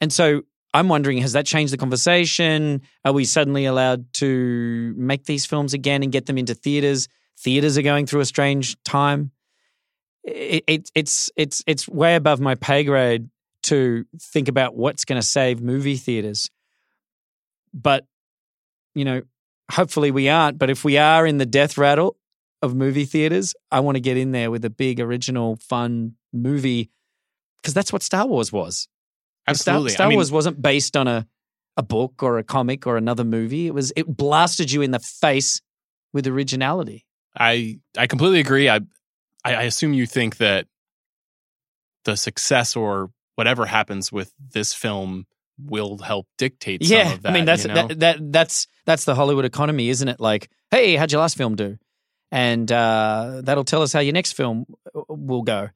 [0.00, 0.42] And so
[0.74, 2.82] I'm wondering, has that changed the conversation?
[3.04, 7.08] Are we suddenly allowed to make these films again and get them into theaters?
[7.38, 9.30] Theaters are going through a strange time.
[10.24, 13.28] It, it, it's it's it's way above my pay grade
[13.64, 16.50] to think about what's going to save movie theaters.
[17.74, 18.06] But
[18.94, 19.22] you know,
[19.70, 20.58] hopefully we aren't.
[20.58, 22.16] But if we are in the death rattle
[22.62, 26.90] of movie theaters, I want to get in there with a big original, fun movie
[27.60, 28.88] because that's what Star Wars was.
[29.46, 29.90] Absolutely.
[29.90, 31.26] Star, Star I mean, Wars wasn't based on a
[31.76, 33.66] a book or a comic or another movie.
[33.66, 35.60] It was it blasted you in the face
[36.12, 37.04] with originality.
[37.38, 38.68] I I completely agree.
[38.68, 38.80] I
[39.44, 40.66] I assume you think that
[42.04, 45.26] the success or whatever happens with this film
[45.58, 47.86] will help dictate yeah, that, I mean that's you know?
[47.88, 50.20] that, that that's that's the Hollywood economy, isn't it?
[50.20, 51.78] Like, hey, how'd your last film do?
[52.32, 54.64] And uh, that'll tell us how your next film
[55.08, 55.68] will go.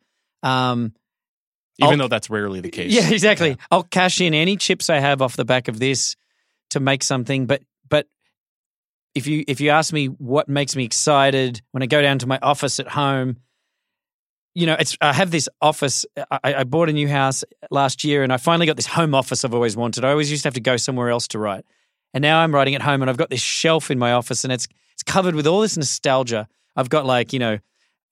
[0.42, 0.94] Um,
[1.78, 2.92] even I'll, though that's rarely the case.
[2.92, 3.50] Yeah, exactly.
[3.50, 3.56] Yeah.
[3.70, 6.16] I'll cash in any chips I have off the back of this
[6.70, 7.44] to make something.
[7.44, 8.08] But but
[9.14, 12.26] if you if you ask me what makes me excited when I go down to
[12.26, 13.36] my office at home,
[14.54, 16.06] you know, it's I have this office.
[16.30, 19.44] I, I bought a new house last year, and I finally got this home office
[19.44, 20.06] I've always wanted.
[20.06, 21.66] I always used to have to go somewhere else to write,
[22.14, 24.52] and now I'm writing at home, and I've got this shelf in my office, and
[24.54, 24.66] it's
[24.96, 26.48] it's covered with all this nostalgia.
[26.74, 27.58] I've got like you know.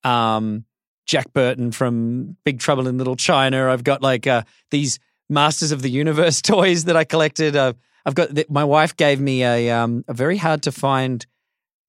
[0.03, 0.65] Um,
[1.05, 3.71] Jack Burton from Big Trouble in Little China.
[3.71, 4.99] I've got like uh, these
[5.29, 7.55] Masters of the Universe toys that I collected.
[7.55, 7.73] Uh,
[8.05, 11.25] I've got my wife gave me a um, a very hard to find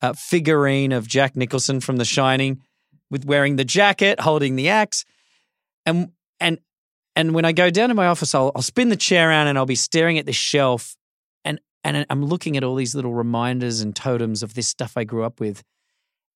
[0.02, 2.62] uh, figurine of Jack Nicholson from The Shining,
[3.10, 5.04] with wearing the jacket, holding the axe,
[5.84, 6.58] and and
[7.14, 9.56] and when I go down to my office, I'll, I'll spin the chair around and
[9.56, 10.95] I'll be staring at this shelf,
[11.86, 15.22] and I'm looking at all these little reminders and totems of this stuff I grew
[15.22, 15.62] up with,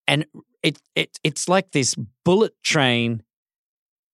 [0.06, 0.24] and
[0.62, 3.22] it it it's like this bullet train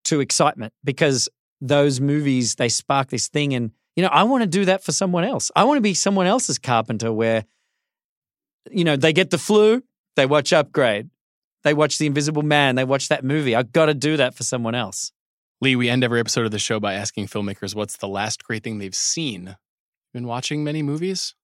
[0.04, 1.28] to excitement because
[1.60, 4.92] those movies they spark this thing and you know I want to do that for
[4.92, 5.50] someone else.
[5.54, 7.44] I want to be someone else's carpenter where
[8.70, 9.82] you know they get the flu,
[10.16, 11.10] they watch Upgrade,
[11.64, 13.54] they watch The Invisible Man, they watch that movie.
[13.54, 15.12] I've got to do that for someone else.
[15.60, 18.62] Leigh, we end every episode of the show by asking filmmakers what's the last great
[18.62, 19.56] thing they've seen.
[20.16, 21.34] Been watching many movies?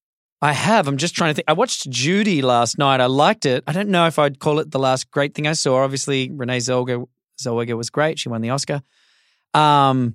[0.41, 0.89] I have.
[0.89, 1.45] I'm just trying to think.
[1.47, 3.03] I watched Judy last night.
[3.03, 3.63] I liked it.
[3.67, 5.85] I don't know if I'd call it the last great thing I saw.
[5.85, 7.07] Obviously, Renee Zellweger,
[7.39, 8.19] Zellweger was great.
[8.19, 8.81] She won the Oscar.
[9.53, 10.15] Um,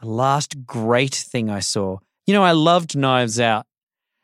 [0.00, 1.98] the last great thing I saw.
[2.26, 3.66] You know, I loved Knives Out.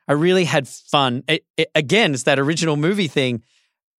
[0.08, 1.22] I really had fun.
[1.28, 3.42] It, it, again, it's that original movie thing.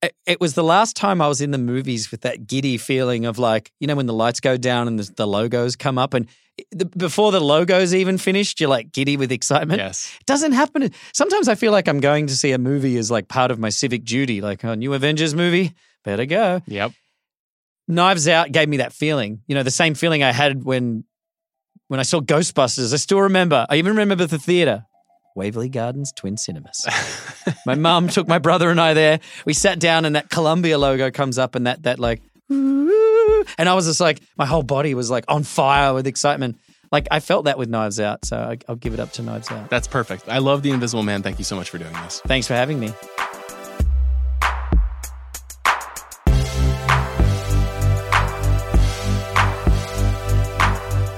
[0.01, 3.26] It, it, was the last time I was in the movies with that giddy feeling
[3.26, 6.13] of like, you know, when the lights go down and the, the logos come up,
[6.13, 6.27] and
[6.71, 9.80] the, before the logo's even finished, you're like giddy with excitement.
[9.80, 10.15] Yes.
[10.19, 10.91] It doesn't happen.
[11.13, 13.69] Sometimes I feel like I'm going to see a movie as like part of my
[13.69, 15.73] civic duty, like a new Avengers movie.
[16.03, 16.61] Better go.
[16.67, 16.93] Yep.
[17.89, 19.41] Knives Out gave me that feeling.
[19.47, 21.03] You know, the same feeling I had when
[21.88, 22.93] when I saw Ghostbusters.
[22.93, 23.65] I still remember.
[23.69, 24.85] I even remember the theater.
[25.35, 26.88] Waverley Gardens Twin Cinemas.
[27.65, 29.19] my mum took my brother and I there.
[29.45, 32.22] We sat down and that Columbia logo comes up and that that like
[33.57, 36.60] and I was just like, my whole body was like on fire with excitement.
[36.91, 39.51] Like I felt that with Knives Out, so I, will give it up to Knives
[39.51, 39.69] Out.
[39.69, 40.27] That's perfect.
[40.27, 41.22] I love The Invisible Man.
[41.22, 42.19] Thank you so much for doing this.
[42.26, 42.91] Thanks for having me.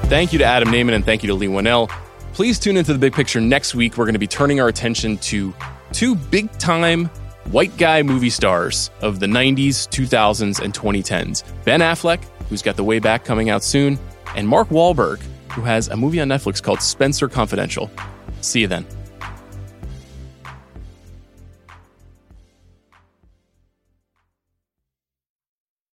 [0.10, 1.90] Thank you to Adam Nayman and thank you to Leigh Whannell.
[2.34, 3.98] Please tune into the big picture next week.
[3.98, 5.54] We're going to be turning our attention to
[5.92, 7.06] two big time
[7.52, 12.84] white guy movie stars of the 90s, 2000s, and 2010s Ben Affleck, who's got The
[12.84, 14.00] Way Back coming out soon,
[14.36, 15.20] and Mark Wahlberg,
[15.52, 17.92] who has a movie on Netflix called Spencer Confidential.
[18.40, 18.86] See you then.